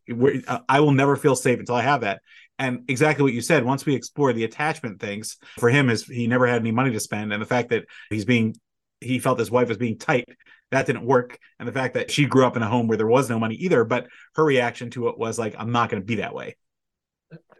I 0.69 0.79
will 0.79 0.91
never 0.91 1.15
feel 1.15 1.35
safe 1.35 1.59
until 1.59 1.75
I 1.75 1.81
have 1.81 2.01
that. 2.01 2.21
And 2.57 2.83
exactly 2.87 3.23
what 3.23 3.33
you 3.33 3.41
said, 3.41 3.65
once 3.65 3.85
we 3.85 3.95
explore 3.95 4.31
the 4.33 4.43
attachment 4.43 4.99
things, 4.99 5.37
for 5.57 5.69
him 5.69 5.89
is 5.89 6.05
he 6.05 6.27
never 6.27 6.47
had 6.47 6.61
any 6.61 6.71
money 6.71 6.91
to 6.91 6.99
spend. 6.99 7.33
And 7.33 7.41
the 7.41 7.47
fact 7.47 7.69
that 7.69 7.85
he's 8.09 8.25
being, 8.25 8.55
he 9.01 9.19
felt 9.19 9.39
his 9.39 9.51
wife 9.51 9.69
was 9.69 9.77
being 9.77 9.97
tight 9.97 10.29
that 10.71 10.85
didn't 10.85 11.05
work. 11.05 11.39
And 11.59 11.67
the 11.67 11.73
fact 11.73 11.95
that 11.95 12.11
she 12.11 12.25
grew 12.25 12.45
up 12.45 12.55
in 12.55 12.63
a 12.63 12.69
home 12.69 12.87
where 12.87 12.97
there 12.97 13.07
was 13.07 13.29
no 13.29 13.39
money 13.39 13.55
either, 13.55 13.83
but 13.83 14.07
her 14.35 14.45
reaction 14.45 14.89
to 14.91 15.07
it 15.07 15.17
was 15.17 15.39
like, 15.39 15.55
I'm 15.57 15.71
not 15.71 15.89
going 15.89 16.01
to 16.01 16.05
be 16.05 16.15
that 16.15 16.33
way. 16.33 16.55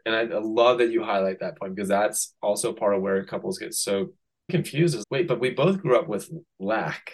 And 0.06 0.16
I, 0.16 0.22
I 0.22 0.40
love 0.40 0.80
that 0.80 0.92
you 0.92 1.04
highlight 1.04 1.40
that 1.40 1.58
point 1.58 1.76
because 1.76 1.90
that's 1.90 2.34
also 2.42 2.74
part 2.74 2.96
of 2.96 3.02
where 3.02 3.24
couples 3.26 3.60
get 3.60 3.74
so 3.74 4.10
confused 4.50 4.96
is 4.96 5.06
wait, 5.10 5.28
but 5.28 5.40
we 5.40 5.52
both 5.52 5.82
grew 5.82 5.98
up 5.98 6.08
with 6.08 6.30
lack. 6.60 7.14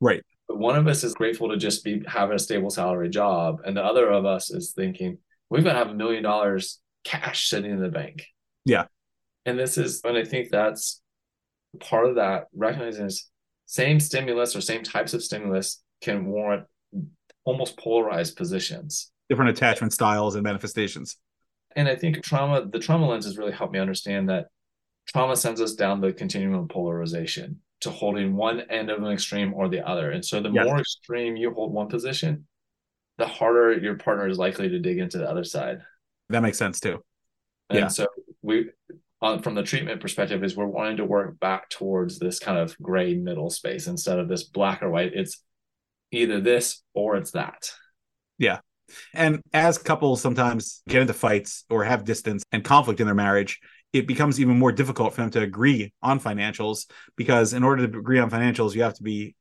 Right. 0.00 0.22
But 0.46 0.58
one 0.58 0.76
of 0.76 0.86
us 0.86 1.04
is 1.04 1.14
grateful 1.14 1.48
to 1.50 1.56
just 1.56 1.84
be 1.84 2.02
having 2.06 2.36
a 2.36 2.38
stable 2.38 2.70
salary 2.70 3.08
job. 3.08 3.58
And 3.64 3.76
the 3.76 3.84
other 3.84 4.08
of 4.08 4.24
us 4.24 4.50
is 4.50 4.72
thinking, 4.72 5.18
we've 5.50 5.64
got 5.64 5.72
to 5.72 5.78
have 5.78 5.90
a 5.90 5.94
million 5.94 6.22
dollars 6.22 6.80
cash 7.04 7.48
sitting 7.48 7.70
in 7.70 7.80
the 7.80 7.88
bank. 7.88 8.26
Yeah. 8.64 8.84
And 9.44 9.58
this 9.58 9.78
is, 9.78 10.00
and 10.04 10.16
I 10.16 10.24
think 10.24 10.50
that's 10.50 11.00
part 11.80 12.06
of 12.06 12.16
that 12.16 12.46
recognizing 12.54 13.06
is 13.06 13.28
same 13.68 14.00
stimulus 14.00 14.56
or 14.56 14.62
same 14.62 14.82
types 14.82 15.12
of 15.12 15.22
stimulus 15.22 15.82
can 16.00 16.26
warrant 16.26 16.64
almost 17.44 17.76
polarized 17.76 18.34
positions. 18.34 19.12
Different 19.28 19.50
attachment 19.50 19.92
styles 19.92 20.34
and 20.34 20.42
manifestations. 20.42 21.16
And 21.76 21.86
i 21.86 21.94
think 21.94 22.22
trauma 22.24 22.66
the 22.66 22.78
trauma 22.78 23.06
lens 23.06 23.26
has 23.26 23.36
really 23.36 23.52
helped 23.52 23.74
me 23.74 23.78
understand 23.78 24.30
that 24.30 24.46
trauma 25.06 25.36
sends 25.36 25.60
us 25.60 25.74
down 25.74 26.00
the 26.00 26.12
continuum 26.12 26.62
of 26.62 26.68
polarization 26.70 27.60
to 27.82 27.90
holding 27.90 28.34
one 28.34 28.62
end 28.62 28.90
of 28.90 29.02
an 29.02 29.12
extreme 29.12 29.54
or 29.54 29.68
the 29.68 29.86
other. 29.86 30.10
And 30.10 30.24
so 30.24 30.40
the 30.40 30.50
yes. 30.50 30.64
more 30.64 30.80
extreme 30.80 31.36
you 31.36 31.52
hold 31.52 31.72
one 31.72 31.88
position 31.88 32.46
the 33.18 33.26
harder 33.26 33.72
your 33.72 33.96
partner 33.96 34.28
is 34.28 34.38
likely 34.38 34.68
to 34.68 34.78
dig 34.78 34.98
into 34.98 35.18
the 35.18 35.28
other 35.28 35.44
side. 35.44 35.82
That 36.30 36.40
makes 36.40 36.56
sense 36.56 36.80
too. 36.80 37.02
And 37.68 37.80
yeah. 37.80 37.88
so 37.88 38.06
we 38.42 38.70
on, 39.20 39.42
from 39.42 39.54
the 39.54 39.62
treatment 39.62 40.00
perspective 40.00 40.44
is 40.44 40.56
we're 40.56 40.66
wanting 40.66 40.98
to 40.98 41.04
work 41.04 41.38
back 41.40 41.68
towards 41.68 42.18
this 42.18 42.38
kind 42.38 42.58
of 42.58 42.76
gray 42.80 43.14
middle 43.14 43.50
space 43.50 43.86
instead 43.86 44.18
of 44.18 44.28
this 44.28 44.44
black 44.44 44.82
or 44.82 44.90
white. 44.90 45.12
It's 45.14 45.42
either 46.12 46.40
this 46.40 46.82
or 46.94 47.16
it's 47.16 47.32
that. 47.32 47.72
Yeah. 48.38 48.60
And 49.12 49.42
as 49.52 49.76
couples 49.76 50.22
sometimes 50.22 50.82
get 50.88 51.02
into 51.02 51.12
fights 51.12 51.64
or 51.68 51.84
have 51.84 52.04
distance 52.04 52.44
and 52.52 52.64
conflict 52.64 53.00
in 53.00 53.06
their 53.06 53.14
marriage, 53.14 53.60
it 53.92 54.06
becomes 54.06 54.40
even 54.40 54.58
more 54.58 54.72
difficult 54.72 55.14
for 55.14 55.22
them 55.22 55.30
to 55.30 55.40
agree 55.40 55.92
on 56.02 56.20
financials 56.20 56.86
because 57.16 57.52
in 57.52 57.64
order 57.64 57.86
to 57.86 57.98
agree 57.98 58.18
on 58.18 58.30
financials, 58.30 58.74
you 58.74 58.82
have 58.82 58.94
to 58.94 59.02
be 59.02 59.34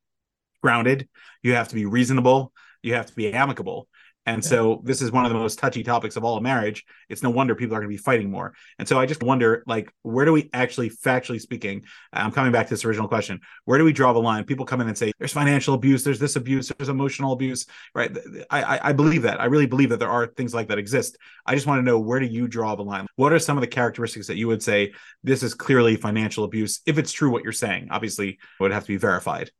grounded, 0.61 1.07
you 1.43 1.53
have 1.53 1.67
to 1.69 1.75
be 1.75 1.85
reasonable, 1.85 2.51
you 2.81 2.93
have 2.93 3.05
to 3.05 3.15
be 3.15 3.31
amicable. 3.33 3.87
And 4.27 4.43
so 4.43 4.81
this 4.83 5.01
is 5.01 5.09
one 5.09 5.25
of 5.25 5.31
the 5.31 5.37
most 5.37 5.57
touchy 5.57 5.83
topics 5.83 6.17
of 6.17 6.25
all 6.25 6.35
of 6.35 6.43
marriage. 6.43 6.85
It's 7.07 7.23
no 7.23 7.29
wonder 7.29 7.55
people 7.55 7.77
are 7.77 7.79
going 7.79 7.89
to 7.89 7.97
be 7.97 8.03
fighting 8.03 8.29
more. 8.29 8.53
And 8.77 8.85
so 8.85 8.99
I 8.99 9.05
just 9.05 9.23
wonder, 9.23 9.63
like, 9.65 9.89
where 10.01 10.25
do 10.25 10.33
we 10.33 10.49
actually, 10.53 10.89
factually 10.89 11.39
speaking, 11.39 11.85
I'm 12.11 12.33
coming 12.33 12.51
back 12.51 12.67
to 12.67 12.73
this 12.73 12.83
original 12.83 13.07
question, 13.07 13.39
where 13.63 13.77
do 13.77 13.85
we 13.85 13.93
draw 13.93 14.11
the 14.11 14.19
line? 14.19 14.43
People 14.43 14.65
come 14.65 14.81
in 14.81 14.89
and 14.89 14.97
say, 14.97 15.13
there's 15.17 15.31
financial 15.31 15.73
abuse, 15.75 16.03
there's 16.03 16.19
this 16.19 16.35
abuse, 16.35 16.69
there's 16.77 16.89
emotional 16.89 17.31
abuse, 17.31 17.65
right? 17.95 18.15
I, 18.49 18.63
I, 18.63 18.89
I 18.89 18.91
believe 18.91 19.21
that. 19.21 19.39
I 19.39 19.45
really 19.45 19.65
believe 19.65 19.89
that 19.89 19.99
there 19.99 20.11
are 20.11 20.27
things 20.27 20.53
like 20.53 20.67
that 20.67 20.77
exist. 20.77 21.17
I 21.45 21.55
just 21.55 21.65
want 21.65 21.79
to 21.79 21.83
know 21.83 21.97
where 21.97 22.19
do 22.19 22.25
you 22.25 22.49
draw 22.49 22.75
the 22.75 22.83
line? 22.83 23.07
What 23.15 23.31
are 23.31 23.39
some 23.39 23.55
of 23.55 23.61
the 23.61 23.67
characteristics 23.67 24.27
that 24.27 24.35
you 24.35 24.49
would 24.49 24.61
say 24.61 24.91
this 25.23 25.41
is 25.41 25.53
clearly 25.53 25.95
financial 25.95 26.43
abuse? 26.43 26.81
If 26.85 26.97
it's 26.97 27.13
true 27.13 27.29
what 27.29 27.43
you're 27.43 27.53
saying, 27.53 27.87
obviously 27.91 28.31
it 28.31 28.39
would 28.59 28.71
have 28.71 28.83
to 28.83 28.89
be 28.89 28.97
verified. 28.97 29.51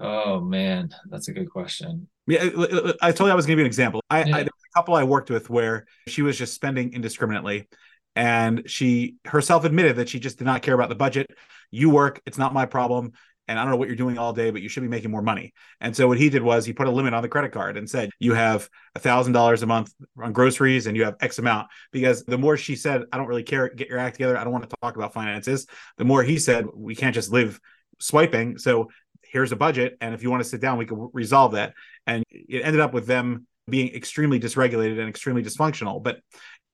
Oh 0.00 0.40
man, 0.40 0.90
that's 1.08 1.28
a 1.28 1.32
good 1.32 1.50
question. 1.50 2.08
Yeah, 2.28 2.92
I 3.02 3.12
told 3.12 3.28
you 3.28 3.32
I 3.32 3.34
was 3.34 3.46
going 3.46 3.56
to 3.56 3.56
give 3.56 3.58
you 3.58 3.64
an 3.64 3.66
example. 3.66 4.02
I, 4.10 4.24
yeah. 4.24 4.36
I 4.36 4.40
a 4.40 4.48
couple 4.74 4.94
I 4.94 5.04
worked 5.04 5.30
with 5.30 5.48
where 5.48 5.86
she 6.06 6.22
was 6.22 6.36
just 6.36 6.54
spending 6.54 6.92
indiscriminately, 6.92 7.68
and 8.14 8.68
she 8.70 9.16
herself 9.24 9.64
admitted 9.64 9.96
that 9.96 10.08
she 10.08 10.20
just 10.20 10.38
did 10.38 10.44
not 10.44 10.62
care 10.62 10.74
about 10.74 10.88
the 10.88 10.94
budget. 10.94 11.30
You 11.70 11.90
work; 11.90 12.20
it's 12.26 12.38
not 12.38 12.52
my 12.52 12.66
problem. 12.66 13.12
And 13.48 13.58
I 13.58 13.62
don't 13.62 13.70
know 13.70 13.78
what 13.78 13.88
you're 13.88 13.96
doing 13.96 14.18
all 14.18 14.34
day, 14.34 14.50
but 14.50 14.60
you 14.60 14.68
should 14.68 14.82
be 14.82 14.90
making 14.90 15.10
more 15.10 15.22
money. 15.22 15.54
And 15.80 15.96
so 15.96 16.06
what 16.06 16.18
he 16.18 16.28
did 16.28 16.42
was 16.42 16.66
he 16.66 16.74
put 16.74 16.86
a 16.86 16.90
limit 16.90 17.14
on 17.14 17.22
the 17.22 17.30
credit 17.30 17.50
card 17.50 17.78
and 17.78 17.88
said, 17.88 18.10
you 18.18 18.34
have 18.34 18.68
a 18.94 18.98
thousand 18.98 19.32
dollars 19.32 19.62
a 19.62 19.66
month 19.66 19.90
on 20.22 20.34
groceries 20.34 20.86
and 20.86 20.94
you 20.94 21.04
have 21.04 21.16
X 21.20 21.38
amount. 21.38 21.68
Because 21.90 22.24
the 22.24 22.36
more 22.36 22.58
she 22.58 22.76
said, 22.76 23.04
I 23.10 23.16
don't 23.16 23.26
really 23.26 23.42
care, 23.42 23.70
get 23.70 23.88
your 23.88 23.98
act 23.98 24.16
together. 24.16 24.36
I 24.36 24.44
don't 24.44 24.52
want 24.52 24.68
to 24.68 24.76
talk 24.82 24.96
about 24.96 25.14
finances. 25.14 25.66
The 25.96 26.04
more 26.04 26.22
he 26.22 26.38
said, 26.38 26.66
we 26.74 26.94
can't 26.94 27.14
just 27.14 27.32
live 27.32 27.58
swiping. 27.98 28.58
So 28.58 28.90
here's 29.30 29.52
a 29.52 29.56
budget 29.56 29.96
and 30.00 30.14
if 30.14 30.22
you 30.22 30.30
want 30.30 30.42
to 30.42 30.48
sit 30.48 30.60
down 30.60 30.78
we 30.78 30.86
can 30.86 31.10
resolve 31.12 31.52
that 31.52 31.74
and 32.06 32.24
it 32.30 32.62
ended 32.64 32.80
up 32.80 32.92
with 32.92 33.06
them 33.06 33.46
being 33.68 33.94
extremely 33.94 34.40
dysregulated 34.40 34.98
and 34.98 35.08
extremely 35.08 35.42
dysfunctional 35.42 36.02
but 36.02 36.20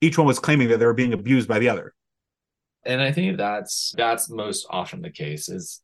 each 0.01 0.19
one 0.19 0.27
was 0.27 0.39
claiming 0.39 0.69
that 0.69 0.79
they 0.79 0.87
were 0.87 0.95
being 0.95 1.13
abused 1.13 1.49
by 1.49 1.59
the 1.59 1.69
other 1.69 1.95
and 2.85 3.01
i 3.01 3.11
think 3.13 3.37
that's 3.37 3.93
that's 3.97 4.31
most 4.31 4.67
often 4.71 5.03
the 5.03 5.11
case 5.11 5.49
is 5.49 5.81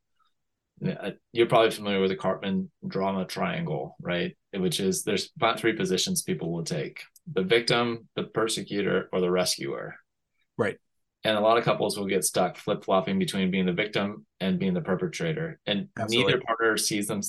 uh, 0.87 1.11
you're 1.33 1.47
probably 1.47 1.71
familiar 1.71 2.01
with 2.01 2.09
the 2.09 2.17
Karpman 2.17 2.69
drama 2.89 3.27
triangle, 3.27 3.97
right? 4.01 4.35
Which 4.55 4.81
is 4.81 5.03
there's 5.03 5.31
about 5.37 5.61
three 5.61 5.75
positions 5.75 6.23
people 6.23 6.51
will 6.51 6.65
take 6.65 7.03
the 7.31 7.43
victim, 7.43 8.09
the 8.17 8.23
persecutor, 8.23 9.11
or 9.13 9.21
the 9.21 9.31
rescuer. 9.31 9.97
Right 10.57 10.79
and 11.25 11.37
a 11.37 11.41
lot 11.41 11.59
of 11.59 11.65
couples 11.65 11.99
will 11.99 12.07
get 12.07 12.25
stuck 12.25 12.57
flip-flopping 12.57 13.19
between 13.19 13.51
being 13.51 13.67
the 13.67 13.73
victim 13.73 14.25
and 14.41 14.59
being 14.59 14.75
the 14.75 14.81
perpetrator. 14.81 15.61
And 15.67 15.89
Absolutely. 15.99 16.33
neither 16.33 16.45
partner 16.45 16.77
sees 16.77 17.07
them 17.07 17.21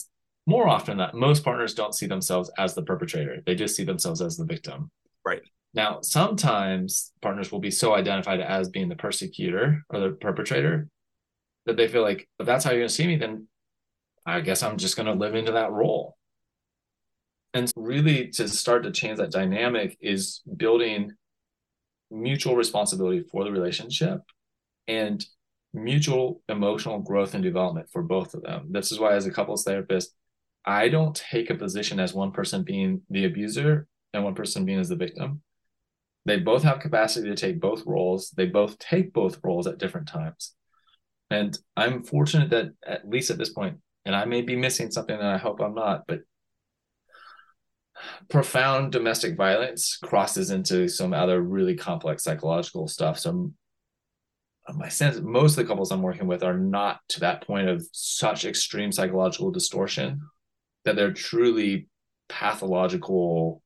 more 0.48 0.68
often 0.68 0.98
that 0.98 1.14
most 1.14 1.44
partners 1.44 1.74
don't 1.74 1.94
see 1.94 2.08
themselves 2.08 2.50
as 2.58 2.74
the 2.74 2.84
perpetrator. 2.84 3.42
They 3.46 3.56
just 3.56 3.76
see 3.76 3.84
themselves 3.84 4.22
as 4.22 4.38
the 4.38 4.46
victim. 4.46 4.90
Right. 5.26 5.42
Now 5.74 6.00
sometimes 6.02 7.12
partners 7.22 7.52
will 7.52 7.60
be 7.60 7.72
so 7.72 7.94
identified 7.94 8.40
as 8.42 8.70
being 8.70 8.90
the 8.90 8.96
persecutor 8.96 9.84
or 9.90 10.00
the 10.00 10.12
perpetrator 10.12 10.88
that 11.66 11.78
they 11.78 11.88
feel 11.88 12.02
like 12.02 12.28
if 12.40 12.46
that's 12.46 12.64
how 12.64 12.72
you're 12.72 12.80
going 12.80 12.88
to 12.88 12.94
see 12.94 13.06
me 13.06 13.18
then 13.18 13.48
i 14.26 14.42
guess 14.42 14.64
i'm 14.64 14.78
just 14.78 14.96
going 14.96 15.06
to 15.06 15.14
live 15.14 15.36
into 15.36 15.52
that 15.54 15.72
role. 15.72 16.18
And 17.54 17.70
really 17.76 18.30
to 18.30 18.48
start 18.48 18.84
to 18.84 18.92
change 18.92 19.18
that 19.18 19.32
dynamic 19.32 19.98
is 20.00 20.42
building 20.56 21.12
mutual 22.12 22.56
responsibility 22.56 23.24
for 23.32 23.44
the 23.44 23.52
relationship 23.52 24.20
and 24.88 25.26
mutual 25.74 26.42
emotional 26.50 27.00
growth 27.00 27.34
and 27.34 27.44
development 27.44 27.88
for 27.92 28.04
both 28.04 28.34
of 28.34 28.44
them. 28.44 28.68
This 28.70 28.92
is 28.92 29.00
why, 29.00 29.16
as 29.16 29.26
a 29.26 29.32
couples 29.32 29.64
therapist, 29.64 30.14
I 30.66 30.90
don't 30.90 31.16
take 31.16 31.50
a 31.50 31.56
position 31.56 32.00
as 32.00 32.14
one 32.14 32.32
person 32.32 32.64
being 32.64 33.02
the 33.10 33.26
abuser 33.26 33.88
and 34.14 34.24
one 34.24 34.36
person 34.36 34.66
being 34.66 34.80
as 34.80 34.90
the 34.90 34.96
victim. 34.96 35.42
They 36.26 36.38
both 36.38 36.64
have 36.64 36.80
capacity 36.80 37.30
to 37.30 37.36
take 37.36 37.60
both 37.60 37.84
roles. 37.86 38.30
They 38.32 38.46
both 38.46 38.78
take 38.78 39.14
both 39.14 39.40
roles 39.44 39.66
at 39.66 39.80
different 39.80 40.08
times. 40.08 40.54
And 41.32 41.58
I'm 41.78 42.04
fortunate 42.04 42.50
that, 42.50 42.74
at 42.86 43.08
least 43.08 43.32
at 43.32 43.38
this 43.38 43.54
point, 43.54 43.78
and 44.06 44.16
I 44.16 44.26
may 44.26 44.42
be 44.42 44.56
missing 44.56 44.92
something 44.92 45.18
that 45.18 45.26
I 45.26 45.38
hope 45.38 45.62
I'm 45.62 45.74
not, 45.74 46.04
but 46.08 46.20
profound 48.30 48.92
domestic 48.92 49.36
violence 49.36 49.98
crosses 50.04 50.52
into 50.52 50.88
some 50.88 51.14
other 51.14 51.42
really 51.42 51.76
complex 51.76 52.24
psychological 52.24 52.88
stuff. 52.88 53.20
So 53.20 53.52
my 54.76 54.90
sense 54.90 55.20
most 55.22 55.52
of 55.52 55.58
the 55.58 55.66
couples 55.66 55.92
I'm 55.92 56.02
working 56.02 56.28
with 56.28 56.44
are 56.44 56.58
not 56.58 57.00
to 57.10 57.22
that 57.22 57.46
point 57.46 57.68
of 57.68 57.86
such 57.92 58.46
extreme 58.46 58.92
psychological 58.92 59.52
distortion 59.52 60.22
that 60.86 60.96
they're 60.96 61.14
truly 61.14 61.88
pathological 62.30 63.62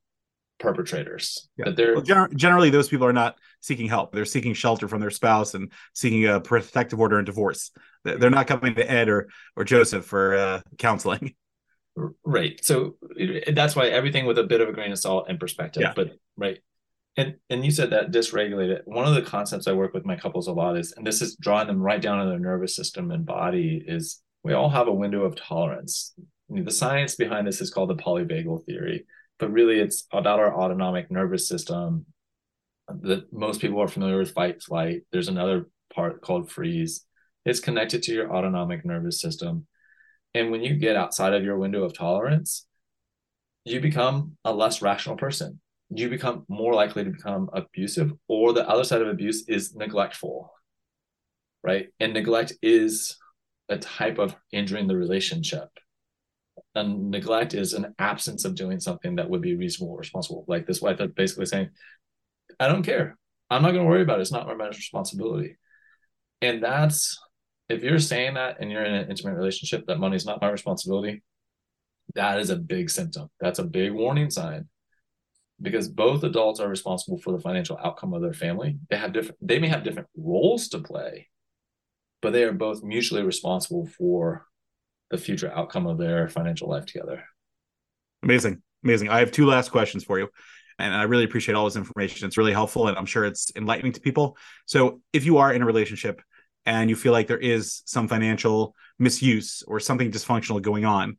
perpetrators. 0.60 1.50
Yeah. 1.58 1.66
That 1.66 1.76
they're 1.76 1.94
well, 1.96 2.04
gener- 2.04 2.36
generally 2.36 2.70
those 2.70 2.90
people 2.90 3.06
are 3.06 3.14
not 3.14 3.38
seeking 3.62 3.88
help. 3.88 4.12
They're 4.12 4.26
seeking 4.26 4.54
shelter 4.54 4.88
from 4.88 5.02
their 5.02 5.12
spouse 5.12 5.54
and 5.54 5.72
seeking 5.94 6.26
a 6.26 6.40
protective 6.40 7.00
order 7.00 7.18
and 7.18 7.26
divorce. 7.26 7.72
They're 8.04 8.30
not 8.30 8.48
coming 8.48 8.76
to 8.76 8.90
Ed 8.90 9.10
or 9.10 9.30
or 9.56 9.64
Joseph 9.64 10.06
for 10.06 10.36
uh, 10.36 10.62
counseling. 10.78 11.36
Right. 12.24 12.64
So 12.64 12.98
that's 13.54 13.76
why 13.76 13.88
everything 13.88 14.26
with 14.26 14.38
a 14.38 14.44
bit 14.44 14.62
of 14.62 14.68
a 14.68 14.74
grain 14.74 14.92
of 14.92 15.00
salt 15.00 15.28
and 15.30 15.40
perspective. 15.40 15.84
Yeah. 15.84 15.94
But 15.96 16.12
right. 16.36 16.60
And 17.18 17.36
and 17.50 17.64
you 17.64 17.72
said 17.72 17.92
that 17.92 18.12
dysregulated. 18.12 18.82
One 18.86 19.06
of 19.06 19.16
the 19.16 19.22
concepts 19.22 19.68
I 19.68 19.72
work 19.72 19.94
with 19.94 20.06
my 20.06 20.18
couples 20.18 20.48
a 20.48 20.52
lot 20.52 20.78
is, 20.78 20.94
and 20.98 21.08
this 21.08 21.22
is 21.22 21.38
drawing 21.38 21.68
them 21.68 21.82
right 21.82 22.02
down 22.02 22.20
to 22.20 22.30
their 22.30 22.40
nervous 22.40 22.76
system 22.76 23.12
and 23.12 23.26
body, 23.26 23.82
is 23.88 24.22
we 24.44 24.54
all 24.54 24.70
have 24.70 24.88
a 24.88 24.94
window 24.94 25.24
of 25.24 25.36
tolerance. 25.36 26.14
I 26.18 26.54
mean, 26.54 26.66
the 26.66 26.72
science 26.72 27.16
behind 27.16 27.48
this 27.48 27.62
is 27.62 27.72
called 27.72 27.90
the 27.90 27.96
polyvagal 27.96 28.66
theory, 28.66 29.06
but 29.40 29.52
really 29.52 29.80
it's 29.80 30.06
about 30.12 30.40
our 30.40 30.54
autonomic 30.54 31.10
nervous 31.10 31.48
system 31.48 32.06
that 32.88 33.32
most 33.32 33.62
people 33.62 33.82
are 33.82 33.88
familiar 33.88 34.18
with 34.18 34.34
fight 34.34 34.62
flight. 34.62 35.04
There's 35.12 35.30
another 35.30 35.70
part 35.94 36.22
called 36.22 36.52
freeze. 36.52 37.06
It's 37.46 37.60
connected 37.60 38.04
to 38.04 38.14
your 38.14 38.36
autonomic 38.36 38.86
nervous 38.86 39.22
system 39.22 39.66
and 40.36 40.52
when 40.52 40.62
you 40.62 40.76
get 40.76 40.98
outside 40.98 41.34
of 41.34 41.46
your 41.46 41.58
window 41.58 41.84
of 41.84 41.94
tolerance, 41.94 42.68
you 43.64 43.80
become 43.80 44.38
a 44.44 44.54
less 44.54 44.82
rational 44.82 45.16
person. 45.16 45.62
You 45.90 46.10
become 46.10 46.46
more 46.50 46.74
likely 46.74 47.06
to 47.06 47.10
become 47.10 47.50
abusive, 47.54 48.12
or 48.28 48.52
the 48.52 48.68
other 48.68 48.84
side 48.84 49.02
of 49.02 49.08
abuse 49.08 49.48
is 49.48 49.76
neglectful, 49.76 50.52
right? 51.64 51.88
And 52.02 52.14
neglect 52.14 52.52
is 52.62 53.18
a 53.70 53.78
type 53.78 54.20
of 54.20 54.36
injuring 54.52 54.88
the 54.88 54.98
relationship. 54.98 55.70
And 56.76 57.12
neglect 57.12 57.54
is 57.54 57.74
an 57.74 57.96
absence 57.98 58.44
of 58.44 58.56
doing 58.56 58.82
something 58.82 59.16
that 59.16 59.30
would 59.30 59.42
be 59.42 59.56
reasonable 59.56 59.94
or 59.94 60.00
responsible. 60.00 60.44
Like 60.50 60.68
this 60.68 60.82
wife 60.82 60.98
that's 60.98 61.14
basically 61.14 61.46
saying, 61.46 61.70
I 62.60 62.68
don't 62.68 62.84
care. 62.84 63.18
I'm 63.50 63.62
not 63.62 63.72
going 63.72 63.86
to 63.86 63.90
worry 63.90 64.02
about 64.02 64.20
it. 64.20 64.24
It's 64.24 64.34
not 64.34 64.48
my 64.58 64.68
responsibility. 64.68 65.56
And 66.42 66.62
that's 66.62 67.18
if 67.70 67.84
you're 67.84 68.00
saying 68.00 68.36
that 68.36 68.58
and 68.60 68.72
you're 68.72 68.86
in 68.86 68.94
an 68.94 69.10
intimate 69.10 69.36
relationship 69.36 69.86
that 69.88 70.00
money 70.00 70.16
is 70.16 70.26
not 70.26 70.42
my 70.42 70.50
responsibility 70.50 71.22
that 72.14 72.40
is 72.40 72.50
a 72.50 72.56
big 72.56 72.90
symptom. 72.90 73.30
That's 73.40 73.60
a 73.60 73.64
big 73.64 73.92
warning 73.92 74.30
sign 74.30 74.68
because 75.62 75.88
both 75.88 76.24
adults 76.24 76.60
are 76.60 76.68
responsible 76.68 77.18
for 77.18 77.32
the 77.32 77.40
financial 77.40 77.80
outcome 77.84 78.14
of 78.14 78.22
their 78.22 78.34
family. 78.34 78.78
They 78.90 78.98
have 78.98 79.14
different 79.14 79.38
they 79.42 79.60
may 79.60 79.70
have 79.70 79.84
different 79.84 80.10
roles 80.16 80.68
to 80.70 80.80
play, 80.80 81.30
but 82.22 82.32
they 82.32 82.44
are 82.44 82.54
both 82.54 82.84
mutually 82.84 83.24
responsible 83.24 83.88
for 83.98 84.46
the 85.10 85.18
future 85.18 85.52
outcome 85.52 85.88
of 85.88 85.98
their 85.98 86.28
financial 86.28 86.70
life 86.70 86.86
together. 86.86 87.24
Amazing. 88.24 88.62
Amazing. 88.84 89.10
I 89.10 89.20
have 89.20 89.32
two 89.32 89.46
last 89.46 89.72
questions 89.72 90.04
for 90.04 90.20
you. 90.20 90.30
And 90.78 90.94
I 90.94 91.04
really 91.04 91.24
appreciate 91.24 91.56
all 91.56 91.66
this 91.66 91.78
information. 91.78 92.28
It's 92.28 92.38
really 92.38 92.52
helpful 92.52 92.90
and 92.90 92.98
I'm 92.98 93.06
sure 93.06 93.24
it's 93.24 93.50
enlightening 93.56 93.94
to 93.94 94.02
people. 94.02 94.38
So, 94.66 95.02
if 95.14 95.26
you 95.26 95.38
are 95.38 95.54
in 95.54 95.62
a 95.62 95.66
relationship 95.66 96.22
and 96.66 96.90
you 96.90 96.96
feel 96.96 97.12
like 97.12 97.28
there 97.28 97.38
is 97.38 97.82
some 97.86 98.08
financial 98.08 98.76
misuse 98.98 99.64
or 99.68 99.80
something 99.80 100.12
dysfunctional 100.12 100.62
going 100.62 100.86
on, 100.86 101.18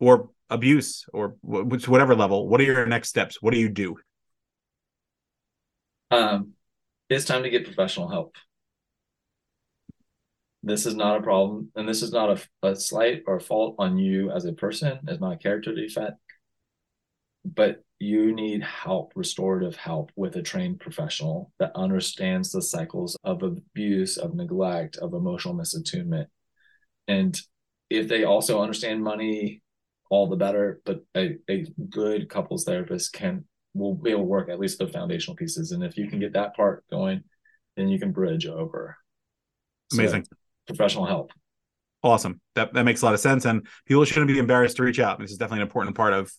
or 0.00 0.30
abuse, 0.50 1.04
or 1.12 1.36
whatever 1.42 2.14
level, 2.14 2.48
what 2.48 2.60
are 2.60 2.64
your 2.64 2.86
next 2.86 3.08
steps? 3.08 3.42
What 3.42 3.52
do 3.52 3.60
you 3.60 3.68
do? 3.68 3.96
Um, 6.10 6.52
it's 7.10 7.24
time 7.24 7.42
to 7.42 7.50
get 7.50 7.64
professional 7.64 8.08
help. 8.08 8.36
This 10.62 10.86
is 10.86 10.94
not 10.94 11.18
a 11.18 11.22
problem, 11.22 11.70
and 11.76 11.88
this 11.88 12.02
is 12.02 12.12
not 12.12 12.30
a, 12.30 12.66
a 12.66 12.76
slight 12.76 13.22
or 13.26 13.36
a 13.36 13.40
fault 13.40 13.76
on 13.78 13.98
you 13.98 14.30
as 14.30 14.44
a 14.44 14.52
person. 14.52 14.98
It's 15.06 15.20
not 15.20 15.34
a 15.34 15.38
character 15.38 15.74
defect, 15.74 16.18
but 17.54 17.82
you 17.98 18.32
need 18.32 18.62
help, 18.62 19.12
restorative 19.16 19.76
help 19.76 20.12
with 20.14 20.36
a 20.36 20.42
trained 20.42 20.80
professional 20.80 21.52
that 21.58 21.72
understands 21.74 22.52
the 22.52 22.62
cycles 22.62 23.16
of 23.24 23.42
abuse, 23.42 24.16
of 24.16 24.34
neglect, 24.34 24.96
of 24.98 25.14
emotional 25.14 25.54
misattunement. 25.54 26.26
And 27.08 27.40
if 27.90 28.06
they 28.06 28.24
also 28.24 28.62
understand 28.62 29.02
money, 29.02 29.62
all 30.10 30.28
the 30.28 30.36
better. 30.36 30.80
But 30.84 31.04
a, 31.16 31.36
a 31.48 31.66
good 31.90 32.28
couples 32.28 32.64
therapist 32.64 33.12
can 33.12 33.44
will 33.74 33.94
be 33.94 34.10
able 34.10 34.22
to 34.22 34.26
work 34.26 34.48
at 34.48 34.58
least 34.58 34.78
the 34.78 34.88
foundational 34.88 35.36
pieces. 35.36 35.72
And 35.72 35.82
if 35.82 35.96
you 35.96 36.08
can 36.08 36.20
get 36.20 36.34
that 36.34 36.54
part 36.54 36.84
going, 36.90 37.22
then 37.76 37.88
you 37.88 37.98
can 37.98 38.12
bridge 38.12 38.46
over. 38.46 38.96
Amazing. 39.92 40.24
So, 40.24 40.36
professional 40.66 41.06
help. 41.06 41.32
Awesome. 42.02 42.40
That 42.54 42.72
that 42.74 42.84
makes 42.84 43.02
a 43.02 43.04
lot 43.04 43.14
of 43.14 43.20
sense. 43.20 43.44
And 43.44 43.66
people 43.86 44.04
shouldn't 44.04 44.28
be 44.28 44.38
embarrassed 44.38 44.76
to 44.76 44.84
reach 44.84 45.00
out. 45.00 45.18
This 45.18 45.32
is 45.32 45.38
definitely 45.38 45.62
an 45.62 45.68
important 45.68 45.96
part 45.96 46.12
of 46.12 46.32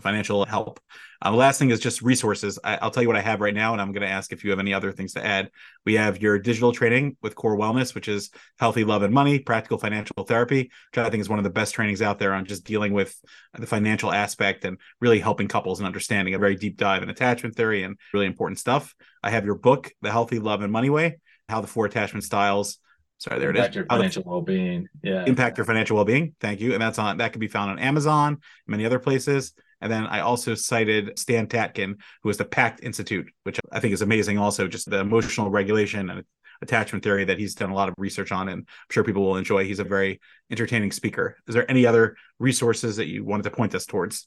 financial 0.00 0.44
help. 0.44 0.80
The 1.22 1.30
last 1.30 1.58
thing 1.58 1.70
is 1.70 1.80
just 1.80 2.02
resources. 2.02 2.58
I, 2.62 2.78
will 2.82 2.90
tell 2.90 3.02
you 3.02 3.08
what 3.08 3.16
I 3.16 3.22
have 3.22 3.40
right 3.40 3.54
now, 3.54 3.72
and 3.72 3.80
I'm 3.80 3.92
going 3.92 4.06
to 4.06 4.12
ask 4.12 4.32
if 4.32 4.44
you 4.44 4.50
have 4.50 4.58
any 4.58 4.74
other 4.74 4.92
things 4.92 5.14
to 5.14 5.24
add. 5.24 5.50
We 5.84 5.94
have 5.94 6.20
your 6.20 6.38
digital 6.38 6.72
training 6.72 7.16
with 7.22 7.34
Core 7.34 7.56
Wellness, 7.56 7.94
which 7.94 8.08
is 8.08 8.30
healthy 8.58 8.84
love 8.84 9.02
and 9.02 9.12
money, 9.12 9.38
practical 9.38 9.78
financial 9.78 10.24
therapy, 10.24 10.70
which 10.92 10.98
I 10.98 11.08
think 11.10 11.20
is 11.20 11.28
one 11.28 11.38
of 11.38 11.44
the 11.44 11.50
best 11.50 11.74
trainings 11.74 12.02
out 12.02 12.18
there 12.18 12.34
on 12.34 12.44
just 12.44 12.64
dealing 12.64 12.92
with 12.92 13.18
the 13.54 13.66
financial 13.66 14.12
aspect 14.12 14.64
and 14.64 14.78
really 15.00 15.18
helping 15.18 15.48
couples 15.48 15.80
and 15.80 15.86
understanding 15.86 16.34
a 16.34 16.38
very 16.38 16.54
deep 16.54 16.76
dive 16.76 17.02
in 17.02 17.10
attachment 17.10 17.56
theory 17.56 17.82
and 17.82 17.98
really 18.12 18.26
important 18.26 18.58
stuff. 18.58 18.94
I 19.22 19.30
have 19.30 19.44
your 19.44 19.56
book, 19.56 19.90
The 20.02 20.10
Healthy 20.10 20.38
Love 20.38 20.62
and 20.62 20.72
Money 20.72 20.90
Way, 20.90 21.18
How 21.48 21.60
the 21.60 21.66
Four 21.66 21.86
Attachment 21.86 22.24
Styles 22.24 22.78
sorry 23.18 23.40
there 23.40 23.50
impact 23.50 23.68
it 23.68 23.70
is 23.70 23.76
your 23.76 23.86
financial 23.86 24.22
the, 24.22 24.28
well-being 24.28 24.88
yeah 25.02 25.24
impact 25.26 25.56
your 25.56 25.64
financial 25.64 25.96
well-being 25.96 26.34
thank 26.40 26.60
you 26.60 26.74
and 26.74 26.82
that's 26.82 26.98
on 26.98 27.16
that 27.16 27.32
can 27.32 27.40
be 27.40 27.48
found 27.48 27.70
on 27.70 27.78
amazon 27.78 28.38
many 28.66 28.84
other 28.84 28.98
places 28.98 29.54
and 29.86 29.92
then 29.92 30.06
I 30.06 30.20
also 30.20 30.56
cited 30.56 31.16
Stan 31.16 31.46
Tatkin, 31.46 32.00
who 32.24 32.28
is 32.28 32.36
the 32.36 32.44
PACT 32.44 32.82
Institute, 32.82 33.30
which 33.44 33.60
I 33.70 33.78
think 33.78 33.94
is 33.94 34.02
amazing. 34.02 34.36
Also, 34.36 34.66
just 34.66 34.90
the 34.90 34.98
emotional 34.98 35.48
regulation 35.48 36.10
and 36.10 36.24
attachment 36.60 37.04
theory 37.04 37.24
that 37.24 37.38
he's 37.38 37.54
done 37.54 37.70
a 37.70 37.74
lot 37.74 37.88
of 37.88 37.94
research 37.96 38.32
on, 38.32 38.48
and 38.48 38.62
I'm 38.62 38.66
sure 38.90 39.04
people 39.04 39.22
will 39.22 39.36
enjoy. 39.36 39.64
He's 39.64 39.78
a 39.78 39.84
very 39.84 40.20
entertaining 40.50 40.90
speaker. 40.90 41.36
Is 41.46 41.54
there 41.54 41.70
any 41.70 41.86
other 41.86 42.16
resources 42.40 42.96
that 42.96 43.06
you 43.06 43.24
wanted 43.24 43.44
to 43.44 43.50
point 43.52 43.76
us 43.76 43.86
towards? 43.86 44.26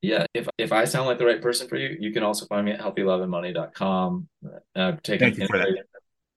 Yeah, 0.00 0.24
if 0.32 0.48
if 0.56 0.72
I 0.72 0.86
sound 0.86 1.06
like 1.06 1.18
the 1.18 1.26
right 1.26 1.42
person 1.42 1.68
for 1.68 1.76
you, 1.76 1.94
you 2.00 2.10
can 2.10 2.22
also 2.22 2.46
find 2.46 2.64
me 2.64 2.72
at 2.72 2.80
healthyloveandmoney.com. 2.80 4.28
I've 4.74 5.02
taken 5.02 5.26
Thank 5.26 5.38
you 5.38 5.46
for 5.46 5.58
that. 5.58 5.68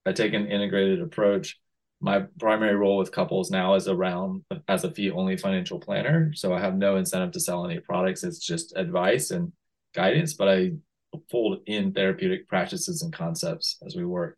I 0.05 0.11
take 0.11 0.33
an 0.33 0.47
integrated 0.47 1.01
approach 1.01 1.57
my 1.99 2.25
primary 2.39 2.75
role 2.75 2.97
with 2.97 3.11
couples 3.11 3.49
now 3.49 3.75
is 3.75 3.87
around 3.87 4.43
as 4.67 4.83
a 4.83 4.91
fee 4.91 5.11
only 5.11 5.37
financial 5.37 5.79
planner. 5.79 6.31
So 6.35 6.53
I 6.53 6.59
have 6.59 6.75
no 6.75 6.97
incentive 6.97 7.31
to 7.31 7.39
sell 7.39 7.65
any 7.65 7.79
products. 7.79 8.23
It's 8.23 8.39
just 8.39 8.75
advice 8.75 9.31
and 9.31 9.51
guidance, 9.95 10.33
but 10.33 10.47
I 10.47 10.71
fold 11.31 11.59
in 11.65 11.93
therapeutic 11.93 12.47
practices 12.47 13.01
and 13.01 13.11
concepts 13.11 13.77
as 13.85 13.95
we 13.95 14.05
work. 14.05 14.37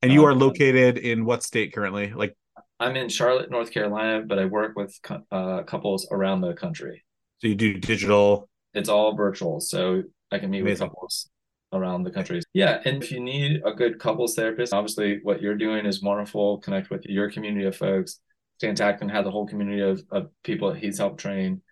And 0.00 0.12
you 0.12 0.20
um, 0.20 0.30
are 0.30 0.34
located 0.34 0.98
in 0.98 1.24
what 1.24 1.42
state 1.42 1.74
currently? 1.74 2.12
Like 2.12 2.36
I'm 2.80 2.96
in 2.96 3.08
Charlotte, 3.08 3.50
North 3.50 3.70
Carolina, 3.70 4.24
but 4.26 4.38
I 4.38 4.46
work 4.46 4.76
with 4.76 4.98
uh, 5.30 5.62
couples 5.64 6.08
around 6.10 6.40
the 6.40 6.54
country. 6.54 7.04
So 7.38 7.48
you 7.48 7.54
do 7.54 7.78
digital? 7.78 8.48
It's 8.72 8.88
all 8.88 9.14
virtual. 9.14 9.60
So 9.60 10.02
I 10.32 10.38
can 10.38 10.50
meet 10.50 10.62
Amazing. 10.62 10.86
with 10.86 10.92
couples 10.92 11.28
around 11.74 12.02
the 12.02 12.10
country. 12.10 12.40
Yeah. 12.52 12.80
And 12.84 13.02
if 13.02 13.10
you 13.10 13.20
need 13.20 13.62
a 13.64 13.72
good 13.72 13.98
couples 13.98 14.34
therapist, 14.34 14.72
obviously 14.72 15.20
what 15.22 15.42
you're 15.42 15.56
doing 15.56 15.86
is 15.86 16.02
wonderful. 16.02 16.58
Connect 16.58 16.90
with 16.90 17.04
your 17.06 17.30
community 17.30 17.66
of 17.66 17.76
folks. 17.76 18.20
Stan 18.58 18.74
Tatkin 18.74 19.10
had 19.10 19.24
the 19.24 19.30
whole 19.30 19.46
community 19.46 19.82
of, 19.82 20.02
of 20.10 20.30
people 20.42 20.72
that 20.72 20.78
he's 20.78 20.98
helped 20.98 21.20
train. 21.20 21.62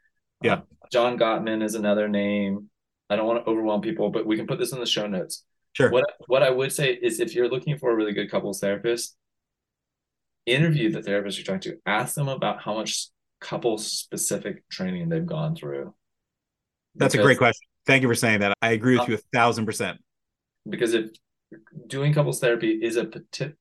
Yeah. 0.42 0.54
Um, 0.54 0.62
John 0.90 1.18
Gottman 1.18 1.62
is 1.62 1.74
another 1.74 2.08
name. 2.08 2.68
I 3.08 3.16
don't 3.16 3.26
want 3.26 3.44
to 3.44 3.50
overwhelm 3.50 3.80
people, 3.80 4.10
but 4.10 4.26
we 4.26 4.36
can 4.36 4.46
put 4.46 4.58
this 4.58 4.72
in 4.72 4.80
the 4.80 4.86
show 4.86 5.06
notes. 5.06 5.44
Sure. 5.74 5.90
What 5.90 6.04
what 6.26 6.42
I 6.42 6.50
would 6.50 6.72
say 6.72 6.92
is 6.92 7.18
if 7.18 7.34
you're 7.34 7.48
looking 7.48 7.78
for 7.78 7.90
a 7.90 7.94
really 7.94 8.12
good 8.12 8.30
couples 8.30 8.60
therapist, 8.60 9.16
interview 10.44 10.90
the 10.90 11.02
therapist 11.02 11.38
you're 11.38 11.44
talking 11.44 11.72
to. 11.72 11.78
Ask 11.86 12.14
them 12.14 12.28
about 12.28 12.60
how 12.60 12.74
much 12.74 13.08
couple 13.40 13.78
specific 13.78 14.68
training 14.68 15.08
they've 15.08 15.26
gone 15.26 15.56
through. 15.56 15.94
That's 16.94 17.12
because, 17.12 17.24
a 17.24 17.26
great 17.26 17.38
question. 17.38 17.66
Thank 17.86 18.02
you 18.02 18.08
for 18.08 18.14
saying 18.14 18.40
that. 18.40 18.56
I 18.62 18.72
agree 18.72 18.94
with 18.94 19.08
uh, 19.08 19.12
you 19.12 19.14
a 19.14 19.36
thousand 19.36 19.66
percent. 19.66 19.98
Because 20.68 20.94
if 20.94 21.10
doing 21.86 22.12
couples 22.12 22.40
therapy 22.40 22.78
is 22.82 22.96
a 22.96 23.10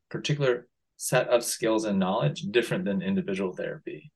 particular 0.10 0.68
set 0.98 1.28
of 1.30 1.44
skills 1.44 1.86
and 1.86 1.98
knowledge 1.98 2.42
different 2.52 2.86
than 2.86 3.02
individual 3.02 3.54
therapy. 3.54 4.12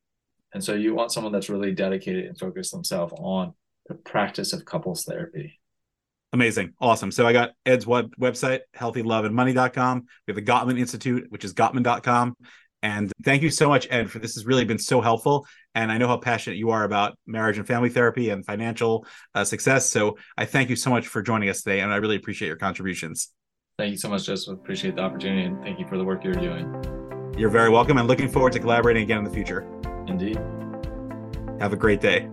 And 0.54 0.64
so 0.64 0.74
you 0.74 0.94
want 0.94 1.12
someone 1.12 1.34
that's 1.34 1.50
really 1.50 1.74
dedicated 1.74 2.26
and 2.26 2.38
focused 2.38 2.72
themselves 2.72 3.14
on 3.18 3.54
the 3.88 3.96
practice 3.96 4.54
of 4.54 4.66
couples 4.66 5.04
therapy. 5.04 5.60
Amazing. 6.32 6.74
Awesome. 6.80 7.12
So 7.12 7.26
I 7.26 7.34
got 7.34 7.52
Ed's 7.66 7.88
web, 7.88 8.14
website, 8.20 8.60
healthyloveandmoney.com. 8.76 10.06
We 10.28 10.32
have 10.32 10.36
the 10.36 10.52
Gottman 10.52 10.80
Institute, 10.80 11.26
which 11.30 11.44
is 11.44 11.54
gottman.com. 11.54 12.36
And 12.84 13.12
thank 13.24 13.42
you 13.42 13.50
so 13.50 13.68
much, 13.68 13.88
Ed, 13.90 14.12
for 14.12 14.20
this 14.20 14.36
has 14.36 14.46
really 14.46 14.66
been 14.66 14.78
so 14.78 15.02
helpful. 15.02 15.48
And 15.76 15.92
I 15.92 15.98
know 15.98 16.08
how 16.08 16.18
passionate 16.18 16.56
you 16.56 16.72
are 16.72 16.86
about 16.86 17.18
marriage 17.28 17.58
and 17.58 17.68
family 17.68 17.90
therapy 17.90 18.30
and 18.30 18.46
financial 18.46 19.06
uh, 19.36 19.44
success. 19.44 19.90
So 19.90 20.18
I 20.38 20.46
thank 20.46 20.70
you 20.70 20.78
so 20.78 20.90
much 20.90 21.08
for 21.08 21.22
joining 21.22 21.50
us 21.50 21.62
today. 21.62 21.82
And 21.82 21.92
I 21.92 21.98
really 21.98 22.16
appreciate 22.16 22.48
your 22.48 22.58
contributions. 22.58 23.30
Thank 23.78 23.92
you 23.92 23.98
so 23.98 24.08
much, 24.08 24.26
Joseph. 24.26 24.54
Appreciate 24.54 24.96
the 24.96 25.02
opportunity 25.02 25.44
and 25.44 25.62
thank 25.62 25.78
you 25.78 25.86
for 25.88 25.98
the 25.98 26.06
work 26.06 26.24
you're 26.24 26.34
doing. 26.34 27.34
You're 27.38 27.50
very 27.50 27.70
welcome 27.70 27.98
and 27.98 28.08
looking 28.08 28.30
forward 28.30 28.54
to 28.54 28.60
collaborating 28.60 29.04
again 29.04 29.18
in 29.18 29.26
the 29.26 29.30
future. 29.30 29.68
Indeed. 30.08 30.38
Have 31.60 31.74
a 31.74 31.76
great 31.76 32.00
day. 32.00 32.30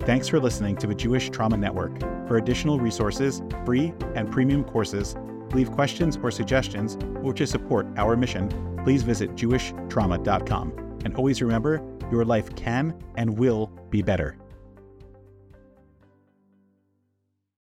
Thanks 0.00 0.28
for 0.28 0.38
listening 0.38 0.76
to 0.76 0.86
the 0.86 0.94
Jewish 0.94 1.30
Trauma 1.30 1.56
Network. 1.56 1.98
For 2.28 2.36
additional 2.36 2.78
resources, 2.78 3.42
free 3.64 3.92
and 4.14 4.30
premium 4.30 4.62
courses, 4.62 5.16
leave 5.52 5.72
questions 5.72 6.18
or 6.22 6.30
suggestions, 6.30 6.96
or 7.22 7.32
to 7.34 7.46
support 7.46 7.86
our 7.96 8.16
mission, 8.16 8.48
please 8.84 9.02
visit 9.02 9.34
jewishtrauma.com. 9.34 10.91
And 11.04 11.14
always 11.16 11.42
remember, 11.42 11.82
your 12.10 12.24
life 12.24 12.54
can 12.56 12.94
and 13.16 13.38
will 13.38 13.66
be 13.90 14.02
better. 14.02 14.36